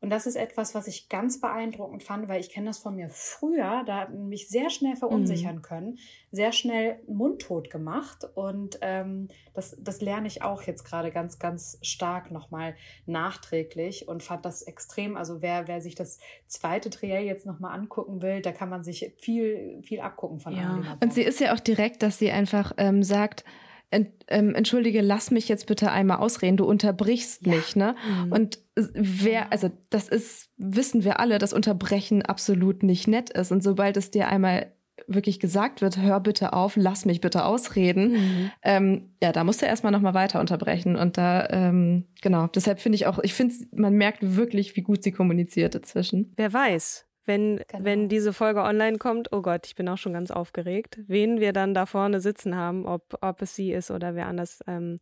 und 0.00 0.10
das 0.10 0.26
ist 0.26 0.36
etwas, 0.36 0.74
was 0.74 0.86
ich 0.86 1.08
ganz 1.08 1.40
beeindruckend 1.40 2.02
fand, 2.02 2.28
weil 2.28 2.40
ich 2.40 2.50
kenne 2.50 2.66
das 2.66 2.78
von 2.78 2.94
mir 2.94 3.08
früher. 3.08 3.82
Da 3.86 4.02
hat 4.02 4.14
mich 4.14 4.48
sehr 4.48 4.68
schnell 4.70 4.94
verunsichern 4.94 5.56
mhm. 5.56 5.62
können, 5.62 5.98
sehr 6.30 6.52
schnell 6.52 7.00
mundtot 7.08 7.70
gemacht. 7.70 8.24
Und 8.34 8.78
ähm, 8.82 9.28
das, 9.54 9.76
das 9.80 10.00
lerne 10.02 10.28
ich 10.28 10.42
auch 10.42 10.62
jetzt 10.62 10.84
gerade 10.84 11.10
ganz, 11.10 11.38
ganz 11.38 11.78
stark 11.82 12.30
nochmal 12.30 12.76
nachträglich 13.06 14.06
und 14.06 14.22
fand 14.22 14.44
das 14.46 14.62
extrem. 14.62 15.16
Also 15.16 15.42
wer, 15.42 15.68
wer 15.68 15.80
sich 15.80 15.94
das 15.94 16.18
zweite 16.46 16.90
Triell 16.90 17.24
jetzt 17.24 17.46
nochmal 17.46 17.78
angucken 17.78 18.22
will, 18.22 18.40
da 18.40 18.52
kann 18.52 18.68
man 18.68 18.82
sich 18.82 19.12
viel, 19.18 19.82
viel 19.82 20.00
abgucken 20.00 20.40
von 20.40 20.54
ja. 20.54 20.96
Und 21.02 21.12
sie 21.12 21.22
ist 21.22 21.40
ja 21.40 21.54
auch 21.54 21.60
direkt, 21.60 22.02
dass 22.02 22.18
sie 22.18 22.30
einfach 22.30 22.72
ähm, 22.78 23.02
sagt, 23.02 23.44
ent, 23.90 24.10
ähm, 24.28 24.54
entschuldige, 24.54 25.00
lass 25.00 25.30
mich 25.30 25.48
jetzt 25.48 25.66
bitte 25.66 25.90
einmal 25.90 26.18
ausreden, 26.18 26.56
du 26.56 26.64
unterbrichst 26.64 27.46
ja. 27.46 27.54
mich, 27.54 27.76
ne? 27.76 27.94
Mhm. 28.24 28.32
Und 28.32 28.58
wer, 28.74 29.52
also 29.52 29.70
das 29.90 30.08
ist, 30.08 30.50
wissen 30.56 31.04
wir 31.04 31.20
alle, 31.20 31.38
dass 31.38 31.52
Unterbrechen 31.52 32.22
absolut 32.22 32.82
nicht 32.82 33.08
nett 33.08 33.30
ist. 33.30 33.52
Und 33.52 33.62
sobald 33.62 33.96
es 33.96 34.10
dir 34.10 34.28
einmal 34.28 34.72
wirklich 35.06 35.40
gesagt 35.40 35.82
wird, 35.82 35.98
hör 35.98 36.20
bitte 36.20 36.52
auf, 36.52 36.74
lass 36.76 37.04
mich 37.04 37.20
bitte 37.20 37.44
ausreden, 37.44 38.12
mhm. 38.12 38.50
ähm, 38.62 39.10
ja, 39.22 39.32
da 39.32 39.44
musst 39.44 39.62
du 39.62 39.66
erstmal 39.66 39.92
nochmal 39.92 40.14
weiter 40.14 40.40
unterbrechen. 40.40 40.96
Und 40.96 41.18
da, 41.18 41.48
ähm, 41.50 42.06
genau, 42.22 42.46
deshalb 42.48 42.80
finde 42.80 42.96
ich 42.96 43.06
auch, 43.06 43.18
ich 43.20 43.34
finde, 43.34 43.54
man 43.72 43.94
merkt 43.94 44.36
wirklich, 44.36 44.76
wie 44.76 44.82
gut 44.82 45.02
sie 45.02 45.12
kommuniziert 45.12 45.74
dazwischen. 45.74 46.32
Wer 46.36 46.52
weiß, 46.52 47.05
wenn, 47.26 47.56
genau. 47.56 47.84
wenn 47.84 48.08
diese 48.08 48.32
Folge 48.32 48.62
online 48.62 48.98
kommt, 48.98 49.32
oh 49.32 49.42
Gott, 49.42 49.66
ich 49.66 49.74
bin 49.74 49.88
auch 49.88 49.98
schon 49.98 50.12
ganz 50.12 50.30
aufgeregt, 50.30 50.98
wen 51.06 51.40
wir 51.40 51.52
dann 51.52 51.74
da 51.74 51.86
vorne 51.86 52.20
sitzen 52.20 52.56
haben, 52.56 52.86
ob, 52.86 53.18
ob 53.20 53.42
es 53.42 53.54
sie 53.54 53.72
ist 53.72 53.90
oder 53.90 54.14
wer 54.14 54.26
anders. 54.26 54.60
Ähm, 54.66 54.98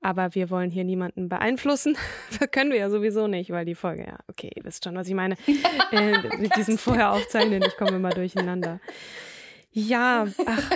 aber 0.00 0.34
wir 0.34 0.50
wollen 0.50 0.70
hier 0.70 0.84
niemanden 0.84 1.28
beeinflussen. 1.28 1.96
das 2.38 2.50
können 2.50 2.70
wir 2.70 2.78
ja 2.78 2.90
sowieso 2.90 3.26
nicht, 3.26 3.50
weil 3.50 3.64
die 3.64 3.74
Folge, 3.74 4.04
ja, 4.06 4.18
okay, 4.28 4.50
ihr 4.54 4.64
wisst 4.64 4.84
schon, 4.84 4.94
was 4.94 5.08
ich 5.08 5.14
meine. 5.14 5.36
äh, 5.92 6.36
mit 6.38 6.54
diesem 6.56 6.78
vorher 6.78 7.12
aufzeichnen, 7.12 7.62
ich 7.62 7.76
komme 7.76 7.96
immer 7.96 8.10
durcheinander. 8.10 8.80
Ja, 9.78 10.26
ach, 10.46 10.70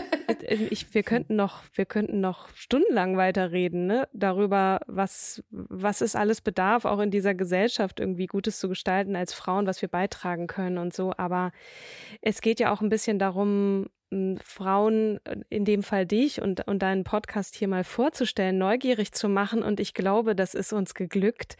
ich, 0.46 0.92
wir 0.92 1.02
könnten 1.02 1.34
noch, 1.34 1.62
wir 1.72 1.86
könnten 1.86 2.20
noch 2.20 2.50
stundenlang 2.54 3.16
weiterreden, 3.16 3.86
ne? 3.86 4.06
Darüber, 4.12 4.80
was, 4.86 5.42
was 5.48 6.02
es 6.02 6.14
alles 6.14 6.42
bedarf, 6.42 6.84
auch 6.84 6.98
in 6.98 7.10
dieser 7.10 7.34
Gesellschaft 7.34 7.98
irgendwie 7.98 8.26
Gutes 8.26 8.58
zu 8.58 8.68
gestalten 8.68 9.16
als 9.16 9.32
Frauen, 9.32 9.66
was 9.66 9.80
wir 9.80 9.88
beitragen 9.88 10.48
können 10.48 10.76
und 10.76 10.92
so. 10.92 11.14
Aber 11.16 11.52
es 12.20 12.42
geht 12.42 12.60
ja 12.60 12.74
auch 12.74 12.82
ein 12.82 12.90
bisschen 12.90 13.18
darum, 13.18 13.86
Frauen, 14.44 15.18
in 15.48 15.64
dem 15.64 15.82
Fall 15.82 16.04
dich 16.04 16.42
und, 16.42 16.66
und 16.68 16.82
deinen 16.82 17.04
Podcast 17.04 17.54
hier 17.54 17.68
mal 17.68 17.84
vorzustellen, 17.84 18.58
neugierig 18.58 19.12
zu 19.12 19.30
machen. 19.30 19.62
Und 19.62 19.80
ich 19.80 19.94
glaube, 19.94 20.36
das 20.36 20.54
ist 20.54 20.74
uns 20.74 20.92
geglückt. 20.92 21.56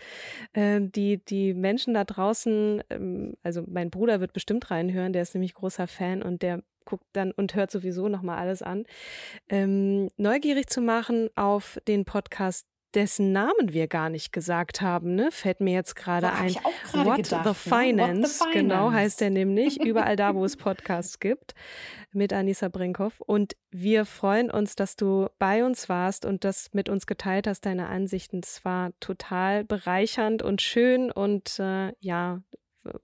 Äh, 0.53 0.81
die, 0.83 1.25
die 1.25 1.55
Menschen 1.55 1.95
da 1.95 2.05
draußen, 2.05 2.83
ähm, 2.91 3.37
also 3.43 3.65
mein 3.67 3.89
Bruder 3.91 4.21
wird 4.21 4.35
bestimmt 4.35 4.71
reinhören, 4.71 5.15
der 5.15 5.23
ist 5.23 5.35
nämlich 5.35 5.55
großer 5.55 5.87
Fan 5.87 6.23
und 6.23 6.43
der 6.43 6.63
guckt 6.85 7.07
dann 7.13 7.33
und 7.33 7.55
hört 7.55 7.71
sowieso 7.71 8.09
nochmal 8.09 8.39
alles 8.39 8.63
an, 8.63 8.85
ähm, 9.49 10.09
neugierig 10.17 10.69
zu 10.69 10.81
machen 10.81 11.29
auf 11.37 11.79
den 11.87 12.05
Podcast 12.05 12.67
dessen 12.95 13.33
Namen 13.33 13.73
wir 13.73 13.87
gar 13.87 14.09
nicht 14.11 14.33
gesagt 14.33 14.81
haben, 14.81 15.15
ne? 15.15 15.31
Fällt 15.31 15.61
mir 15.61 15.75
jetzt 15.75 15.95
gerade 15.95 16.33
ein. 16.33 16.55
What, 16.93 17.17
gedacht, 17.17 17.47
the 17.47 17.55
Finance, 17.55 18.41
What 18.41 18.49
the 18.49 18.53
Finance, 18.53 18.53
genau 18.53 18.91
heißt 18.91 19.21
der 19.21 19.31
nämlich, 19.31 19.81
überall 19.85 20.17
da, 20.17 20.35
wo 20.35 20.45
es 20.45 20.57
Podcasts 20.57 21.21
gibt, 21.21 21.55
mit 22.13 22.33
Anissa 22.33 22.69
Brinkhoff. 22.69 23.21
Und 23.21 23.57
wir 23.71 24.05
freuen 24.05 24.51
uns, 24.51 24.75
dass 24.75 24.97
du 24.97 25.29
bei 25.39 25.65
uns 25.65 25.89
warst 25.89 26.25
und 26.25 26.45
das 26.45 26.71
mit 26.73 26.89
uns 26.89 27.07
geteilt 27.07 27.47
hast, 27.47 27.65
deine 27.67 27.89
Ansichten. 27.89 28.41
Es 28.43 28.65
war 28.65 28.91
total 29.01 29.65
bereichernd 29.65 30.43
und 30.43 30.61
schön 30.61 31.11
und 31.13 31.59
äh, 31.61 31.93
ja, 32.01 32.43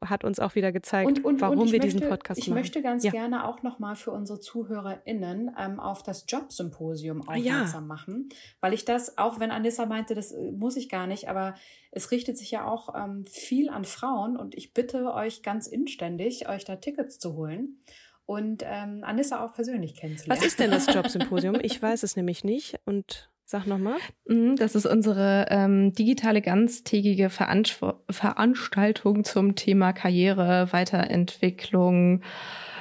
hat 0.04 0.24
uns 0.24 0.40
auch 0.40 0.54
wieder 0.54 0.72
gezeigt, 0.72 1.06
und, 1.06 1.24
und, 1.24 1.40
warum 1.40 1.58
und 1.58 1.72
wir 1.72 1.80
möchte, 1.80 1.96
diesen 1.96 2.08
Podcast 2.08 2.40
ich 2.40 2.48
machen. 2.48 2.58
Ich 2.58 2.62
möchte 2.62 2.82
ganz 2.82 3.04
ja. 3.04 3.10
gerne 3.10 3.46
auch 3.46 3.62
nochmal 3.62 3.94
für 3.94 4.10
unsere 4.10 4.40
ZuhörerInnen 4.40 5.54
ähm, 5.58 5.80
auf 5.80 6.02
das 6.02 6.24
Jobsymposium 6.28 7.22
ah, 7.22 7.34
aufmerksam 7.34 7.84
ja. 7.84 7.86
machen, 7.86 8.28
weil 8.60 8.72
ich 8.72 8.84
das, 8.84 9.18
auch 9.18 9.38
wenn 9.38 9.50
Anissa 9.50 9.86
meinte, 9.86 10.14
das 10.14 10.32
äh, 10.32 10.52
muss 10.52 10.76
ich 10.76 10.88
gar 10.88 11.06
nicht, 11.06 11.28
aber 11.28 11.54
es 11.90 12.10
richtet 12.10 12.38
sich 12.38 12.50
ja 12.50 12.66
auch 12.66 12.94
ähm, 12.94 13.26
viel 13.26 13.68
an 13.68 13.84
Frauen 13.84 14.36
und 14.36 14.54
ich 14.54 14.72
bitte 14.72 15.12
euch 15.12 15.42
ganz 15.42 15.66
inständig, 15.66 16.48
euch 16.48 16.64
da 16.64 16.76
Tickets 16.76 17.18
zu 17.18 17.34
holen 17.34 17.80
und 18.24 18.62
ähm, 18.64 19.02
Anissa 19.04 19.44
auch 19.44 19.52
persönlich 19.52 19.94
kennenzulernen. 19.94 20.40
Was 20.40 20.46
ist 20.46 20.58
denn 20.58 20.70
das 20.70 20.86
Jobsymposium? 20.94 21.58
ich 21.60 21.80
weiß 21.80 22.02
es 22.02 22.16
nämlich 22.16 22.44
nicht 22.44 22.80
und 22.86 23.30
Sag 23.48 23.68
nochmal. 23.68 23.98
Mhm, 24.26 24.56
das 24.56 24.74
ist 24.74 24.86
unsere 24.86 25.46
ähm, 25.50 25.92
digitale 25.92 26.42
ganztägige 26.42 27.30
Veranst 27.30 27.78
Veranstaltung 28.10 29.22
zum 29.22 29.54
Thema 29.54 29.92
Karriere, 29.92 30.72
Weiterentwicklung, 30.72 32.22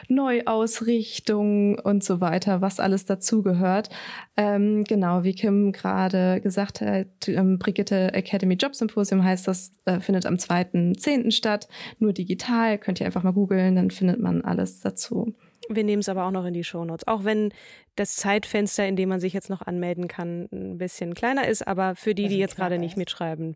Neuausrichtung 0.08 1.78
und 1.78 2.04
so 2.04 2.20
weiter, 2.20 2.62
was 2.62 2.80
alles 2.80 3.06
dazugehört. 3.06 3.90
Ähm, 4.38 4.86
genau, 4.86 5.24
wie 5.24 5.36
Kim 5.36 5.72
gerade 5.72 6.42
gesagt 6.42 6.82
hat, 6.82 7.28
ähm, 7.28 7.60
Brigitte 7.60 8.16
Academy 8.16 8.56
Job 8.56 8.74
Symposium 8.74 9.24
heißt 9.24 9.48
das, 9.48 9.72
äh, 9.86 10.00
findet 10.00 10.26
am 10.26 10.38
2.10. 10.38 11.30
statt. 11.30 11.68
Nur 12.00 12.12
digital, 12.12 12.80
könnt 12.80 13.00
ihr 13.00 13.06
einfach 13.06 13.22
mal 13.22 13.34
googeln, 13.34 13.76
dann 13.76 13.92
findet 13.92 14.20
man 14.20 14.44
alles 14.44 14.80
dazu. 14.80 15.36
Wir 15.70 15.84
nehmen 15.84 16.02
es 16.02 16.10
aber 16.10 16.26
auch 16.26 16.32
noch 16.32 16.46
in 16.46 16.54
die 16.54 16.64
Shownotes. 16.64 17.08
Auch 17.08 17.24
wenn 17.24 17.54
das 17.96 18.16
Zeitfenster, 18.16 18.88
in 18.88 18.96
dem 18.96 19.10
man 19.10 19.20
sich 19.20 19.34
jetzt 19.34 19.50
noch 19.50 19.62
anmelden 19.62 20.08
kann, 20.08 20.48
ein 20.52 20.78
bisschen 20.78 21.14
kleiner 21.14 21.48
ist, 21.48 21.68
aber 21.68 21.96
für 21.96 22.14
die, 22.14 22.28
die 22.28 22.38
jetzt 22.38 22.56
gerade 22.56 22.78
nicht 22.78 22.98
mitschreiben, 22.98 23.56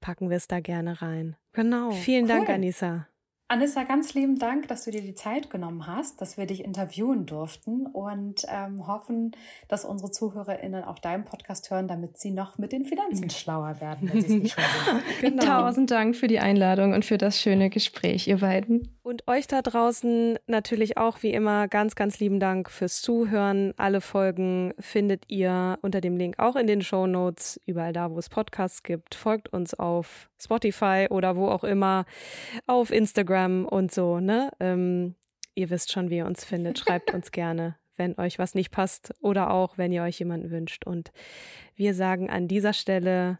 packen 0.00 0.30
wir 0.30 0.36
es 0.36 0.48
da 0.48 0.60
gerne 0.60 1.02
rein. 1.02 1.36
Genau. 1.52 1.90
Vielen 1.90 2.24
cool. 2.24 2.28
Dank, 2.28 2.48
Anissa. 2.48 3.06
Anissa, 3.52 3.84
ganz 3.84 4.14
lieben 4.14 4.38
Dank, 4.38 4.68
dass 4.68 4.84
du 4.84 4.90
dir 4.90 5.02
die 5.02 5.14
Zeit 5.14 5.50
genommen 5.50 5.86
hast, 5.86 6.22
dass 6.22 6.38
wir 6.38 6.46
dich 6.46 6.64
interviewen 6.64 7.26
durften 7.26 7.84
und 7.84 8.46
ähm, 8.48 8.86
hoffen, 8.86 9.32
dass 9.68 9.84
unsere 9.84 10.10
ZuhörerInnen 10.10 10.84
auch 10.84 10.98
deinen 10.98 11.26
Podcast 11.26 11.70
hören, 11.70 11.86
damit 11.86 12.16
sie 12.16 12.30
noch 12.30 12.56
mit 12.56 12.72
den 12.72 12.86
Finanzen 12.86 13.28
schlauer 13.28 13.78
werden, 13.78 14.10
wenn 14.10 14.22
sie 14.22 14.26
es 14.36 14.42
nicht 14.42 14.54
schon 14.54 14.64
sind. 14.86 15.02
Genau. 15.20 15.44
Tausend 15.44 15.90
Dank 15.90 16.16
für 16.16 16.28
die 16.28 16.38
Einladung 16.38 16.94
und 16.94 17.04
für 17.04 17.18
das 17.18 17.38
schöne 17.38 17.68
Gespräch, 17.68 18.26
ihr 18.26 18.38
beiden. 18.38 18.96
Und 19.02 19.28
euch 19.28 19.46
da 19.48 19.60
draußen 19.60 20.38
natürlich 20.46 20.96
auch 20.96 21.22
wie 21.22 21.32
immer 21.32 21.68
ganz, 21.68 21.94
ganz 21.94 22.20
lieben 22.20 22.40
Dank 22.40 22.70
fürs 22.70 23.02
Zuhören. 23.02 23.74
Alle 23.76 24.00
Folgen 24.00 24.72
findet 24.78 25.24
ihr 25.28 25.78
unter 25.82 26.00
dem 26.00 26.16
Link 26.16 26.38
auch 26.38 26.56
in 26.56 26.66
den 26.66 26.80
Show 26.80 27.06
Notes, 27.06 27.60
überall 27.66 27.92
da, 27.92 28.10
wo 28.10 28.18
es 28.18 28.30
Podcasts 28.30 28.82
gibt. 28.82 29.14
Folgt 29.14 29.52
uns 29.52 29.74
auf 29.74 30.30
Spotify 30.42 31.06
oder 31.10 31.36
wo 31.36 31.48
auch 31.48 31.64
immer, 31.64 32.04
auf 32.66 32.90
Instagram 32.90 33.64
und 33.64 33.92
so, 33.92 34.20
ne? 34.20 34.50
Ähm, 34.60 35.14
ihr 35.54 35.70
wisst 35.70 35.92
schon, 35.92 36.10
wie 36.10 36.18
ihr 36.18 36.26
uns 36.26 36.44
findet. 36.44 36.78
Schreibt 36.78 37.12
uns 37.12 37.30
gerne, 37.32 37.76
wenn 37.96 38.18
euch 38.18 38.38
was 38.38 38.54
nicht 38.54 38.70
passt 38.70 39.14
oder 39.20 39.50
auch, 39.50 39.78
wenn 39.78 39.92
ihr 39.92 40.02
euch 40.02 40.18
jemanden 40.18 40.50
wünscht. 40.50 40.86
Und 40.86 41.12
wir 41.74 41.94
sagen 41.94 42.30
an 42.30 42.48
dieser 42.48 42.72
Stelle 42.72 43.38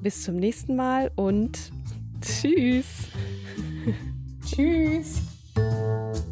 bis 0.00 0.22
zum 0.22 0.36
nächsten 0.36 0.76
Mal 0.76 1.10
und 1.16 1.70
tschüss. 2.20 3.08
tschüss. 4.44 5.22